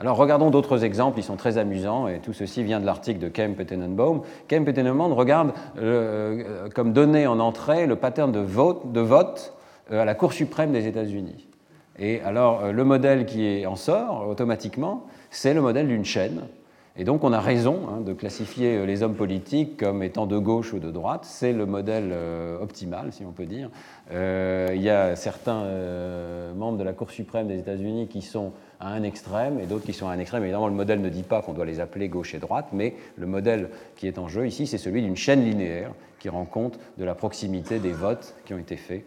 Alors 0.00 0.16
regardons 0.16 0.50
d'autres 0.50 0.84
exemples, 0.84 1.18
ils 1.18 1.24
sont 1.24 1.36
très 1.36 1.58
amusants, 1.58 2.06
et 2.06 2.20
tout 2.20 2.32
ceci 2.32 2.62
vient 2.62 2.78
de 2.78 2.86
l'article 2.86 3.18
de 3.18 3.28
Kemp 3.28 3.58
et 3.58 3.66
Tenenbaum. 3.66 4.22
Kemp 4.46 4.68
et 4.68 4.80
regardent 4.80 5.52
euh, 5.78 6.68
comme 6.70 6.92
données 6.92 7.26
en 7.26 7.40
entrée 7.40 7.86
le 7.86 7.96
pattern 7.96 8.30
de 8.30 8.38
vote, 8.38 9.52
euh, 9.90 10.00
à 10.00 10.04
la 10.04 10.14
Cour 10.14 10.32
suprême 10.32 10.70
des 10.70 10.86
États-Unis. 10.86 11.48
Et 11.98 12.20
alors, 12.20 12.64
euh, 12.64 12.72
le 12.72 12.84
modèle 12.84 13.26
qui 13.26 13.66
en 13.66 13.76
sort 13.76 14.28
automatiquement, 14.28 15.06
c'est 15.30 15.54
le 15.54 15.60
modèle 15.60 15.88
d'une 15.88 16.04
chaîne. 16.04 16.42
Et 16.96 17.04
donc, 17.04 17.22
on 17.22 17.32
a 17.32 17.40
raison 17.40 17.88
hein, 17.88 18.00
de 18.00 18.12
classifier 18.12 18.76
euh, 18.76 18.86
les 18.86 19.02
hommes 19.02 19.14
politiques 19.14 19.76
comme 19.76 20.02
étant 20.02 20.26
de 20.26 20.38
gauche 20.38 20.72
ou 20.72 20.78
de 20.78 20.90
droite. 20.90 21.22
C'est 21.24 21.52
le 21.52 21.66
modèle 21.66 22.10
euh, 22.12 22.60
optimal, 22.60 23.12
si 23.12 23.24
on 23.24 23.32
peut 23.32 23.46
dire. 23.46 23.70
il 24.10 24.82
y 24.82 24.90
a 24.90 25.16
certains 25.16 25.64
membres 26.56 26.78
de 26.78 26.84
la 26.84 26.92
Cour 26.92 27.10
suprême 27.10 27.48
des 27.48 27.58
États-Unis 27.58 28.08
qui 28.08 28.22
sont 28.22 28.52
à 28.80 28.92
un 28.92 29.02
extrême 29.02 29.58
et 29.58 29.66
d'autres 29.66 29.84
qui 29.84 29.92
sont 29.92 30.08
à 30.08 30.12
un 30.12 30.18
extrême. 30.18 30.42
Évidemment, 30.44 30.68
le 30.68 30.74
modèle 30.74 31.00
ne 31.00 31.08
dit 31.08 31.24
pas 31.24 31.42
qu'on 31.42 31.52
doit 31.52 31.66
les 31.66 31.80
appeler 31.80 32.08
gauche 32.08 32.34
et 32.34 32.38
droite, 32.38 32.68
mais 32.72 32.94
le 33.16 33.26
modèle 33.26 33.70
qui 33.96 34.06
est 34.06 34.18
en 34.18 34.28
jeu 34.28 34.46
ici, 34.46 34.66
c'est 34.66 34.78
celui 34.78 35.02
d'une 35.02 35.16
chaîne 35.16 35.44
linéaire 35.44 35.92
qui 36.20 36.28
rend 36.28 36.44
compte 36.44 36.78
de 36.96 37.04
la 37.04 37.14
proximité 37.14 37.80
des 37.80 37.92
votes 37.92 38.34
qui 38.44 38.54
ont 38.54 38.58
été 38.58 38.76
faits 38.76 39.04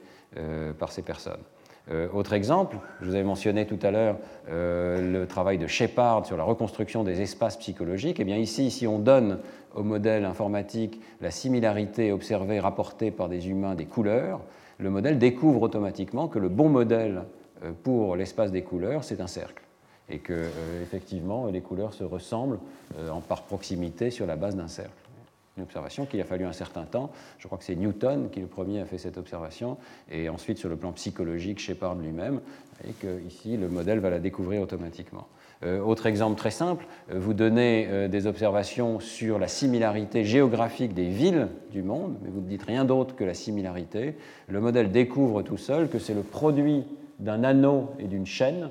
par 0.79 0.91
ces 0.91 1.01
personnes. 1.01 1.41
Euh, 1.89 2.07
autre 2.13 2.33
exemple, 2.33 2.77
je 3.01 3.07
vous 3.07 3.15
avais 3.15 3.23
mentionné 3.23 3.65
tout 3.65 3.79
à 3.81 3.91
l'heure 3.91 4.17
euh, 4.49 5.11
le 5.11 5.27
travail 5.27 5.57
de 5.57 5.67
Shepard 5.67 6.25
sur 6.25 6.37
la 6.37 6.43
reconstruction 6.43 7.03
des 7.03 7.21
espaces 7.21 7.57
psychologiques. 7.57 8.19
Et 8.19 8.23
eh 8.23 8.25
bien 8.25 8.37
ici, 8.37 8.69
si 8.69 8.85
on 8.85 8.99
donne 8.99 9.39
au 9.73 9.83
modèle 9.83 10.25
informatique 10.25 11.01
la 11.21 11.31
similarité 11.31 12.11
observée, 12.11 12.59
rapportée 12.59 13.09
par 13.09 13.29
des 13.29 13.49
humains 13.49 13.75
des 13.75 13.85
couleurs, 13.85 14.41
le 14.77 14.89
modèle 14.89 15.17
découvre 15.17 15.61
automatiquement 15.63 16.27
que 16.27 16.39
le 16.39 16.49
bon 16.49 16.69
modèle 16.69 17.23
euh, 17.63 17.71
pour 17.83 18.15
l'espace 18.15 18.51
des 18.51 18.61
couleurs, 18.61 19.03
c'est 19.03 19.21
un 19.21 19.27
cercle. 19.27 19.63
Et 20.09 20.19
que, 20.19 20.49
effectivement, 20.83 21.45
les 21.45 21.61
couleurs 21.61 21.93
se 21.93 22.03
ressemblent 22.03 22.59
en 23.09 23.21
par 23.21 23.43
proximité 23.43 24.09
sur 24.09 24.25
la 24.25 24.35
base 24.35 24.57
d'un 24.57 24.67
cercle 24.67 25.00
une 25.57 25.63
observation 25.63 26.05
qu'il 26.05 26.21
a 26.21 26.23
fallu 26.23 26.45
un 26.45 26.53
certain 26.53 26.83
temps. 26.83 27.11
Je 27.37 27.47
crois 27.47 27.57
que 27.57 27.63
c'est 27.63 27.75
Newton 27.75 28.29
qui 28.31 28.39
le 28.39 28.47
premier 28.47 28.79
a 28.79 28.85
fait 28.85 28.97
cette 28.97 29.17
observation, 29.17 29.77
et 30.09 30.29
ensuite 30.29 30.57
sur 30.57 30.69
le 30.69 30.77
plan 30.77 30.91
psychologique, 30.93 31.59
Shepard 31.59 31.95
lui-même, 31.95 32.39
et 32.87 32.93
que 32.93 33.21
ici 33.21 33.57
le 33.57 33.67
modèle 33.67 33.99
va 33.99 34.09
la 34.09 34.19
découvrir 34.19 34.61
automatiquement. 34.61 35.27
Euh, 35.63 35.79
autre 35.79 36.07
exemple 36.07 36.37
très 36.37 36.49
simple, 36.49 36.87
euh, 37.11 37.19
vous 37.19 37.35
donnez 37.35 37.85
euh, 37.87 38.07
des 38.07 38.25
observations 38.25 38.99
sur 38.99 39.37
la 39.37 39.47
similarité 39.47 40.23
géographique 40.23 40.95
des 40.95 41.07
villes 41.07 41.49
du 41.71 41.83
monde, 41.83 42.17
mais 42.23 42.29
vous 42.31 42.41
ne 42.41 42.47
dites 42.47 42.63
rien 42.63 42.83
d'autre 42.83 43.15
que 43.15 43.23
la 43.23 43.35
similarité. 43.35 44.15
Le 44.47 44.59
modèle 44.59 44.91
découvre 44.91 45.43
tout 45.43 45.57
seul 45.57 45.89
que 45.89 45.99
c'est 45.99 46.15
le 46.15 46.23
produit 46.23 46.83
d'un 47.19 47.43
anneau 47.43 47.91
et 47.99 48.05
d'une 48.05 48.25
chaîne. 48.25 48.69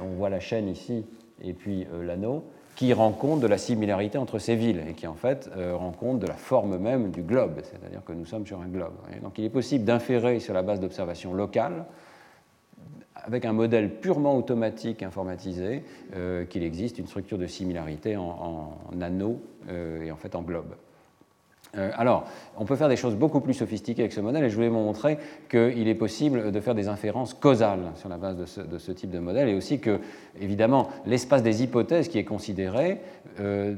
On 0.00 0.14
voit 0.14 0.30
la 0.30 0.38
chaîne 0.38 0.68
ici 0.68 1.04
et 1.42 1.52
puis 1.54 1.86
l'anneau 2.04 2.44
qui 2.78 2.92
rend 2.92 3.10
compte 3.10 3.40
de 3.40 3.48
la 3.48 3.58
similarité 3.58 4.18
entre 4.18 4.38
ces 4.38 4.54
villes 4.54 4.84
et 4.88 4.92
qui 4.92 5.08
en 5.08 5.14
fait 5.14 5.50
euh, 5.56 5.74
rend 5.74 5.90
compte 5.90 6.20
de 6.20 6.28
la 6.28 6.34
forme 6.34 6.78
même 6.78 7.10
du 7.10 7.22
globe, 7.22 7.58
c'est-à-dire 7.64 8.04
que 8.04 8.12
nous 8.12 8.24
sommes 8.24 8.46
sur 8.46 8.60
un 8.60 8.68
globe. 8.68 8.92
Donc 9.20 9.36
il 9.36 9.44
est 9.44 9.50
possible 9.50 9.84
d'inférer 9.84 10.38
sur 10.38 10.54
la 10.54 10.62
base 10.62 10.78
d'observations 10.78 11.34
locales, 11.34 11.86
avec 13.16 13.46
un 13.46 13.52
modèle 13.52 13.98
purement 13.98 14.36
automatique 14.36 15.02
informatisé, 15.02 15.82
euh, 16.14 16.44
qu'il 16.44 16.62
existe 16.62 17.00
une 17.00 17.08
structure 17.08 17.36
de 17.36 17.48
similarité 17.48 18.16
en, 18.16 18.78
en 18.92 19.00
anneau 19.00 19.42
euh, 19.68 20.04
et 20.04 20.12
en 20.12 20.16
fait 20.16 20.36
en 20.36 20.42
globe. 20.42 20.76
Euh, 21.76 21.90
alors, 21.96 22.24
on 22.56 22.64
peut 22.64 22.76
faire 22.76 22.88
des 22.88 22.96
choses 22.96 23.14
beaucoup 23.14 23.40
plus 23.40 23.54
sophistiquées 23.54 24.02
avec 24.02 24.12
ce 24.12 24.20
modèle 24.20 24.44
et 24.44 24.50
je 24.50 24.54
voulais 24.54 24.68
vous 24.68 24.78
montrer 24.78 25.18
qu'il 25.50 25.88
est 25.88 25.94
possible 25.94 26.50
de 26.50 26.60
faire 26.60 26.74
des 26.74 26.88
inférences 26.88 27.34
causales 27.34 27.92
sur 27.96 28.08
la 28.08 28.16
base 28.16 28.36
de 28.36 28.78
ce, 28.78 28.92
type 28.92 29.10
de 29.10 29.18
modèle 29.18 29.48
et 29.48 29.54
aussi 29.54 29.80
que, 29.80 30.00
évidemment, 30.40 30.88
l'espace 31.06 31.42
des 31.42 31.62
hypothèses 31.62 32.08
qui 32.08 32.18
est 32.18 32.24
considéré 32.24 33.00
euh, 33.40 33.74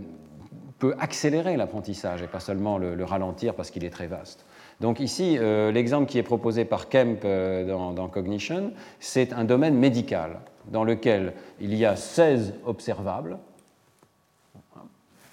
peut 0.78 0.94
accélérer 0.98 1.56
l'apprentissage 1.56 2.22
et 2.22 2.26
pas 2.26 2.40
seulement 2.40 2.78
le, 2.78 3.04
ralentir 3.04 3.54
parce 3.54 3.70
qu'il 3.70 3.84
est 3.84 3.90
très 3.90 4.06
vaste. 4.06 4.46
Donc 4.80 5.00
ici, 5.00 5.36
euh, 5.38 5.72
l'exemple 5.72 6.06
qui 6.06 6.18
est 6.18 6.22
proposé 6.22 6.64
par 6.64 6.88
Kemp 6.88 7.22
dans, 7.22 8.08
Cognition, 8.08 8.72
c'est 8.98 9.32
un 9.32 9.44
domaine 9.44 9.74
médical 9.74 10.40
dans 10.68 10.84
lequel 10.84 11.34
il 11.60 11.74
y 11.74 11.84
a 11.84 11.96
16 11.96 12.54
observables 12.64 13.38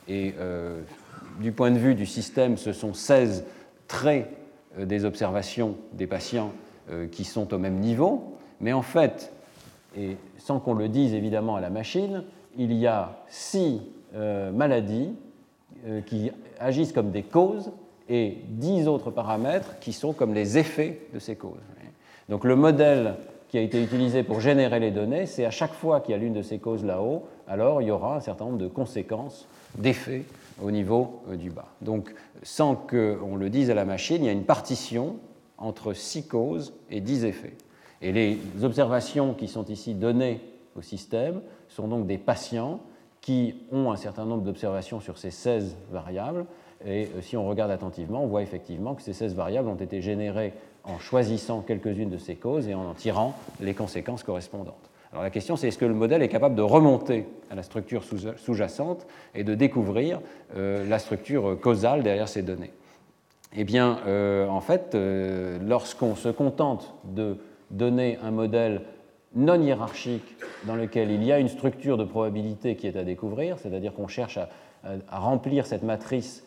et 0.09 0.33
du 1.39 1.51
point 1.51 1.71
de 1.71 1.77
vue 1.77 1.95
du 1.95 2.05
système, 2.05 2.57
ce 2.57 2.73
sont 2.73 2.93
16 2.93 3.45
traits 3.87 4.29
euh, 4.77 4.85
des 4.85 5.05
observations 5.05 5.75
des 5.93 6.07
patients 6.07 6.51
euh, 6.91 7.07
qui 7.07 7.23
sont 7.23 7.53
au 7.53 7.57
même 7.57 7.79
niveau, 7.79 8.37
mais 8.59 8.73
en 8.73 8.81
fait, 8.81 9.31
et 9.97 10.17
sans 10.37 10.59
qu'on 10.59 10.73
le 10.73 10.89
dise 10.89 11.13
évidemment 11.13 11.55
à 11.55 11.61
la 11.61 11.69
machine, 11.69 12.23
il 12.57 12.73
y 12.73 12.87
a 12.87 13.23
six 13.27 13.81
euh, 14.15 14.51
maladies 14.51 15.13
qui 16.07 16.31
agissent 16.59 16.91
comme 16.91 17.11
des 17.11 17.21
causes 17.21 17.71
et 18.09 18.39
dix 18.47 18.87
autres 18.87 19.11
paramètres 19.11 19.77
qui 19.79 19.93
sont 19.93 20.11
comme 20.11 20.33
les 20.33 20.57
effets 20.57 21.01
de 21.13 21.19
ces 21.19 21.35
causes. 21.35 21.61
Donc 22.29 22.45
le 22.45 22.55
modèle 22.55 23.13
qui 23.47 23.59
a 23.59 23.61
été 23.61 23.81
utilisé 23.81 24.23
pour 24.23 24.41
générer 24.41 24.79
les 24.79 24.89
données, 24.89 25.27
c'est 25.27 25.45
à 25.45 25.51
chaque 25.51 25.73
fois 25.73 26.01
qu'il 26.01 26.13
y 26.13 26.15
a 26.15 26.17
l'une 26.17 26.33
de 26.33 26.41
ces 26.41 26.57
causes 26.57 26.83
là-haut, 26.83 27.27
alors 27.47 27.81
il 27.81 27.89
y 27.89 27.91
aura 27.91 28.15
un 28.15 28.19
certain 28.19 28.45
nombre 28.45 28.57
de 28.57 28.67
conséquences, 28.67 29.47
d'effets 29.77 30.23
au 30.61 30.71
niveau 30.71 31.21
euh, 31.29 31.35
du 31.35 31.49
bas. 31.49 31.69
Donc, 31.81 32.13
sans 32.43 32.75
qu'on 32.75 33.35
le 33.35 33.49
dise 33.49 33.69
à 33.69 33.75
la 33.75 33.85
machine, 33.85 34.23
il 34.23 34.25
y 34.25 34.29
a 34.29 34.33
une 34.33 34.45
partition 34.45 35.17
entre 35.57 35.93
6 35.93 36.27
causes 36.27 36.73
et 36.89 37.01
10 37.01 37.25
effets. 37.25 37.55
Et 38.01 38.11
les 38.11 38.39
observations 38.63 39.33
qui 39.33 39.47
sont 39.47 39.65
ici 39.65 39.93
données 39.93 40.41
au 40.75 40.81
système 40.81 41.41
sont 41.67 41.87
donc 41.87 42.05
des 42.05 42.17
patients 42.17 42.79
qui 43.21 43.55
ont 43.71 43.91
un 43.91 43.97
certain 43.97 44.25
nombre 44.25 44.43
d'observations 44.43 44.99
sur 44.99 45.17
ces 45.17 45.31
16 45.31 45.75
variables. 45.91 46.45
Et 46.85 47.09
euh, 47.15 47.21
si 47.21 47.35
on 47.35 47.47
regarde 47.47 47.71
attentivement, 47.71 48.23
on 48.23 48.27
voit 48.27 48.43
effectivement 48.43 48.93
que 48.95 49.01
ces 49.01 49.13
16 49.13 49.35
variables 49.35 49.67
ont 49.67 49.75
été 49.75 50.01
générées 50.01 50.53
en 50.83 50.99
choisissant 50.99 51.61
quelques-unes 51.61 52.09
de 52.09 52.17
ces 52.17 52.35
causes 52.35 52.67
et 52.67 52.73
en 52.73 52.85
en 52.85 52.93
tirant 52.93 53.33
les 53.59 53.73
conséquences 53.73 54.23
correspondantes. 54.23 54.89
La 55.21 55.29
question 55.29 55.55
c'est 55.55 55.69
est-ce 55.69 55.77
que 55.77 55.85
le 55.85 55.93
modèle 55.93 56.21
est 56.21 56.29
capable 56.29 56.55
de 56.55 56.61
remonter 56.61 57.25
à 57.49 57.55
la 57.55 57.63
structure 57.63 58.03
sous-jacente 58.03 59.07
et 59.35 59.43
de 59.43 59.55
découvrir 59.55 60.21
euh, 60.55 60.87
la 60.87 60.99
structure 60.99 61.59
causale 61.59 62.03
derrière 62.03 62.27
ces 62.27 62.41
données? 62.41 62.71
Eh 63.55 63.63
bien, 63.63 63.99
euh, 64.07 64.47
en 64.47 64.61
fait, 64.61 64.93
euh, 64.93 65.57
lorsqu'on 65.65 66.15
se 66.15 66.29
contente 66.29 66.93
de 67.05 67.37
donner 67.71 68.17
un 68.23 68.31
modèle 68.31 68.81
non 69.35 69.61
hiérarchique 69.61 70.35
dans 70.65 70.75
lequel 70.75 71.11
il 71.11 71.23
y 71.23 71.31
a 71.31 71.39
une 71.39 71.47
structure 71.47 71.97
de 71.97 72.03
probabilité 72.03 72.75
qui 72.75 72.87
est 72.87 72.97
à 72.97 73.03
découvrir, 73.03 73.57
c'est-à-dire 73.59 73.93
qu'on 73.93 74.07
cherche 74.07 74.37
à, 74.37 74.49
à, 75.09 75.19
remplir 75.19 75.65
cette 75.65 75.83
matrice 75.83 76.43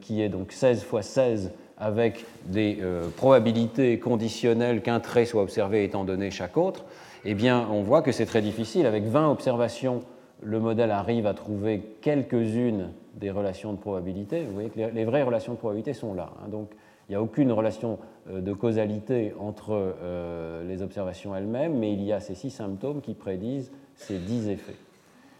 qui 0.00 0.20
est 0.20 0.28
donc 0.28 0.52
16 0.52 0.82
fois 0.82 1.02
16 1.02 1.52
avec 1.82 2.24
des 2.46 2.78
euh, 2.80 3.08
probabilités 3.16 3.98
conditionnelles 3.98 4.82
qu'un 4.82 5.00
trait 5.00 5.24
soit 5.24 5.42
observé 5.42 5.82
étant 5.82 6.04
donné 6.04 6.30
chaque 6.30 6.56
autre, 6.56 6.84
eh 7.24 7.34
bien, 7.34 7.68
on 7.70 7.82
voit 7.82 8.02
que 8.02 8.12
c'est 8.12 8.26
très 8.26 8.42
difficile. 8.42 8.86
Avec 8.86 9.04
20 9.04 9.30
observations, 9.30 10.02
le 10.42 10.58
modèle 10.58 10.90
arrive 10.90 11.26
à 11.26 11.34
trouver 11.34 11.96
quelques-unes 12.00 12.90
des 13.14 13.30
relations 13.30 13.72
de 13.72 13.78
probabilité. 13.78 14.44
Vous 14.44 14.54
voyez 14.54 14.70
que 14.70 14.80
les, 14.80 15.04
vraies 15.04 15.22
relations 15.22 15.52
de 15.52 15.58
probabilité 15.58 15.92
sont 15.92 16.14
là. 16.14 16.30
Hein. 16.42 16.48
Donc, 16.48 16.70
il 17.08 17.12
n'y 17.12 17.16
a 17.16 17.22
aucune 17.22 17.52
relation 17.52 17.98
euh, 18.30 18.40
de 18.40 18.52
causalité 18.52 19.34
entre 19.38 19.70
euh, 19.72 20.66
les 20.66 20.82
observations 20.82 21.34
elles-mêmes, 21.34 21.78
mais 21.78 21.92
il 21.92 22.02
y 22.02 22.12
a 22.12 22.20
ces 22.20 22.34
six 22.34 22.50
symptômes 22.50 23.00
qui 23.00 23.14
prédisent 23.14 23.70
ces 23.94 24.18
dix 24.18 24.48
effets. 24.48 24.76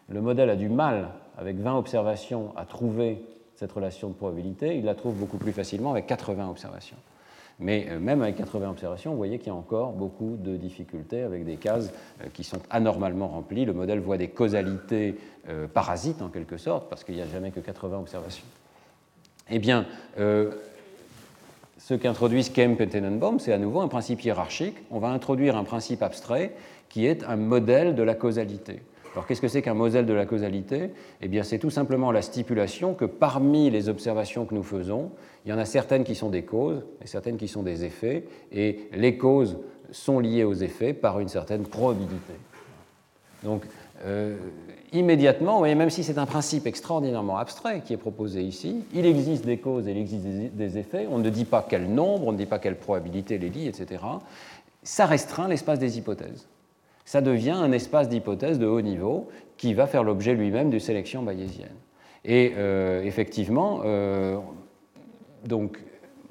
Le 0.08 0.20
modèle 0.20 0.50
a 0.50 0.56
du 0.56 0.68
mal, 0.68 1.08
avec 1.36 1.56
20 1.56 1.78
observations, 1.78 2.52
à 2.56 2.64
trouver 2.64 3.24
cette 3.54 3.72
relation 3.72 4.08
de 4.08 4.14
probabilité, 4.14 4.76
il 4.76 4.84
la 4.84 4.94
trouve 4.94 5.14
beaucoup 5.14 5.38
plus 5.38 5.52
facilement 5.52 5.92
avec 5.92 6.06
80 6.06 6.50
observations. 6.50 6.96
Mais 7.62 7.86
euh, 7.88 7.98
même 7.98 8.22
avec 8.22 8.36
80 8.36 8.70
observations, 8.70 9.12
vous 9.12 9.16
voyez 9.16 9.38
qu'il 9.38 9.48
y 9.48 9.50
a 9.50 9.54
encore 9.54 9.92
beaucoup 9.92 10.36
de 10.36 10.56
difficultés 10.56 11.22
avec 11.22 11.44
des 11.44 11.56
cases 11.56 11.92
euh, 12.20 12.26
qui 12.34 12.44
sont 12.44 12.60
anormalement 12.70 13.28
remplies. 13.28 13.64
Le 13.64 13.72
modèle 13.72 14.00
voit 14.00 14.18
des 14.18 14.28
causalités 14.28 15.16
euh, 15.48 15.68
parasites 15.68 16.22
en 16.22 16.28
quelque 16.28 16.56
sorte, 16.56 16.88
parce 16.90 17.04
qu'il 17.04 17.14
n'y 17.14 17.22
a 17.22 17.26
jamais 17.26 17.52
que 17.52 17.60
80 17.60 18.00
observations. 18.00 18.44
Eh 19.50 19.58
bien, 19.58 19.86
ce 20.16 21.94
qu'introduisent 21.94 22.50
Kemp 22.50 22.80
et 22.80 22.88
Tenenbaum, 22.88 23.38
c'est 23.38 23.52
à 23.52 23.58
nouveau 23.58 23.80
un 23.80 23.88
principe 23.88 24.24
hiérarchique. 24.24 24.76
On 24.90 24.98
va 24.98 25.08
introduire 25.08 25.56
un 25.56 25.64
principe 25.64 26.02
abstrait 26.02 26.54
qui 26.88 27.06
est 27.06 27.24
un 27.24 27.36
modèle 27.36 27.94
de 27.94 28.02
la 28.02 28.14
causalité. 28.14 28.80
Alors 29.14 29.26
qu'est-ce 29.26 29.40
que 29.40 29.48
c'est 29.48 29.62
qu'un 29.62 29.74
modèle 29.74 30.06
de 30.06 30.12
la 30.12 30.24
causalité? 30.24 30.90
Eh 31.20 31.28
bien 31.28 31.42
c'est 31.42 31.58
tout 31.58 31.70
simplement 31.70 32.12
la 32.12 32.22
stipulation 32.22 32.94
que 32.94 33.04
parmi 33.04 33.70
les 33.70 33.88
observations 33.88 34.46
que 34.46 34.54
nous 34.54 34.62
faisons, 34.62 35.10
il 35.44 35.50
y 35.50 35.52
en 35.52 35.58
a 35.58 35.64
certaines 35.64 36.04
qui 36.04 36.14
sont 36.14 36.30
des 36.30 36.44
causes 36.44 36.82
et 37.02 37.06
certaines 37.06 37.36
qui 37.36 37.48
sont 37.48 37.62
des 37.62 37.84
effets, 37.84 38.24
et 38.52 38.88
les 38.94 39.18
causes 39.18 39.58
sont 39.90 40.18
liées 40.18 40.44
aux 40.44 40.54
effets 40.54 40.94
par 40.94 41.20
une 41.20 41.28
certaine 41.28 41.64
probabilité. 41.64 42.32
Donc 43.42 43.66
euh, 44.06 44.36
immédiatement, 44.92 45.58
voyez, 45.58 45.74
même 45.74 45.90
si 45.90 46.02
c'est 46.04 46.16
un 46.16 46.26
principe 46.26 46.66
extraordinairement 46.66 47.36
abstrait 47.36 47.82
qui 47.84 47.92
est 47.92 47.98
proposé 47.98 48.42
ici, 48.42 48.82
il 48.94 49.04
existe 49.04 49.44
des 49.44 49.58
causes 49.58 49.88
et 49.88 49.90
il 49.90 49.98
existe 49.98 50.24
des 50.24 50.78
effets, 50.78 51.06
on 51.10 51.18
ne 51.18 51.28
dit 51.28 51.44
pas 51.44 51.66
quel 51.68 51.86
nombre, 51.92 52.28
on 52.28 52.32
ne 52.32 52.38
dit 52.38 52.46
pas 52.46 52.58
quelle 52.58 52.76
probabilité 52.76 53.36
les 53.36 53.50
lie, 53.50 53.68
etc. 53.68 54.02
Ça 54.82 55.04
restreint 55.04 55.48
l'espace 55.48 55.78
des 55.78 55.98
hypothèses 55.98 56.48
ça 57.04 57.20
devient 57.20 57.50
un 57.50 57.72
espace 57.72 58.08
d'hypothèse 58.08 58.58
de 58.58 58.66
haut 58.66 58.80
niveau 58.80 59.28
qui 59.56 59.74
va 59.74 59.86
faire 59.86 60.04
l'objet 60.04 60.34
lui-même 60.34 60.70
de 60.70 60.78
sélection 60.78 61.22
bayésienne. 61.22 61.76
Et 62.24 62.52
euh, 62.56 63.02
effectivement, 63.02 63.80
euh, 63.84 64.38
donc, 65.44 65.78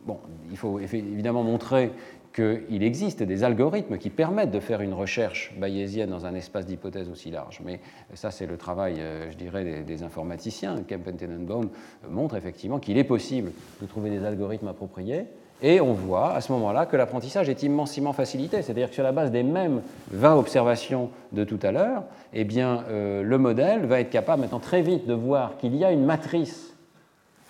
bon, 0.05 0.19
il 0.49 0.57
faut 0.57 0.79
évidemment 0.79 1.43
montrer 1.43 1.91
qu'il 2.33 2.81
existe 2.81 3.23
des 3.23 3.43
algorithmes 3.43 3.97
qui 3.97 4.09
permettent 4.09 4.51
de 4.51 4.61
faire 4.61 4.79
une 4.79 4.93
recherche 4.93 5.53
bayésienne 5.59 6.09
dans 6.09 6.25
un 6.25 6.33
espace 6.33 6.65
d'hypothèse 6.65 7.09
aussi 7.09 7.29
large. 7.29 7.61
Mais 7.65 7.81
ça, 8.13 8.31
c'est 8.31 8.45
le 8.45 8.55
travail, 8.55 8.95
euh, 8.99 9.29
je 9.29 9.35
dirais, 9.35 9.65
des, 9.65 9.83
des 9.83 10.03
informaticiens. 10.03 10.83
Kemp 10.87 11.17
Tenenbaum 11.17 11.69
montre 12.09 12.35
effectivement 12.35 12.79
qu'il 12.79 12.97
est 12.97 13.03
possible 13.03 13.51
de 13.81 13.85
trouver 13.85 14.09
des 14.09 14.23
algorithmes 14.23 14.69
appropriés 14.69 15.25
et 15.61 15.79
on 15.79 15.93
voit 15.93 16.33
à 16.33 16.41
ce 16.41 16.51
moment-là 16.53 16.85
que 16.85 16.97
l'apprentissage 16.97 17.49
est 17.49 17.63
immensément 17.63 18.13
facilité. 18.13 18.61
C'est-à-dire 18.61 18.89
que 18.89 18.95
sur 18.95 19.03
la 19.03 19.11
base 19.11 19.31
des 19.31 19.43
mêmes 19.43 19.81
20 20.11 20.35
observations 20.35 21.09
de 21.31 21.43
tout 21.43 21.59
à 21.61 21.71
l'heure, 21.71 22.03
eh 22.33 22.47
euh, 22.57 23.23
le 23.23 23.37
modèle 23.37 23.85
va 23.85 23.99
être 23.99 24.09
capable 24.09 24.41
maintenant 24.41 24.59
très 24.59 24.81
vite 24.81 25.05
de 25.05 25.13
voir 25.13 25.57
qu'il 25.57 25.75
y 25.75 25.85
a 25.85 25.91
une 25.91 26.05
matrice 26.05 26.75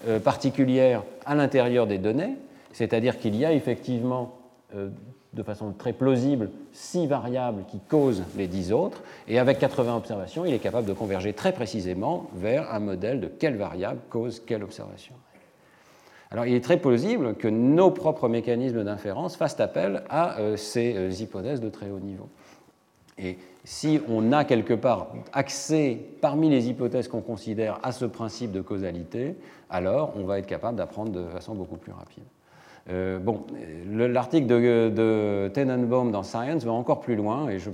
euh, 0.08 0.20
particulière 0.20 1.04
à 1.26 1.36
l'intérieur 1.36 1.88
des 1.88 2.00
données, 2.00 2.36
c'est-à-dire 2.74 3.20
qu'il 3.20 3.36
y 3.36 3.46
a 3.46 3.54
effectivement, 3.54 4.36
euh, 4.76 4.90
de 5.34 5.44
façon 5.44 5.72
très 5.72 5.94
plausible, 5.94 6.50
six 6.74 7.08
variables 7.08 7.64
qui 7.70 7.80
causent 7.80 8.24
les 8.36 8.48
dix 8.48 8.74
autres, 8.74 9.02
et 9.28 9.40
avec 9.40 9.60
80 9.60 9.96
observations, 9.96 10.44
il 10.44 10.54
est 10.54 10.60
capable 10.60 10.88
de 10.88 10.94
converger 10.94 11.34
très 11.34 11.54
précisément 11.54 12.28
vers 12.36 12.74
un 12.74 12.80
modèle 12.80 13.22
de 13.22 13.28
quelle 13.28 13.56
variable 13.56 14.00
cause 14.10 14.42
quelle 14.46 14.64
observation. 14.64 15.14
Alors 16.32 16.46
il 16.46 16.54
est 16.54 16.64
très 16.64 16.78
plausible 16.78 17.36
que 17.36 17.50
nos 17.50 17.92
propres 17.92 18.30
mécanismes 18.30 18.84
d'inférence 18.84 19.36
fassent 19.36 19.60
appel 19.60 20.04
à 20.10 20.40
euh, 20.40 20.56
ces 20.56 20.96
euh, 20.96 21.12
hypothèses 21.12 21.60
de 21.60 21.70
très 21.70 21.92
haut 21.92 22.00
niveau. 22.00 22.30
Et 23.18 23.38
si 23.66 24.00
on 24.08 24.32
a 24.32 24.46
quelque 24.46 24.74
part 24.74 25.08
accès 25.34 26.00
parmi 26.22 26.50
les 26.50 26.70
hypothèses 26.70 27.10
qu'on 27.10 27.22
considère 27.22 27.80
à 27.84 27.92
ce 27.92 28.06
principe 28.06 28.54
de 28.54 28.62
causalité, 28.62 29.36
alors 29.70 30.14
on 30.16 30.24
va 30.24 30.40
être 30.40 30.48
capable 30.48 30.78
d'apprendre 30.78 31.12
de 31.12 31.26
façon 31.28 31.54
beaucoup 31.54 31.76
plus 31.76 31.92
rapide. 31.92 32.24
Euh, 32.90 33.20
bon, 33.20 33.46
l'article 33.92 34.48
de, 34.48 35.52
Tenenbaum 35.54 36.12
dans 36.12 36.24
Science 36.24 36.64
va 36.64 36.72
encore 36.72 37.02
plus 37.02 37.16
loin 37.16 37.50
et 37.50 37.60
je 37.60 37.70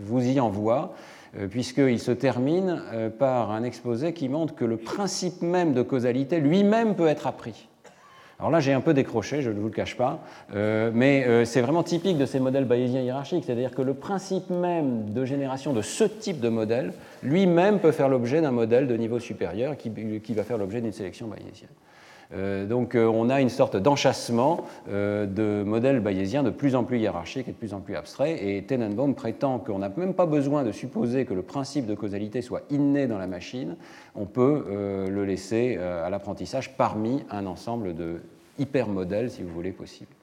vous 0.00 0.26
y 0.26 0.38
envoie. 0.40 0.94
Euh, 1.38 1.48
puisqu'il 1.48 1.98
se 1.98 2.12
termine 2.12 2.80
euh, 2.92 3.10
par 3.10 3.50
un 3.50 3.64
exposé 3.64 4.12
qui 4.12 4.28
montre 4.28 4.54
que 4.54 4.64
le 4.64 4.76
principe 4.76 5.42
même 5.42 5.74
de 5.74 5.82
causalité 5.82 6.38
lui-même 6.38 6.94
peut 6.94 7.08
être 7.08 7.26
appris. 7.26 7.68
Alors 8.38 8.50
là, 8.50 8.60
j'ai 8.60 8.72
un 8.72 8.80
peu 8.80 8.94
décroché, 8.94 9.42
je 9.42 9.50
ne 9.50 9.58
vous 9.58 9.68
le 9.68 9.72
cache 9.72 9.96
pas, 9.96 10.20
euh, 10.54 10.90
mais 10.92 11.44
c'est 11.44 11.60
vraiment 11.60 11.84
typique 11.84 12.18
de 12.18 12.26
ces 12.26 12.40
modèles 12.40 12.64
bayésiens 12.64 13.00
hiérarchiques, 13.00 13.44
c'est-à-dire 13.46 13.72
que 13.72 13.80
le 13.80 13.94
principe 13.94 14.50
même 14.50 15.10
de 15.10 15.24
génération 15.24 15.72
de 15.72 15.82
ce 15.82 16.02
type 16.02 16.40
de 16.40 16.48
modèle, 16.48 16.92
lui-même 17.22 17.78
peut 17.78 17.92
faire 17.92 18.08
l'objet 18.08 18.40
d'un 18.40 18.50
modèle 18.50 18.88
de 18.88 18.96
niveau 18.96 19.20
supérieur 19.20 19.76
qui, 19.76 19.92
qui 20.20 20.34
va 20.34 20.42
faire 20.42 20.58
l'objet 20.58 20.80
d'une 20.80 20.92
sélection 20.92 21.28
bayésienne. 21.28 21.70
Euh, 22.32 22.66
donc 22.66 22.94
euh, 22.94 23.06
on 23.06 23.28
a 23.30 23.40
une 23.40 23.48
sorte 23.48 23.76
d'enchassement 23.76 24.64
euh, 24.88 25.26
de 25.26 25.62
modèles 25.64 26.00
bayésiens 26.00 26.42
de 26.42 26.50
plus 26.50 26.74
en 26.74 26.84
plus 26.84 26.98
hiérarchiques 26.98 27.48
et 27.48 27.52
de 27.52 27.56
plus 27.56 27.74
en 27.74 27.80
plus 27.80 27.96
abstraits. 27.96 28.40
Et 28.42 28.62
Tenenbaum 28.64 29.14
prétend 29.14 29.58
qu'on 29.58 29.78
n'a 29.78 29.90
même 29.96 30.14
pas 30.14 30.26
besoin 30.26 30.64
de 30.64 30.72
supposer 30.72 31.24
que 31.24 31.34
le 31.34 31.42
principe 31.42 31.86
de 31.86 31.94
causalité 31.94 32.42
soit 32.42 32.62
inné 32.70 33.06
dans 33.06 33.18
la 33.18 33.26
machine. 33.26 33.76
On 34.14 34.26
peut 34.26 34.64
le 34.68 35.24
laisser 35.24 35.76
à 35.76 36.08
l'apprentissage 36.10 36.76
parmi 36.76 37.24
un 37.30 37.46
ensemble 37.46 37.94
de 37.94 38.20
hypermodèles, 38.58 39.30
si 39.30 39.42
vous 39.42 39.52
voulez, 39.52 39.72
possibles. 39.72 40.14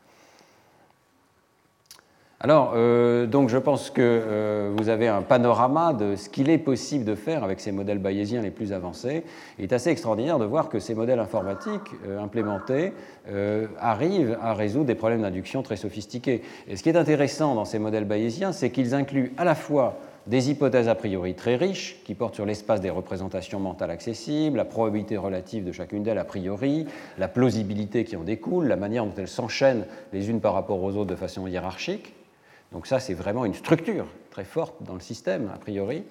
Alors, 2.44 2.74
euh, 2.76 3.28
donc 3.28 3.50
je 3.50 3.58
pense 3.60 3.92
que 3.92 4.02
euh, 4.02 4.74
vous 4.76 4.90
avez 4.90 5.08
un 5.08 5.22
panorama 5.22 5.94
de 5.94 6.16
ce 6.16 6.28
qu'il 6.28 6.50
est 6.50 6.58
possible 6.58 7.06
de 7.06 7.14
faire 7.14 7.44
avec 7.44 7.60
ces 7.60 7.72
modèles 7.72 8.00
bayésiens 8.00 8.42
les 8.42 8.50
plus 8.50 8.74
avancés. 8.74 9.24
Il 9.60 9.66
est 9.66 9.74
assez 9.74 9.92
extraordinaire 9.92 10.40
de 10.40 10.46
voir 10.46 10.68
que 10.68 10.80
ces 10.80 10.96
modèles 10.96 11.20
informatiques 11.20 11.92
euh, 12.08 12.20
implémentés 12.20 12.94
arrivent 13.80 14.40
à 14.42 14.56
résoudre 14.56 14.86
des 14.86 14.96
problèmes 14.96 15.22
d'induction 15.22 15.62
très 15.62 15.76
sophistiqués. 15.76 16.42
Et 16.68 16.76
ce 16.76 16.82
qui 16.82 16.90
est 16.90 16.98
intéressant 16.98 17.54
dans 17.54 17.66
ces 17.66 17.78
modèles 17.78 18.06
bayésiens, 18.06 18.52
c'est 18.52 18.72
qu'ils 18.72 18.96
incluent 18.96 19.34
à 19.38 19.46
la 19.46 19.54
fois 19.54 20.00
des 20.26 20.50
hypothèses 20.50 20.88
a 20.88 20.96
priori 20.96 21.36
très 21.36 21.56
riches 21.56 22.02
qui 22.04 22.16
portent 22.16 22.36
sur 22.36 22.46
l'espace 22.48 22.82
des 22.82 22.90
représentations 22.90 23.60
mentales 23.60 23.92
accessibles, 23.92 24.58
la 24.58 24.66
probabilité 24.66 25.18
relative 25.18 25.64
de 25.64 25.72
chacune 25.72 26.02
d'elles 26.02 26.18
a 26.18 26.26
priori, 26.26 26.88
la 27.20 27.28
plausibilité 27.28 28.04
qui 28.04 28.16
en 28.16 28.24
découle, 28.24 28.68
la 28.68 28.76
manière 28.76 29.06
dont 29.06 29.14
elles 29.18 29.28
s'enchaînent 29.28 29.86
les 30.14 30.32
unes 30.32 30.42
par 30.42 30.54
rapport 30.54 30.82
aux 30.82 30.96
autres 30.96 31.12
de 31.12 31.16
façon 31.16 31.46
hiérarchique, 31.46 32.14
donc 32.72 32.88
ça, 32.88 33.00
c'est 33.00 33.14
vraiment 33.14 33.46
une 33.46 33.54
structure 33.54 34.06
très 34.30 34.46
forte 34.46 34.82
dans 34.82 34.94
le 34.94 35.02
système, 35.02 35.52
a 35.54 35.58
priori. 35.58 36.04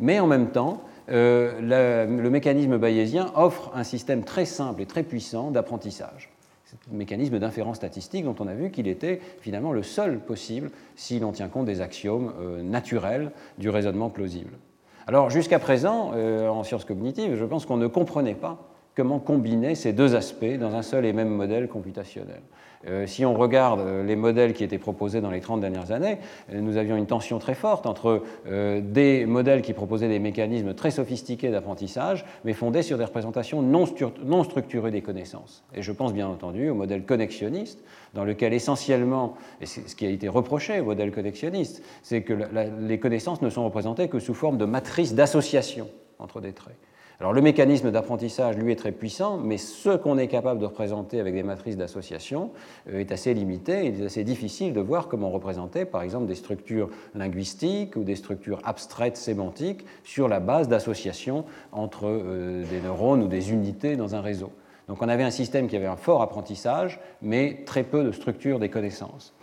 Mais 0.00 0.18
en 0.20 0.26
même 0.26 0.50
temps, 0.50 0.82
euh, 1.10 2.06
le, 2.06 2.30
mécanisme 2.30 2.76
bayésien 2.76 3.32
offre 3.36 3.70
un 3.74 3.84
système 3.84 4.24
très 4.24 4.44
simple 4.44 4.82
et 4.82 4.86
très 4.86 5.02
puissant 5.02 5.50
d'apprentissage. 5.50 6.30
ce 6.64 6.74
mécanisme 6.90 7.38
d'inférence 7.38 7.76
statistique 7.76 8.24
dont 8.24 8.34
on 8.40 8.48
a 8.48 8.54
vu 8.54 8.70
qu'il 8.70 8.88
était 8.88 9.20
finalement 9.40 9.72
le 9.72 9.82
seul 9.82 10.18
possible 10.18 10.70
si 10.96 11.18
l'on 11.20 11.32
tient 11.32 11.48
compte 11.48 11.66
des 11.66 11.80
axiomes 11.80 12.32
euh, 12.40 12.62
naturels 12.62 13.30
du 13.58 13.70
raisonnement 13.70 14.10
plausible. 14.10 14.58
Alors 15.06 15.30
jusqu'à 15.30 15.58
présent, 15.58 16.12
euh, 16.14 16.48
en 16.48 16.64
sciences 16.64 16.84
cognitives, 16.84 17.36
je 17.36 17.44
pense 17.44 17.64
qu'on 17.64 17.78
ne 17.78 17.86
comprenait 17.86 18.34
pas 18.34 18.58
comment 18.98 19.20
combiner 19.20 19.76
ces 19.76 19.92
deux 19.92 20.16
aspects 20.16 20.58
dans 20.58 20.74
un 20.74 20.82
seul 20.82 21.06
et 21.06 21.12
même 21.12 21.28
modèle 21.28 21.68
computationnel. 21.68 22.40
Euh, 22.88 23.06
si 23.06 23.24
on 23.24 23.34
regarde 23.34 23.78
euh, 23.78 24.02
les 24.02 24.16
modèles 24.16 24.54
qui 24.54 24.64
étaient 24.64 24.76
proposés 24.76 25.20
dans 25.20 25.30
les 25.30 25.40
30 25.40 25.60
dernières 25.60 25.92
années, 25.92 26.18
euh, 26.52 26.60
nous 26.60 26.76
avions 26.76 26.96
une 26.96 27.06
tension 27.06 27.38
très 27.38 27.54
forte 27.54 27.86
entre 27.86 28.24
des 28.48 29.24
modèles 29.24 29.62
qui 29.62 29.72
proposaient 29.72 30.08
des 30.08 30.18
mécanismes 30.18 30.74
très 30.74 30.90
sophistiqués 30.90 31.50
d'apprentissage, 31.50 32.24
mais 32.44 32.54
fondés 32.54 32.82
sur 32.82 32.98
des 32.98 33.04
représentations 33.04 33.62
non, 33.62 33.86
structurées 33.86 34.90
des 34.90 35.02
connaissances. 35.02 35.62
Et 35.76 35.82
je 35.82 35.92
pense 35.92 36.12
bien 36.12 36.26
entendu 36.26 36.68
au 36.68 36.74
modèle 36.74 37.04
connexionniste, 37.04 37.84
dans 38.14 38.24
lequel 38.24 38.52
essentiellement, 38.52 39.34
et 39.60 39.66
ce 39.66 39.94
qui 39.94 40.06
a 40.06 40.10
été 40.10 40.26
reproché 40.26 40.80
au 40.80 40.86
modèle 40.86 41.12
connexionniste, 41.12 41.84
c'est 42.02 42.22
que 42.22 42.34
les 42.80 42.98
connaissances 42.98 43.42
ne 43.42 43.50
sont 43.50 43.64
représentées 43.64 44.08
que 44.08 44.18
sous 44.18 44.34
forme 44.34 44.58
de 44.58 44.64
matrices 44.64 45.14
d'association 45.14 45.86
entre 46.18 46.40
des 46.40 46.52
traits. 46.52 46.76
Alors 47.20 47.32
le 47.32 47.40
mécanisme 47.40 47.90
d'apprentissage, 47.90 48.56
lui, 48.56 48.70
est 48.70 48.76
très 48.76 48.92
puissant, 48.92 49.38
mais 49.38 49.58
ce 49.58 49.96
qu'on 49.96 50.18
est 50.18 50.28
capable 50.28 50.60
de 50.60 50.66
représenter 50.66 51.18
avec 51.18 51.34
des 51.34 51.42
matrices 51.42 51.76
d'association 51.76 52.52
euh, 52.88 53.00
est 53.00 53.10
assez 53.10 53.34
limité. 53.34 53.86
Il 53.86 54.00
est 54.00 54.06
assez 54.06 54.22
difficile 54.22 54.72
de 54.72 54.80
voir 54.80 55.08
comment 55.08 55.30
représenter, 55.30 55.84
par 55.84 56.02
exemple, 56.02 56.26
des 56.26 56.36
structures 56.36 56.90
linguistiques 57.16 57.96
ou 57.96 58.04
des 58.04 58.14
structures 58.14 58.60
abstraites 58.62 59.16
sémantiques 59.16 59.84
sur 60.04 60.28
la 60.28 60.38
base 60.38 60.68
d'associations 60.68 61.44
entre 61.72 62.04
euh, 62.06 62.64
des 62.70 62.80
neurones 62.80 63.24
ou 63.24 63.28
des 63.28 63.50
unités 63.50 63.96
dans 63.96 64.14
un 64.14 64.20
réseau. 64.20 64.52
Donc 64.86 65.02
on 65.02 65.08
avait 65.08 65.24
un 65.24 65.32
système 65.32 65.66
qui 65.66 65.74
avait 65.74 65.86
un 65.86 65.96
fort 65.96 66.22
apprentissage, 66.22 67.00
mais 67.20 67.62
très 67.66 67.82
peu 67.82 68.04
de 68.04 68.12
structure 68.12 68.60
des 68.60 68.68
connaissances. 68.68 69.34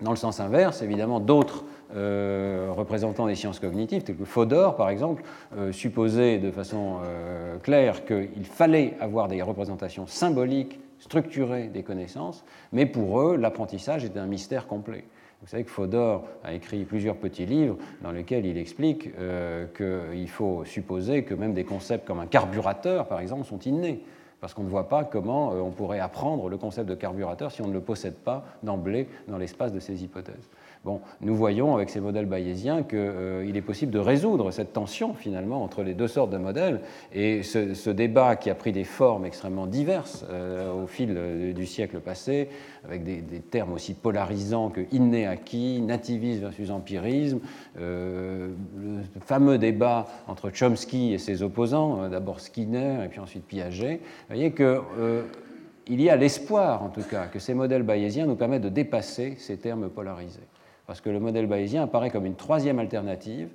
Dans 0.00 0.10
le 0.10 0.16
sens 0.16 0.40
inverse, 0.40 0.82
évidemment, 0.82 1.20
d'autres 1.20 1.64
euh, 1.94 2.72
représentants 2.76 3.26
des 3.26 3.34
sciences 3.34 3.60
cognitives, 3.60 4.02
tels 4.02 4.16
que 4.16 4.24
Fodor 4.24 4.76
par 4.76 4.88
exemple, 4.88 5.22
euh, 5.56 5.72
supposaient 5.72 6.38
de 6.38 6.50
façon 6.50 6.98
euh, 7.04 7.58
claire 7.58 8.04
qu'il 8.04 8.44
fallait 8.44 8.94
avoir 9.00 9.28
des 9.28 9.42
représentations 9.42 10.06
symboliques, 10.06 10.80
structurées 10.98 11.68
des 11.68 11.82
connaissances, 11.82 12.44
mais 12.72 12.86
pour 12.86 13.20
eux, 13.20 13.36
l'apprentissage 13.36 14.04
était 14.04 14.18
un 14.18 14.26
mystère 14.26 14.66
complet. 14.66 15.04
Vous 15.42 15.48
savez 15.48 15.64
que 15.64 15.70
Fodor 15.70 16.24
a 16.42 16.54
écrit 16.54 16.84
plusieurs 16.84 17.16
petits 17.16 17.44
livres 17.44 17.76
dans 18.02 18.10
lesquels 18.10 18.46
il 18.46 18.56
explique 18.56 19.10
qu'il 19.76 20.28
faut 20.30 20.64
supposer 20.64 21.24
que 21.24 21.34
même 21.34 21.52
des 21.52 21.64
concepts 21.64 22.06
comme 22.06 22.20
un 22.20 22.26
carburateur, 22.26 23.06
par 23.06 23.20
exemple, 23.20 23.44
sont 23.44 23.60
innés 23.60 24.02
parce 24.40 24.54
qu'on 24.54 24.62
ne 24.62 24.68
voit 24.68 24.88
pas 24.88 25.04
comment 25.04 25.52
euh, 25.52 25.60
on 25.60 25.70
pourrait 25.70 26.00
apprendre 26.00 26.48
le 26.48 26.58
concept 26.58 26.88
de 26.88 26.94
carburateur 26.94 27.50
si 27.50 27.62
on 27.62 27.68
ne 27.68 27.72
le 27.72 27.80
possède 27.80 28.14
pas 28.14 28.44
d'emblée 28.62 29.08
dans 29.28 29.38
l'espace 29.38 29.72
de 29.72 29.80
ces 29.80 30.04
hypothèses. 30.04 30.48
Bon, 30.86 31.00
nous 31.20 31.34
voyons 31.34 31.74
avec 31.74 31.90
ces 31.90 31.98
modèles 31.98 32.26
bayésiens 32.26 32.84
qu'il 32.84 32.96
euh, 33.00 33.52
est 33.52 33.60
possible 33.60 33.90
de 33.90 33.98
résoudre 33.98 34.52
cette 34.52 34.72
tension 34.72 35.14
finalement 35.14 35.64
entre 35.64 35.82
les 35.82 35.94
deux 35.94 36.06
sortes 36.06 36.30
de 36.30 36.38
modèles. 36.38 36.80
Et 37.12 37.42
ce, 37.42 37.90
débat 37.90 38.36
qui 38.36 38.50
a 38.50 38.54
pris 38.54 38.70
des 38.70 38.84
formes 38.84 39.24
extrêmement 39.24 39.66
diverses 39.66 40.24
euh, 40.30 40.84
au 40.84 40.86
fil 40.86 41.12
euh, 41.16 41.52
du 41.52 41.66
siècle 41.66 41.98
passé, 41.98 42.50
avec 42.84 43.02
des, 43.02 43.20
termes 43.40 43.72
aussi 43.72 43.94
polarisants 43.94 44.68
que 44.68 44.82
inné-acquis, 44.92 45.80
nativisme 45.80 46.42
versus 46.42 46.70
empirisme, 46.70 47.40
le 47.76 48.54
fameux 49.24 49.58
débat 49.58 50.06
entre 50.28 50.50
Chomsky 50.50 51.12
et 51.12 51.18
ses 51.18 51.42
opposants, 51.42 52.08
d'abord 52.08 52.38
Skinner 52.38 53.04
et 53.04 53.08
puis 53.08 53.18
ensuite 53.18 53.44
Piaget, 53.44 53.96
vous 53.96 54.34
voyez 54.36 54.52
que 54.52 54.80
il 55.88 56.00
y 56.00 56.10
a 56.10 56.16
l'espoir, 56.16 56.82
en 56.84 56.88
tout 56.90 57.02
cas, 57.02 57.26
que 57.26 57.40
ces 57.40 57.54
modèles 57.54 57.82
bayésiens 57.82 58.26
nous 58.26 58.36
permettent 58.36 58.62
de 58.62 58.68
dépasser 58.68 59.34
ces 59.38 59.56
termes 59.56 59.88
polarisés 59.88 60.46
parce 60.86 61.00
que 61.00 61.10
le 61.10 61.20
modèle 61.20 61.46
bayésien 61.46 61.82
apparaît 61.82 62.10
comme 62.10 62.26
une 62.26 62.36
troisième 62.36 62.78
alternative 62.78 63.48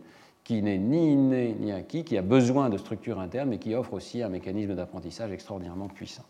qui 0.44 0.62
n'est 0.62 0.78
ni 0.78 1.14
inné 1.14 1.56
ni 1.60 1.72
acquis, 1.72 2.04
qui 2.04 2.18
a 2.18 2.22
besoin 2.22 2.70
de 2.70 2.78
structures 2.78 3.20
internes, 3.20 3.50
mais 3.50 3.58
qui 3.58 3.76
offre 3.76 3.94
aussi 3.94 4.24
un 4.24 4.30
mécanisme 4.30 4.76
d'apprentissage 4.76 5.32
extraordinairement 5.32 5.88
puissant. 5.88 6.24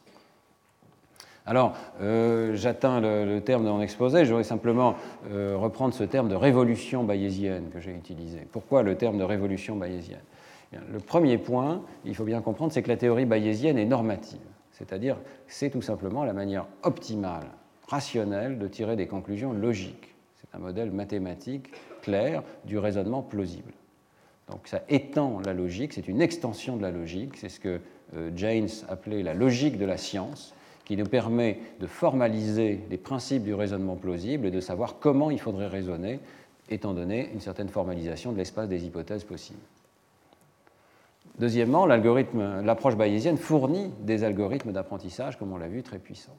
Alors, 1.45 1.73
euh, 2.01 2.53
j'atteins 2.53 3.01
le, 3.01 3.39
terme 3.39 3.65
de 3.65 3.69
mon 3.69 3.81
exposé, 3.81 4.25
je 4.25 4.29
voudrais 4.29 4.43
simplement 4.43 4.95
euh, 5.31 5.57
reprendre 5.57 5.93
ce 5.93 6.03
terme 6.03 6.29
de 6.29 6.35
révolution 6.35 7.03
bayésienne 7.03 7.69
que 7.73 7.79
j'ai 7.79 7.91
utilisé. 7.91 8.47
Pourquoi 8.51 8.83
le 8.83 8.95
terme 8.95 9.17
de 9.17 9.23
révolution 9.23 9.75
bayésienne? 9.75 10.21
Le 10.71 10.99
premier 10.99 11.37
point, 11.37 11.81
il 12.05 12.15
faut 12.15 12.23
bien 12.23 12.41
comprendre, 12.41 12.71
c'est 12.71 12.83
que 12.83 12.89
la 12.89 12.95
théorie 12.95 13.25
bayésienne 13.25 13.77
est 13.77 13.85
normative, 13.85 14.39
c'est-à-dire 14.71 15.17
c'est 15.47 15.69
tout 15.69 15.81
simplement 15.81 16.23
la 16.23 16.33
manière 16.33 16.67
optimale, 16.83 17.47
rationnelle 17.89 18.57
de 18.57 18.67
tirer 18.67 18.95
des 18.95 19.07
conclusions 19.07 19.51
logiques 19.51 20.10
un 20.53 20.59
modèle 20.59 20.91
mathématique 20.91 21.71
clair 22.01 22.43
du 22.65 22.77
raisonnement 22.77 23.21
plausible. 23.21 23.71
Donc 24.49 24.67
ça 24.67 24.81
étend 24.89 25.39
la 25.39 25.53
logique, 25.53 25.93
c'est 25.93 26.07
une 26.07 26.21
extension 26.21 26.77
de 26.77 26.81
la 26.81 26.91
logique, 26.91 27.37
c'est 27.37 27.49
ce 27.49 27.59
que 27.59 27.79
euh, 28.15 28.31
James 28.35 28.69
appelait 28.89 29.23
la 29.23 29.33
logique 29.33 29.77
de 29.77 29.85
la 29.85 29.97
science, 29.97 30.53
qui 30.83 30.97
nous 30.97 31.05
permet 31.05 31.59
de 31.79 31.87
formaliser 31.87 32.81
les 32.89 32.97
principes 32.97 33.43
du 33.43 33.53
raisonnement 33.53 33.95
plausible 33.95 34.47
et 34.47 34.51
de 34.51 34.59
savoir 34.59 34.99
comment 34.99 35.31
il 35.31 35.39
faudrait 35.39 35.67
raisonner, 35.67 36.19
étant 36.69 36.93
donné 36.93 37.29
une 37.33 37.39
certaine 37.39 37.69
formalisation 37.69 38.33
de 38.33 38.37
l'espace 38.37 38.67
des 38.67 38.85
hypothèses 38.85 39.23
possibles. 39.23 39.59
Deuxièmement, 41.39 41.85
l'approche 41.85 42.97
bayésienne 42.97 43.37
fournit 43.37 43.91
des 44.01 44.23
algorithmes 44.23 44.73
d'apprentissage, 44.73 45.39
comme 45.39 45.53
on 45.53 45.57
l'a 45.57 45.69
vu, 45.69 45.81
très 45.81 45.97
puissants. 45.97 46.37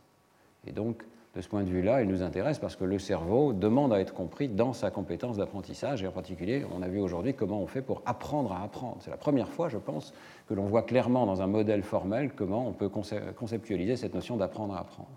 Et 0.67 0.73
donc, 0.73 1.03
de 1.35 1.41
ce 1.41 1.49
point 1.49 1.62
de 1.62 1.68
vue-là, 1.68 2.03
il 2.03 2.09
nous 2.09 2.22
intéresse 2.22 2.59
parce 2.59 2.76
que 2.76 2.85
le 2.85 2.99
cerveau 2.99 3.55
demande 3.55 3.93
à 3.93 4.01
être 4.01 4.12
compris 4.12 4.49
dans 4.49 4.74
sa 4.74 4.91
compétence 4.91 5.39
d'apprentissage, 5.39 6.03
et 6.03 6.07
en 6.07 6.12
particulier, 6.12 6.64
on 6.76 6.83
a 6.83 6.89
vu 6.89 7.01
aujourd'hui 7.01 7.33
comment 7.33 7.62
on 7.62 7.66
fait 7.66 7.80
pour 7.80 8.03
apprendre 8.05 8.53
à 8.53 8.62
apprendre. 8.62 8.99
C'est 9.01 9.11
la 9.11 9.16
première 9.16 9.49
fois, 9.49 9.70
je 9.70 9.78
pense, 9.78 10.12
que 10.47 10.55
l'on 10.55 10.66
voit 10.66 10.83
clairement 10.83 11.24
dans 11.24 11.41
un 11.41 11.47
modèle 11.47 11.83
formel 11.83 12.33
comment 12.37 12.68
on 12.68 12.72
peut 12.72 12.91
conceptualiser 12.91 13.97
cette 13.97 14.14
notion 14.14 14.37
d'apprendre 14.37 14.74
à 14.74 14.80
apprendre. 14.80 15.09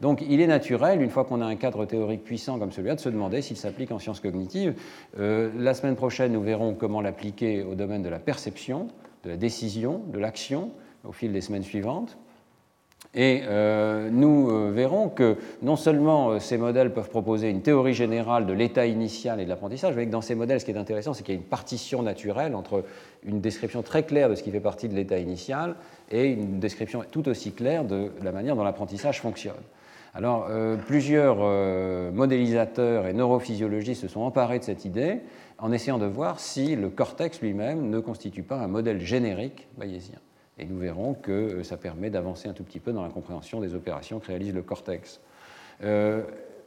Donc 0.00 0.22
il 0.26 0.40
est 0.40 0.46
naturel, 0.46 1.02
une 1.02 1.10
fois 1.10 1.24
qu'on 1.24 1.42
a 1.42 1.46
un 1.46 1.56
cadre 1.56 1.84
théorique 1.84 2.24
puissant 2.24 2.58
comme 2.58 2.72
celui-là, 2.72 2.94
de 2.94 3.00
se 3.00 3.10
demander 3.10 3.42
s'il 3.42 3.58
s'applique 3.58 3.92
en 3.92 3.98
sciences 3.98 4.20
cognitives. 4.20 4.74
Euh, 5.18 5.50
la 5.58 5.74
semaine 5.74 5.94
prochaine, 5.94 6.32
nous 6.32 6.40
verrons 6.40 6.74
comment 6.74 7.02
l'appliquer 7.02 7.62
au 7.64 7.74
domaine 7.74 8.02
de 8.02 8.08
la 8.08 8.18
perception, 8.18 8.88
de 9.24 9.30
la 9.30 9.36
décision, 9.36 10.00
de 10.10 10.18
l'action, 10.18 10.70
au 11.04 11.12
fil 11.12 11.32
des 11.32 11.42
semaines 11.42 11.62
suivantes. 11.62 12.16
Et 13.14 13.42
euh, 13.44 14.08
nous 14.08 14.50
euh, 14.50 14.70
verrons 14.70 15.08
que 15.08 15.36
non 15.62 15.74
seulement 15.74 16.30
euh, 16.30 16.38
ces 16.38 16.56
modèles 16.56 16.92
peuvent 16.92 17.08
proposer 17.08 17.50
une 17.50 17.60
théorie 17.60 17.92
générale 17.92 18.46
de 18.46 18.52
l'état 18.52 18.86
initial 18.86 19.40
et 19.40 19.44
de 19.44 19.48
l'apprentissage, 19.48 19.96
mais 19.96 20.06
que 20.06 20.12
dans 20.12 20.20
ces 20.20 20.36
modèles, 20.36 20.60
ce 20.60 20.64
qui 20.64 20.70
est 20.70 20.76
intéressant, 20.76 21.12
c'est 21.12 21.24
qu'il 21.24 21.34
y 21.34 21.36
a 21.36 21.40
une 21.40 21.46
partition 21.46 22.04
naturelle 22.04 22.54
entre 22.54 22.84
une 23.24 23.40
description 23.40 23.82
très 23.82 24.04
claire 24.04 24.28
de 24.28 24.36
ce 24.36 24.44
qui 24.44 24.52
fait 24.52 24.60
partie 24.60 24.88
de 24.88 24.94
l'état 24.94 25.18
initial 25.18 25.74
et 26.12 26.26
une 26.26 26.60
description 26.60 27.02
tout 27.10 27.28
aussi 27.28 27.50
claire 27.50 27.84
de 27.84 28.12
la 28.22 28.30
manière 28.30 28.54
dont 28.54 28.62
l'apprentissage 28.62 29.20
fonctionne. 29.20 29.54
Alors, 30.14 30.48
plusieurs 30.86 31.36
modélisateurs 32.12 33.06
et 33.06 33.12
neurophysiologistes 33.12 34.02
se 34.02 34.08
sont 34.08 34.22
emparés 34.22 34.58
de 34.58 34.64
cette 34.64 34.84
idée 34.84 35.20
en 35.58 35.70
essayant 35.70 35.98
de 35.98 36.06
voir 36.06 36.40
si 36.40 36.74
le 36.74 36.88
cortex 36.88 37.40
lui-même 37.40 37.90
ne 37.90 38.00
constitue 38.00 38.42
pas 38.42 38.56
un 38.56 38.66
modèle 38.66 39.00
générique 39.00 39.68
bayésien. 39.78 40.18
Et 40.60 40.66
nous 40.66 40.78
verrons 40.78 41.14
que 41.14 41.32
euh, 41.32 41.64
ça 41.64 41.76
permet 41.76 42.10
d'avancer 42.10 42.48
un 42.48 42.52
tout 42.52 42.64
petit 42.64 42.80
peu 42.80 42.92
dans 42.92 43.02
la 43.02 43.08
compréhension 43.08 43.60
des 43.60 43.74
opérations 43.74 44.20
que 44.20 44.26
réalise 44.26 44.54
le 44.54 44.62
cortex. 44.62 45.20
Euh, 45.82 46.22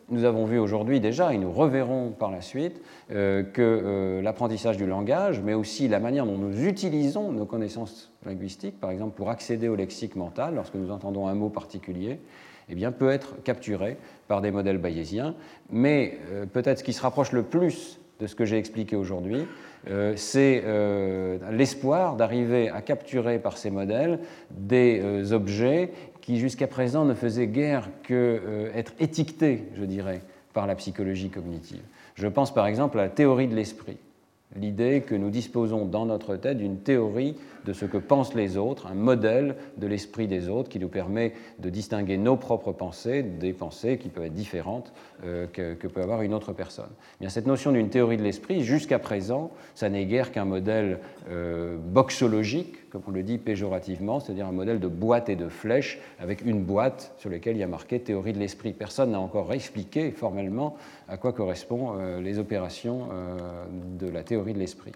nous 0.10 0.26
avons 0.26 0.46
vu 0.46 0.60
aujourd'hui 0.60 1.00
déjà, 1.00 1.34
et 1.34 1.38
nous 1.38 1.52
reverrons 1.52 2.10
par 2.10 2.30
la 2.30 2.42
suite, 2.42 2.82
euh, 3.12 3.44
que 3.44 4.20
l'apprentissage 4.22 4.76
du 4.76 4.86
langage, 4.86 5.42
mais 5.42 5.54
aussi 5.54 5.88
la 5.88 6.00
manière 6.00 6.26
dont 6.26 6.38
nous 6.38 6.66
utilisons 6.66 7.32
nos 7.32 7.46
connaissances 7.46 8.12
linguistiques, 8.26 8.80
par 8.82 8.92
exemple 8.92 9.16
pour 9.16 9.30
accéder 9.30 9.70
au 9.70 9.76
lexique 9.76 10.16
mental, 10.16 10.56
lorsque 10.56 10.76
nous 10.76 10.92
entendons 10.92 11.28
un 11.28 11.36
mot 11.36 11.50
particulier, 11.50 12.20
eh 12.68 12.76
bien, 12.76 12.92
peut 12.92 13.12
être 13.12 13.42
capturé 13.44 13.98
par 14.28 14.42
des 14.42 14.52
modèles 14.52 14.78
bayésiens. 14.78 15.36
Mais 15.70 16.18
peut-être 16.54 16.80
ce 16.80 16.84
qui 16.84 16.94
se 16.94 17.02
rapproche 17.02 17.34
le 17.34 17.44
plus 17.44 18.00
de 18.20 18.28
ce 18.28 18.36
que 18.36 18.46
j'ai 18.46 18.58
expliqué 18.58 18.96
aujourd'hui, 18.96 19.46
c'est 20.16 20.64
euh, 20.66 21.38
l'espoir 21.52 22.16
d'arriver 22.16 22.70
à 22.70 22.82
capturer 22.82 23.40
par 23.40 23.58
ces 23.58 23.70
modèles 23.70 24.20
des 24.52 25.02
euh, 25.02 25.34
objets 25.34 25.92
qui 26.22 26.40
jusqu'à 26.40 26.68
présent 26.68 27.04
ne 27.04 27.14
faisaient 27.14 27.48
guère 27.48 27.90
qu'être 28.04 28.94
étiquetés, 29.00 29.66
je 29.76 29.84
dirais, 29.84 30.22
par 30.54 30.68
la 30.68 30.76
psychologie 30.76 31.30
cognitive. 31.30 31.82
Je 32.16 32.28
pense 32.28 32.54
par 32.54 32.68
exemple 32.68 32.98
à 33.00 33.04
la 33.04 33.10
théorie 33.10 33.48
de 33.48 33.56
l'esprit. 33.56 33.98
L'idée 34.56 35.02
que 35.02 35.16
nous 35.16 35.30
disposons 35.30 35.86
dans 35.86 36.06
notre 36.06 36.36
tête 36.36 36.58
d'une 36.58 36.78
théorie 36.78 37.36
de 37.66 37.74
ce 37.74 37.86
que 37.86 37.98
pensent 37.98 38.36
les 38.36 38.58
autres, 38.58 38.88
un 38.88 38.96
modèle 38.96 39.56
de 39.78 39.88
l'esprit 39.88 40.28
des 40.28 40.50
autres 40.50 40.70
qui 40.70 40.80
nous 40.80 40.90
permet 40.90 41.34
de 41.60 41.70
distinguer 41.70 42.18
nos 42.18 42.36
propres 42.36 42.72
pensées 42.72 43.24
des 43.24 43.54
pensées 43.54 43.98
qui 43.98 44.10
peuvent 44.10 44.26
être 44.26 44.34
différentes 44.34 44.94
euh, 45.24 45.48
que, 45.48 45.88
peut 45.88 46.02
avoir 46.02 46.22
une 46.22 46.34
autre 46.34 46.54
personne. 46.54 46.90
Bien, 47.20 47.30
cette 47.30 47.48
notion 47.48 47.72
d'une 47.72 47.90
théorie 47.90 48.18
de 48.18 48.24
l'esprit, 48.24 48.64
jusqu'à 48.64 49.00
présent, 49.00 49.52
ça 49.76 49.90
n'est 49.90 50.06
guère 50.06 50.32
qu'un 50.32 50.46
modèle 50.46 51.00
euh, 51.30 51.78
boxologique, 51.78 52.90
comme 52.90 53.02
on 53.08 53.12
le 53.12 53.24
dit 53.24 53.38
péjorativement, 53.38 54.20
c'est-à-dire 54.20 54.48
un 54.48 54.52
modèle 54.52 54.80
de 54.80 54.88
boîte 54.88 55.30
et 55.30 55.36
de 55.36 55.50
flèche 55.50 56.00
avec 56.20 56.46
une 56.46 56.64
boîte 56.64 57.14
sur 57.18 57.30
laquelle 57.30 57.56
il 57.56 57.60
y 57.60 57.64
a 57.64 57.68
marqué 57.68 58.00
théorie 58.00 58.34
de 58.34 58.40
l'esprit. 58.40 58.74
Personne 58.74 59.12
n'a 59.12 59.20
encore 59.20 59.54
expliqué 59.54 60.12
formellement 60.12 60.76
à 61.08 61.18
quoi 61.18 61.34
correspondent 61.34 62.00
euh, 62.00 62.22
les 62.22 62.40
opérations 62.40 63.10
de 64.00 64.08
la 64.08 64.24
théorie 64.24 64.54
de 64.54 64.60
l'esprit. 64.60 64.94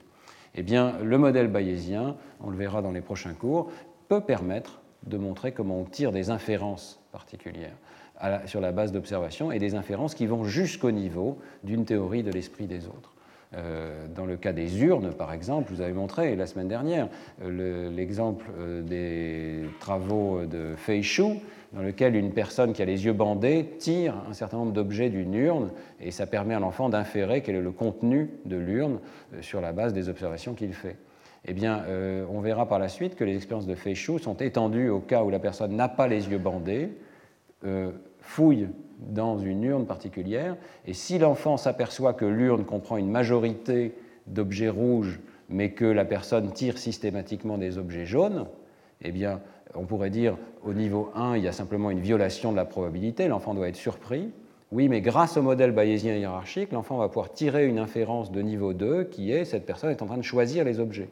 Eh 0.55 0.63
bien, 0.63 0.95
le 1.03 1.17
modèle 1.17 1.47
bayésien, 1.47 2.15
on 2.41 2.49
le 2.49 2.57
verra 2.57 2.81
dans 2.81 2.91
les 2.91 3.01
prochains 3.01 3.33
cours, 3.33 3.71
peut 4.07 4.21
permettre 4.21 4.81
de 5.05 5.17
montrer 5.17 5.51
comment 5.51 5.79
on 5.79 5.85
tire 5.85 6.11
des 6.11 6.29
inférences 6.29 6.99
particulières 7.11 7.75
sur 8.45 8.61
la 8.61 8.71
base 8.71 8.91
d'observation 8.91 9.51
et 9.51 9.59
des 9.59 9.75
inférences 9.75 10.15
qui 10.15 10.25
vont 10.25 10.43
jusqu'au 10.43 10.91
niveau 10.91 11.37
d'une 11.63 11.85
théorie 11.85 12.23
de 12.23 12.31
l'esprit 12.31 12.65
des 12.65 12.87
autres. 12.87 13.13
Euh, 13.55 14.07
dans 14.13 14.25
le 14.25 14.35
cas 14.35 14.51
des 14.51 14.83
urnes, 14.83 15.13
par 15.13 15.31
exemple, 15.31 15.71
vous 15.71 15.79
avez 15.79 15.93
montré 15.93 16.35
la 16.35 16.47
semaine 16.47 16.67
dernière 16.67 17.07
euh, 17.41 17.89
l'exemple 17.89 18.45
euh, 18.59 18.81
des 18.81 19.69
travaux 19.79 20.45
de 20.45 20.73
Fei 20.75 21.01
Shu, 21.01 21.39
dans 21.73 21.81
lequel 21.81 22.15
une 22.15 22.31
personne 22.31 22.73
qui 22.73 22.81
a 22.81 22.85
les 22.85 23.05
yeux 23.05 23.13
bandés 23.13 23.75
tire 23.77 24.15
un 24.29 24.33
certain 24.33 24.57
nombre 24.57 24.71
d'objets 24.71 25.09
d'une 25.09 25.33
urne, 25.33 25.71
et 25.99 26.11
ça 26.11 26.25
permet 26.25 26.53
à 26.53 26.59
l'enfant 26.59 26.89
d'inférer 26.89 27.41
quel 27.41 27.55
est 27.55 27.61
le 27.61 27.71
contenu 27.71 28.29
de 28.45 28.55
l'urne 28.55 28.99
sur 29.41 29.61
la 29.61 29.73
base 29.73 29.93
des 29.93 30.09
observations 30.09 30.53
qu'il 30.53 30.73
fait. 30.73 30.95
Eh 31.45 31.53
bien, 31.53 31.83
on 32.29 32.39
verra 32.41 32.67
par 32.67 32.79
la 32.79 32.89
suite 32.89 33.15
que 33.15 33.23
les 33.23 33.35
expériences 33.35 33.67
de 33.67 33.75
Fei 33.75 33.95
Shu 33.95 34.19
sont 34.19 34.35
étendues 34.35 34.89
au 34.89 34.99
cas 34.99 35.23
où 35.23 35.29
la 35.29 35.39
personne 35.39 35.75
n'a 35.75 35.87
pas 35.87 36.07
les 36.07 36.29
yeux 36.29 36.37
bandés, 36.37 36.89
fouille 38.21 38.67
dans 38.99 39.37
une 39.37 39.63
urne 39.63 39.85
particulière, 39.85 40.55
et 40.85 40.93
si 40.93 41.19
l'enfant 41.19 41.57
s'aperçoit 41.57 42.13
que 42.13 42.25
l'urne 42.25 42.65
comprend 42.65 42.97
une 42.97 43.11
majorité 43.11 43.93
d'objets 44.25 44.69
rouges, 44.69 45.19
mais 45.49 45.71
que 45.71 45.85
la 45.85 46.03
personne 46.03 46.51
tire 46.51 46.77
systématiquement 46.77 47.57
des 47.57 47.77
objets 47.77 48.05
jaunes, 48.05 48.47
eh 49.01 49.11
bien, 49.11 49.39
on 49.75 49.85
pourrait 49.85 50.09
dire 50.09 50.37
au 50.63 50.73
niveau 50.73 51.11
1, 51.15 51.37
il 51.37 51.43
y 51.43 51.47
a 51.47 51.51
simplement 51.51 51.91
une 51.91 51.99
violation 51.99 52.51
de 52.51 52.57
la 52.57 52.65
probabilité, 52.65 53.27
l'enfant 53.27 53.53
doit 53.53 53.67
être 53.67 53.75
surpris. 53.75 54.29
Oui, 54.71 54.89
mais 54.89 54.99
grâce 54.99 55.37
au 55.37 55.41
modèle 55.41 55.71
bayésien 55.71 56.15
hiérarchique, 56.15 56.73
l'enfant 56.73 56.97
va 56.97 57.07
pouvoir 57.07 57.31
tirer 57.31 57.67
une 57.67 57.79
inférence 57.79 58.31
de 58.31 58.41
niveau 58.41 58.73
2 58.73 59.05
qui 59.05 59.31
est 59.31 59.45
cette 59.45 59.65
personne 59.65 59.91
est 59.91 60.01
en 60.01 60.07
train 60.07 60.17
de 60.17 60.23
choisir 60.23 60.65
les 60.65 60.79
objets. 60.79 61.09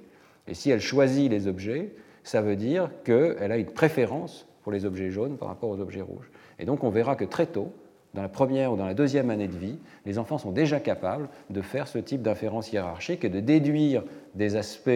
Et 0.47 0.53
si 0.53 0.69
elle 0.69 0.81
choisit 0.81 1.31
les 1.31 1.47
objets, 1.47 1.93
ça 2.23 2.41
veut 2.41 2.55
dire 2.55 2.89
qu'elle 3.03 3.51
a 3.51 3.57
une 3.57 3.65
préférence 3.65 4.47
pour 4.63 4.71
les 4.71 4.85
objets 4.85 5.09
jaunes 5.09 5.37
par 5.37 5.47
rapport 5.47 5.69
aux 5.69 5.79
objets 5.79 6.01
rouges. 6.01 6.29
Et 6.59 6.65
donc 6.65 6.83
on 6.83 6.89
verra 6.89 7.15
que 7.15 7.23
très 7.23 7.45
tôt, 7.45 7.71
dans 8.13 8.21
la 8.21 8.29
première 8.29 8.71
ou 8.71 8.77
dans 8.77 8.85
la 8.85 8.93
deuxième 8.93 9.29
année 9.29 9.47
de 9.47 9.57
vie, 9.57 9.77
les 10.05 10.17
enfants 10.17 10.37
sont 10.37 10.51
déjà 10.51 10.79
capables 10.79 11.27
de 11.49 11.61
faire 11.61 11.87
ce 11.87 11.97
type 11.97 12.21
d'inférence 12.21 12.71
hiérarchique 12.71 13.25
et 13.25 13.29
de 13.29 13.41
déduire 13.41 14.03
des 14.35 14.55
aspects, 14.55 14.89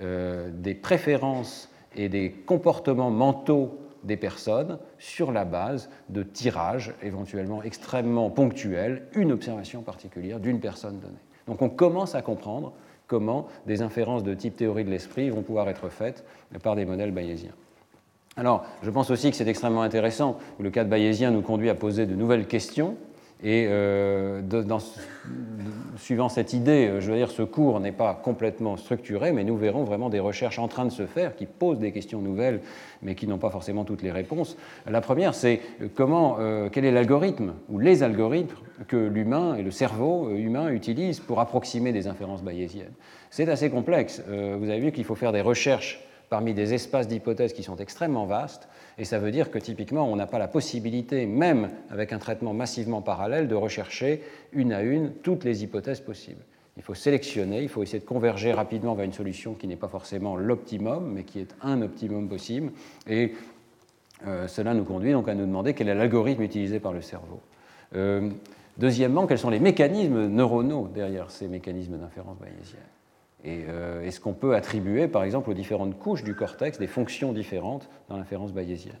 euh, 0.00 0.50
des 0.52 0.74
préférences 0.74 1.70
et 1.96 2.08
des 2.08 2.30
comportements 2.30 3.10
mentaux 3.10 3.78
des 4.04 4.16
personnes 4.16 4.78
sur 4.98 5.32
la 5.32 5.44
base 5.44 5.88
de 6.08 6.22
tirages 6.22 6.94
éventuellement 7.02 7.62
extrêmement 7.62 8.30
ponctuels, 8.30 9.06
une 9.14 9.32
observation 9.32 9.82
particulière 9.82 10.40
d'une 10.40 10.60
personne 10.60 10.98
donnée. 10.98 11.14
Donc 11.46 11.62
on 11.62 11.68
commence 11.68 12.14
à 12.14 12.22
comprendre 12.22 12.72
comment 13.06 13.46
des 13.66 13.82
inférences 13.82 14.24
de 14.24 14.34
type 14.34 14.56
théorie 14.56 14.84
de 14.84 14.90
l'esprit 14.90 15.30
vont 15.30 15.42
pouvoir 15.42 15.68
être 15.68 15.88
faites 15.88 16.24
par 16.62 16.76
des 16.76 16.84
modèles 16.84 17.12
bayésiens. 17.12 17.52
Alors, 18.36 18.64
je 18.82 18.90
pense 18.90 19.10
aussi 19.10 19.30
que 19.30 19.36
c'est 19.36 19.46
extrêmement 19.46 19.82
intéressant. 19.82 20.38
Le 20.58 20.70
cas 20.70 20.84
de 20.84 20.88
bayésien 20.88 21.30
nous 21.30 21.42
conduit 21.42 21.68
à 21.68 21.74
poser 21.74 22.06
de 22.06 22.14
nouvelles 22.14 22.46
questions. 22.46 22.96
Et 23.44 23.66
euh, 23.68 24.40
suivant 25.96 26.28
cette 26.28 26.52
idée, 26.52 26.86
euh, 26.86 27.00
je 27.00 27.10
veux 27.10 27.16
dire, 27.16 27.30
ce 27.32 27.42
cours 27.42 27.80
n'est 27.80 27.90
pas 27.90 28.14
complètement 28.14 28.76
structuré, 28.76 29.32
mais 29.32 29.42
nous 29.42 29.56
verrons 29.56 29.82
vraiment 29.82 30.10
des 30.10 30.20
recherches 30.20 30.60
en 30.60 30.68
train 30.68 30.84
de 30.84 30.92
se 30.92 31.06
faire 31.06 31.34
qui 31.34 31.46
posent 31.46 31.80
des 31.80 31.90
questions 31.90 32.20
nouvelles, 32.20 32.60
mais 33.02 33.16
qui 33.16 33.26
n'ont 33.26 33.38
pas 33.38 33.50
forcément 33.50 33.84
toutes 33.84 34.02
les 34.02 34.12
réponses. 34.12 34.56
La 34.88 35.00
première, 35.00 35.34
c'est 35.34 35.60
comment, 35.96 36.36
euh, 36.38 36.68
quel 36.70 36.84
est 36.84 36.92
l'algorithme 36.92 37.54
ou 37.68 37.80
les 37.80 38.04
algorithmes 38.04 38.54
que 38.86 38.96
l'humain 38.96 39.56
et 39.56 39.62
le 39.62 39.72
cerveau 39.72 40.30
humain 40.30 40.70
utilisent 40.70 41.20
pour 41.20 41.40
approximer 41.40 41.92
des 41.92 42.06
inférences 42.06 42.42
bayésiennes. 42.42 42.92
C'est 43.30 43.48
assez 43.48 43.70
complexe. 43.70 44.22
vous 44.28 44.68
avez 44.68 44.80
vu 44.80 44.92
qu'il 44.92 45.04
faut 45.04 45.14
faire 45.14 45.32
des 45.32 45.40
recherches 45.40 46.04
parmi 46.28 46.54
des 46.54 46.74
espaces 46.74 47.08
d'hypothèses 47.08 47.52
qui 47.52 47.62
sont 47.62 47.76
extrêmement 47.76 48.24
vastes, 48.24 48.68
et 48.98 49.04
ça 49.04 49.18
veut 49.18 49.30
dire 49.30 49.50
que 49.50 49.58
typiquement 49.58 50.10
on 50.10 50.16
n'a 50.16 50.26
pas 50.26 50.38
la 50.38 50.48
possibilité, 50.48 51.26
même 51.26 51.70
avec 51.90 52.12
un 52.12 52.18
traitement 52.18 52.54
massivement 52.54 53.02
parallèle, 53.02 53.48
de 53.48 53.54
rechercher 53.54 54.22
une 54.52 54.72
à 54.72 54.82
une 54.82 55.12
toutes 55.12 55.44
les 55.44 55.64
hypothèses 55.64 56.00
possibles. 56.00 56.42
Il 56.76 56.82
faut 56.82 56.94
sélectionner, 56.94 57.62
il 57.62 57.68
faut 57.68 57.82
essayer 57.82 57.98
de 57.98 58.04
converger 58.04 58.52
rapidement 58.52 58.94
vers 58.94 59.04
une 59.04 59.12
solution 59.12 59.54
qui 59.54 59.66
n'est 59.66 59.76
pas 59.76 59.88
forcément 59.88 60.36
l'optimum, 60.36 61.12
mais 61.12 61.24
qui 61.24 61.40
est 61.40 61.54
un 61.62 61.82
optimum 61.82 62.28
possible, 62.28 62.72
et 63.06 63.32
euh, 64.26 64.46
cela 64.48 64.72
nous 64.72 64.84
conduit 64.84 65.12
donc 65.12 65.28
à 65.28 65.34
nous 65.34 65.46
demander 65.46 65.74
quel 65.74 65.88
est 65.88 65.94
l'algorithme 65.94 66.42
utilisé 66.42 66.80
par 66.80 66.92
le 66.92 67.02
cerveau. 67.02 67.40
Euh, 67.94 68.30
deuxièmement, 68.78 69.26
quels 69.26 69.38
sont 69.38 69.50
les 69.50 69.60
mécanismes 69.60 70.28
neuronaux 70.28 70.88
derrière 70.88 71.30
ces 71.30 71.48
mécanismes 71.48 71.98
d'inférence 71.98 72.38
bayésienne? 72.38 72.80
Et 73.44 73.64
euh, 73.68 74.02
est-ce 74.02 74.20
qu'on 74.20 74.34
peut 74.34 74.54
attribuer, 74.54 75.08
par 75.08 75.24
exemple, 75.24 75.50
aux 75.50 75.54
différentes 75.54 75.98
couches 75.98 76.22
du 76.22 76.34
cortex 76.34 76.78
des 76.78 76.86
fonctions 76.86 77.32
différentes 77.32 77.88
dans 78.08 78.16
l'inférence 78.16 78.52
bayésienne? 78.52 78.98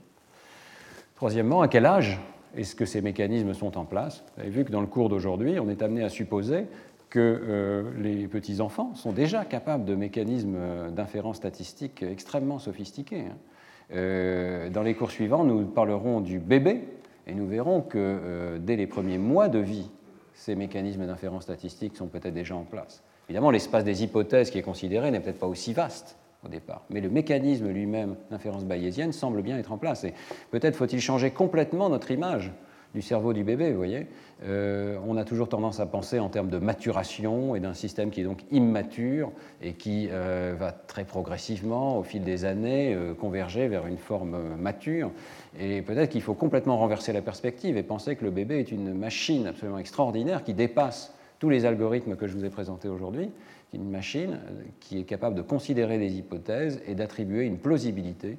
Troisièmement, 1.14 1.62
à 1.62 1.68
quel 1.68 1.86
âge 1.86 2.20
est-ce 2.56 2.74
que 2.74 2.84
ces 2.84 3.00
mécanismes 3.00 3.54
sont 3.54 3.78
en 3.78 3.84
place? 3.84 4.24
Vous 4.34 4.42
avez 4.42 4.50
vu 4.50 4.64
que 4.64 4.72
dans 4.72 4.80
le 4.80 4.88
cours 4.88 5.08
d'aujourd'hui, 5.08 5.60
on 5.60 5.68
est 5.68 5.80
amené 5.82 6.02
à 6.02 6.08
supposer 6.08 6.66
que 7.08 7.20
euh, 7.20 7.90
les 7.98 8.26
petits-enfants 8.26 8.94
sont 8.94 9.12
déjà 9.12 9.44
capables 9.44 9.84
de 9.84 9.94
mécanismes 9.94 10.56
euh, 10.56 10.90
d'inférence 10.90 11.36
statistique 11.36 12.02
extrêmement 12.02 12.58
sophistiqués. 12.58 13.26
Hein. 13.26 14.70
dans 14.72 14.82
les 14.82 14.94
cours 14.94 15.10
suivants, 15.10 15.44
nous 15.44 15.66
parlerons 15.66 16.20
du 16.20 16.40
bébé 16.40 16.88
et 17.28 17.34
nous 17.34 17.46
verrons 17.46 17.82
que 17.82 18.58
dès 18.58 18.74
les 18.74 18.86
premiers 18.86 19.18
mois 19.18 19.48
de 19.48 19.58
vie, 19.60 19.90
ces 20.34 20.56
mécanismes 20.56 21.06
d'inférence 21.06 21.44
statistique 21.44 21.96
sont 21.96 22.08
peut-être 22.08 22.34
déjà 22.34 22.56
en 22.56 22.64
place. 22.64 23.04
Évidemment, 23.32 23.50
l'espace 23.50 23.82
des 23.82 24.04
hypothèses 24.04 24.50
qui 24.50 24.58
est 24.58 24.62
considéré 24.62 25.10
n'est 25.10 25.18
peut-être 25.18 25.38
pas 25.38 25.46
aussi 25.46 25.72
vaste 25.72 26.18
au 26.44 26.48
départ, 26.48 26.84
mais 26.90 27.00
le 27.00 27.08
mécanisme 27.08 27.66
lui-même 27.66 28.16
d'inférence 28.30 28.66
bayésienne 28.66 29.10
semble 29.14 29.40
bien 29.40 29.56
être 29.56 29.72
en 29.72 29.78
place. 29.78 30.04
Et 30.04 30.12
peut-être 30.50 30.76
faut-il 30.76 31.00
changer 31.00 31.30
complètement 31.30 31.88
notre 31.88 32.10
image 32.10 32.52
du 32.92 33.00
cerveau 33.00 33.32
du 33.32 33.42
bébé, 33.42 33.70
vous 33.70 33.78
voyez. 33.78 34.06
Euh, 34.44 34.98
on 35.06 35.16
a 35.16 35.24
toujours 35.24 35.48
tendance 35.48 35.80
à 35.80 35.86
penser 35.86 36.18
en 36.18 36.28
termes 36.28 36.50
de 36.50 36.58
maturation 36.58 37.56
et 37.56 37.60
d'un 37.60 37.72
système 37.72 38.10
qui 38.10 38.20
est 38.20 38.24
donc 38.24 38.42
immature 38.50 39.32
et 39.62 39.72
qui 39.72 40.08
euh, 40.10 40.54
va 40.58 40.70
très 40.70 41.04
progressivement, 41.04 41.96
au 41.96 42.02
fil 42.02 42.24
des 42.24 42.44
années, 42.44 42.92
euh, 42.92 43.14
converger 43.14 43.66
vers 43.66 43.86
une 43.86 43.96
forme 43.96 44.36
mature. 44.58 45.10
Et 45.58 45.80
peut-être 45.80 46.10
qu'il 46.10 46.20
faut 46.20 46.34
complètement 46.34 46.76
renverser 46.76 47.14
la 47.14 47.22
perspective 47.22 47.78
et 47.78 47.82
penser 47.82 48.14
que 48.14 48.26
le 48.26 48.30
bébé 48.30 48.58
est 48.60 48.72
une 48.72 48.92
machine 48.92 49.46
absolument 49.46 49.78
extraordinaire 49.78 50.44
qui 50.44 50.52
dépasse 50.52 51.14
tous 51.42 51.50
les 51.50 51.64
algorithmes 51.64 52.14
que 52.14 52.28
je 52.28 52.34
vous 52.34 52.44
ai 52.44 52.50
présentés 52.50 52.86
aujourd'hui, 52.86 53.28
une 53.74 53.90
machine 53.90 54.38
qui 54.78 55.00
est 55.00 55.02
capable 55.02 55.34
de 55.34 55.42
considérer 55.42 55.98
des 55.98 56.12
hypothèses 56.12 56.80
et 56.86 56.94
d'attribuer 56.94 57.46
une 57.46 57.58
plausibilité, 57.58 58.38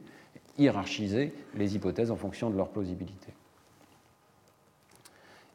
hiérarchiser 0.58 1.34
les 1.58 1.76
hypothèses 1.76 2.12
en 2.12 2.16
fonction 2.16 2.50
de 2.50 2.56
leur 2.56 2.70
plausibilité. 2.70 3.34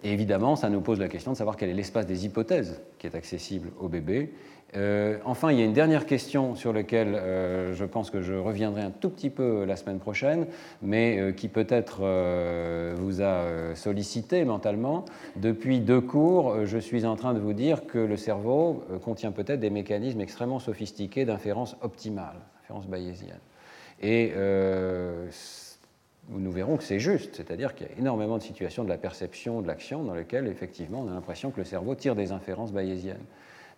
Et 0.05 0.13
évidemment, 0.13 0.57
ça 0.57 0.69
nous 0.69 0.83
pose 0.83 1.01
la 1.01 1.09
question 1.09 1.33
de 1.33 1.39
savoir 1.39 1.57
quel 1.57 1.71
est 1.71 1.75
l'espace 1.75 2.05
des 2.05 2.27
hypothèses 2.27 2.83
qui 2.99 3.07
est 3.07 3.15
accessible 3.15 3.71
au 3.81 3.89
bébé 3.89 4.31
euh, 4.77 5.17
enfin, 5.25 5.51
il 5.51 5.59
y 5.59 5.63
a 5.63 5.65
une 5.65 5.73
dernière 5.73 6.05
question 6.05 6.55
sur 6.55 6.73
laquelle 6.73 7.15
euh, 7.15 7.75
je 7.75 7.85
pense 7.87 8.11
que 8.11 8.21
je 8.21 8.35
reviendrai 8.35 8.83
un 8.83 8.91
tout 8.91 9.09
petit 9.09 9.31
peu 9.31 9.65
la 9.65 9.77
semaine 9.77 9.99
prochaine, 9.99 10.47
mais 10.83 11.19
euh, 11.19 11.33
qui 11.33 11.49
peut-être 11.49 12.01
vous 12.97 13.23
a 13.23 13.75
sollicité 13.75 14.45
mentalement. 14.45 15.05
Depuis 15.37 15.81
deux 15.81 16.01
cours, 16.01 16.67
je 16.67 16.79
suis 16.79 17.07
en 17.07 17.17
train 17.17 17.35
de 17.35 17.39
vous 17.39 17.55
dire 17.55 17.87
que 17.87 17.99
le 17.99 18.17
cerveau 18.17 18.85
contient 19.03 19.33
peut-être 19.33 19.61
des 19.61 19.71
mécanismes 19.71 20.21
extrêmement 20.21 20.59
sophistiqués 20.59 21.25
d'inférence 21.25 21.77
optimale, 21.81 22.37
d'inférence 22.61 22.87
bayésienne. 22.87 23.41
Et 24.03 24.33
nous 26.31 26.53
verrons 26.53 26.77
que 26.77 26.85
c'est 26.85 27.01
juste, 27.01 27.37
c'est-à-dire 27.37 27.75
qu'il 27.75 27.87
y 27.87 27.91
a 27.91 27.99
énormément 27.99 28.37
de 28.39 28.43
situations 28.43 28.85
de 28.85 28.89
la 28.89 28.99
perception, 28.99 29.63
de 29.63 29.67
l'action, 29.67 30.03
dans 30.03 30.15
lesquelles 30.15 30.47
effectivement 30.47 31.01
on 31.01 31.09
a 31.09 31.15
l'impression 31.15 31.51
que 31.51 31.59
le 31.59 31.65
cerveau 31.65 31.95
tire 31.95 32.15
des 32.15 32.33
inférences 32.33 32.73
bayésiennes. 32.73 33.25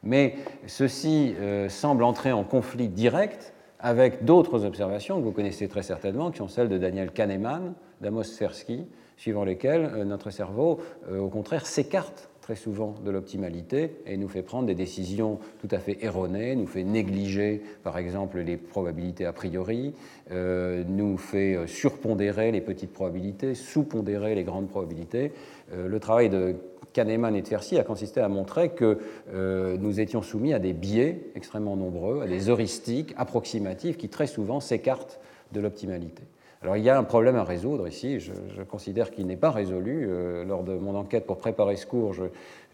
Mais 0.02 0.34
ceci 0.66 1.34
euh, 1.38 1.68
semble 1.68 2.04
entrer 2.04 2.32
en 2.32 2.44
conflit 2.44 2.88
direct 2.88 3.52
avec 3.78 4.24
d'autres 4.24 4.64
observations 4.64 5.18
que 5.18 5.24
vous 5.24 5.32
connaissez 5.32 5.68
très 5.68 5.82
certainement, 5.82 6.30
qui 6.30 6.38
sont 6.38 6.48
celles 6.48 6.68
de 6.68 6.78
Daniel 6.78 7.10
Kahneman, 7.10 7.74
d'Amos 8.00 8.24
Tversky, 8.24 8.86
suivant 9.16 9.44
lesquelles 9.44 9.90
euh, 9.94 10.04
notre 10.04 10.30
cerveau, 10.30 10.80
euh, 11.10 11.18
au 11.18 11.28
contraire, 11.28 11.66
s'écarte 11.66 12.30
très 12.40 12.56
souvent 12.56 12.94
de 13.04 13.10
l'optimalité 13.10 13.98
et 14.06 14.16
nous 14.16 14.28
fait 14.28 14.42
prendre 14.42 14.66
des 14.66 14.74
décisions 14.74 15.38
tout 15.60 15.68
à 15.70 15.78
fait 15.78 16.02
erronées, 16.02 16.56
nous 16.56 16.66
fait 16.66 16.82
négliger 16.82 17.62
par 17.84 17.98
exemple 17.98 18.38
les 18.40 18.56
probabilités 18.56 19.26
a 19.26 19.32
priori, 19.32 19.94
nous 20.30 21.16
fait 21.16 21.58
surpondérer 21.68 22.50
les 22.50 22.62
petites 22.62 22.92
probabilités, 22.92 23.54
sous-pondérer 23.54 24.34
les 24.34 24.42
grandes 24.42 24.68
probabilités. 24.68 25.32
Le 25.72 26.00
travail 26.00 26.28
de 26.28 26.56
Kahneman 26.92 27.34
et 27.36 27.42
Tversky 27.42 27.78
a 27.78 27.84
consisté 27.84 28.20
à 28.20 28.28
montrer 28.28 28.70
que 28.70 28.98
euh, 29.32 29.76
nous 29.78 30.00
étions 30.00 30.22
soumis 30.22 30.52
à 30.52 30.58
des 30.58 30.72
biais 30.72 31.30
extrêmement 31.34 31.76
nombreux, 31.76 32.22
à 32.22 32.26
des 32.26 32.48
heuristiques 32.48 33.14
approximatifs 33.16 33.96
qui 33.96 34.08
très 34.08 34.26
souvent 34.26 34.60
s'écartent 34.60 35.20
de 35.52 35.60
l'optimalité. 35.60 36.22
Alors 36.62 36.76
il 36.76 36.84
y 36.84 36.90
a 36.90 36.98
un 36.98 37.04
problème 37.04 37.36
à 37.36 37.44
résoudre 37.44 37.88
ici, 37.88 38.20
je, 38.20 38.32
considère 38.68 39.10
qu'il 39.10 39.26
n'est 39.26 39.36
pas 39.36 39.50
résolu. 39.50 40.06
Euh, 40.08 40.44
lors 40.44 40.62
de 40.62 40.74
mon 40.74 40.94
enquête 40.94 41.26
pour 41.26 41.38
préparer 41.38 41.76
ce 41.76 41.86
cours, 41.86 42.14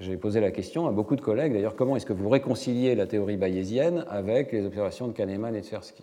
j'ai 0.00 0.16
posé 0.16 0.40
la 0.40 0.50
question 0.50 0.88
à 0.88 0.90
beaucoup 0.90 1.14
de 1.14 1.20
collègues, 1.20 1.52
d'ailleurs, 1.52 1.76
comment 1.76 1.96
est-ce 1.96 2.06
que 2.06 2.12
vous 2.12 2.28
réconciliez 2.28 2.94
la 2.96 3.06
théorie 3.06 3.36
bayésienne 3.36 4.04
avec 4.10 4.50
les 4.52 4.66
observations 4.66 5.06
de 5.06 5.12
Kahneman 5.12 5.54
et 5.54 5.62
Tversky 5.62 6.02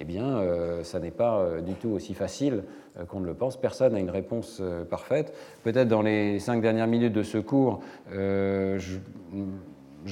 Eh 0.00 0.04
bien, 0.04 0.38
euh, 0.38 0.82
ça 0.84 0.98
n'est 0.98 1.10
pas 1.10 1.38
euh, 1.38 1.60
du 1.60 1.74
tout 1.74 1.90
aussi 1.90 2.14
facile 2.14 2.64
qu'on 3.08 3.20
ne 3.20 3.26
le 3.26 3.34
pense. 3.34 3.56
Personne 3.56 3.94
n'a 3.94 4.00
une 4.00 4.10
réponse 4.10 4.60
parfaite. 4.90 5.32
Peut-être 5.62 5.88
dans 5.88 6.02
les 6.02 6.38
cinq 6.40 6.60
dernières 6.60 6.86
minutes 6.86 7.14
de 7.14 7.22
ce 7.22 7.38
cours, 7.38 7.80
je, 8.10 8.98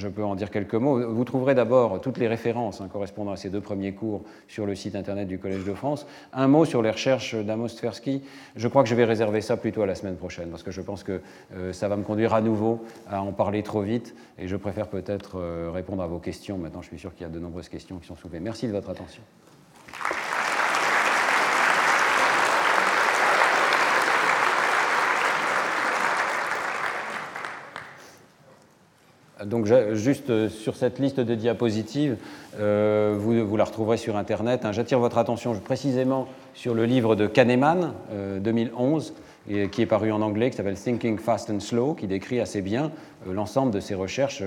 peux 0.07 0.23
en 0.23 0.33
dire 0.33 0.49
quelques 0.49 0.73
mots. 0.73 1.13
Vous 1.13 1.23
trouverez 1.23 1.53
d'abord 1.53 2.01
toutes 2.01 2.17
les 2.17 2.27
références 2.27 2.81
hein, 2.81 2.89
correspondant 2.91 3.33
à 3.33 3.35
ces 3.35 3.51
deux 3.51 3.61
premiers 3.61 3.93
cours 3.93 4.23
sur 4.47 4.65
le 4.65 4.73
site 4.73 4.95
internet 4.95 5.27
du 5.27 5.37
Collège 5.37 5.63
de 5.63 5.75
France. 5.75 6.07
Un 6.33 6.47
mot 6.47 6.65
sur 6.65 6.81
les 6.81 6.89
recherches 6.89 7.35
d'Amos 7.35 7.67
Tversky. 7.67 8.23
Je 8.55 8.67
crois 8.67 8.81
que 8.81 8.89
je 8.89 8.95
vais 8.95 9.05
réserver 9.05 9.41
ça 9.41 9.57
plutôt 9.57 9.83
à 9.83 9.85
la 9.85 9.93
semaine 9.93 10.15
prochaine 10.15 10.49
parce 10.49 10.63
que 10.63 10.71
je 10.71 10.81
pense 10.81 11.03
que 11.03 11.21
euh, 11.53 11.73
ça 11.73 11.87
va 11.87 11.97
me 11.97 12.03
conduire 12.03 12.33
à 12.33 12.41
nouveau 12.41 12.83
à 13.07 13.21
en 13.21 13.31
parler 13.31 13.61
trop 13.61 13.81
vite 13.81 14.15
et 14.39 14.47
je 14.47 14.55
préfère 14.55 14.87
peut-être 14.87 15.33
euh, 15.35 15.69
répondre 15.71 16.01
à 16.01 16.07
vos 16.07 16.17
questions. 16.17 16.57
Maintenant, 16.57 16.81
je 16.81 16.87
suis 16.87 16.97
sûr 16.97 17.13
qu'il 17.13 17.27
y 17.27 17.29
a 17.29 17.31
de 17.31 17.39
nombreuses 17.39 17.69
questions 17.69 17.99
qui 17.99 18.07
sont 18.07 18.15
soulevées. 18.15 18.39
Merci 18.39 18.65
de 18.65 18.71
votre 18.71 18.89
attention. 18.89 19.21
Donc 29.45 29.65
juste 29.93 30.29
euh, 30.29 30.49
sur 30.49 30.75
cette 30.75 30.99
liste 30.99 31.19
de 31.19 31.35
diapositives, 31.35 32.17
euh, 32.59 33.15
vous, 33.17 33.57
la 33.57 33.63
retrouverez 33.63 33.97
sur 33.97 34.15
Internet. 34.15 34.65
Hein. 34.65 34.71
J'attire 34.71 34.99
votre 34.99 35.17
attention 35.17 35.53
précisément 35.55 36.27
sur 36.53 36.75
le 36.75 36.85
livre 36.85 37.15
de 37.15 37.25
Kahneman, 37.27 37.93
2011, 38.39 39.13
euh, 39.49 39.67
qui 39.67 39.81
est 39.81 39.85
paru 39.87 40.11
en 40.11 40.21
anglais, 40.21 40.51
qui 40.51 40.57
s'appelle 40.57 40.75
Thinking 40.75 41.17
Fast 41.17 41.49
and 41.49 41.59
Slow, 41.59 41.95
qui 41.95 42.07
décrit 42.07 42.39
assez 42.39 42.61
bien 42.61 42.91
l'ensemble 43.27 43.71
de 43.71 43.79
ses 43.79 43.95
recherches 43.95 44.43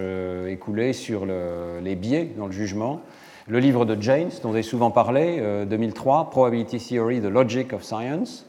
écoulées 0.48 0.92
sur 0.92 1.26
les 1.26 1.94
biais 1.96 2.30
dans 2.36 2.46
le 2.46 2.52
jugement. 2.52 3.00
Le 3.48 3.58
livre 3.58 3.84
de 3.84 4.00
James, 4.00 4.30
dont 4.42 4.52
j'ai 4.52 4.62
souvent 4.62 4.90
parlé, 4.90 5.42
2003, 5.68 6.30
Probability 6.30 6.78
Theory, 6.78 7.20
The 7.20 7.24
Logic 7.24 7.72
of 7.72 7.82
Science, 7.82 8.46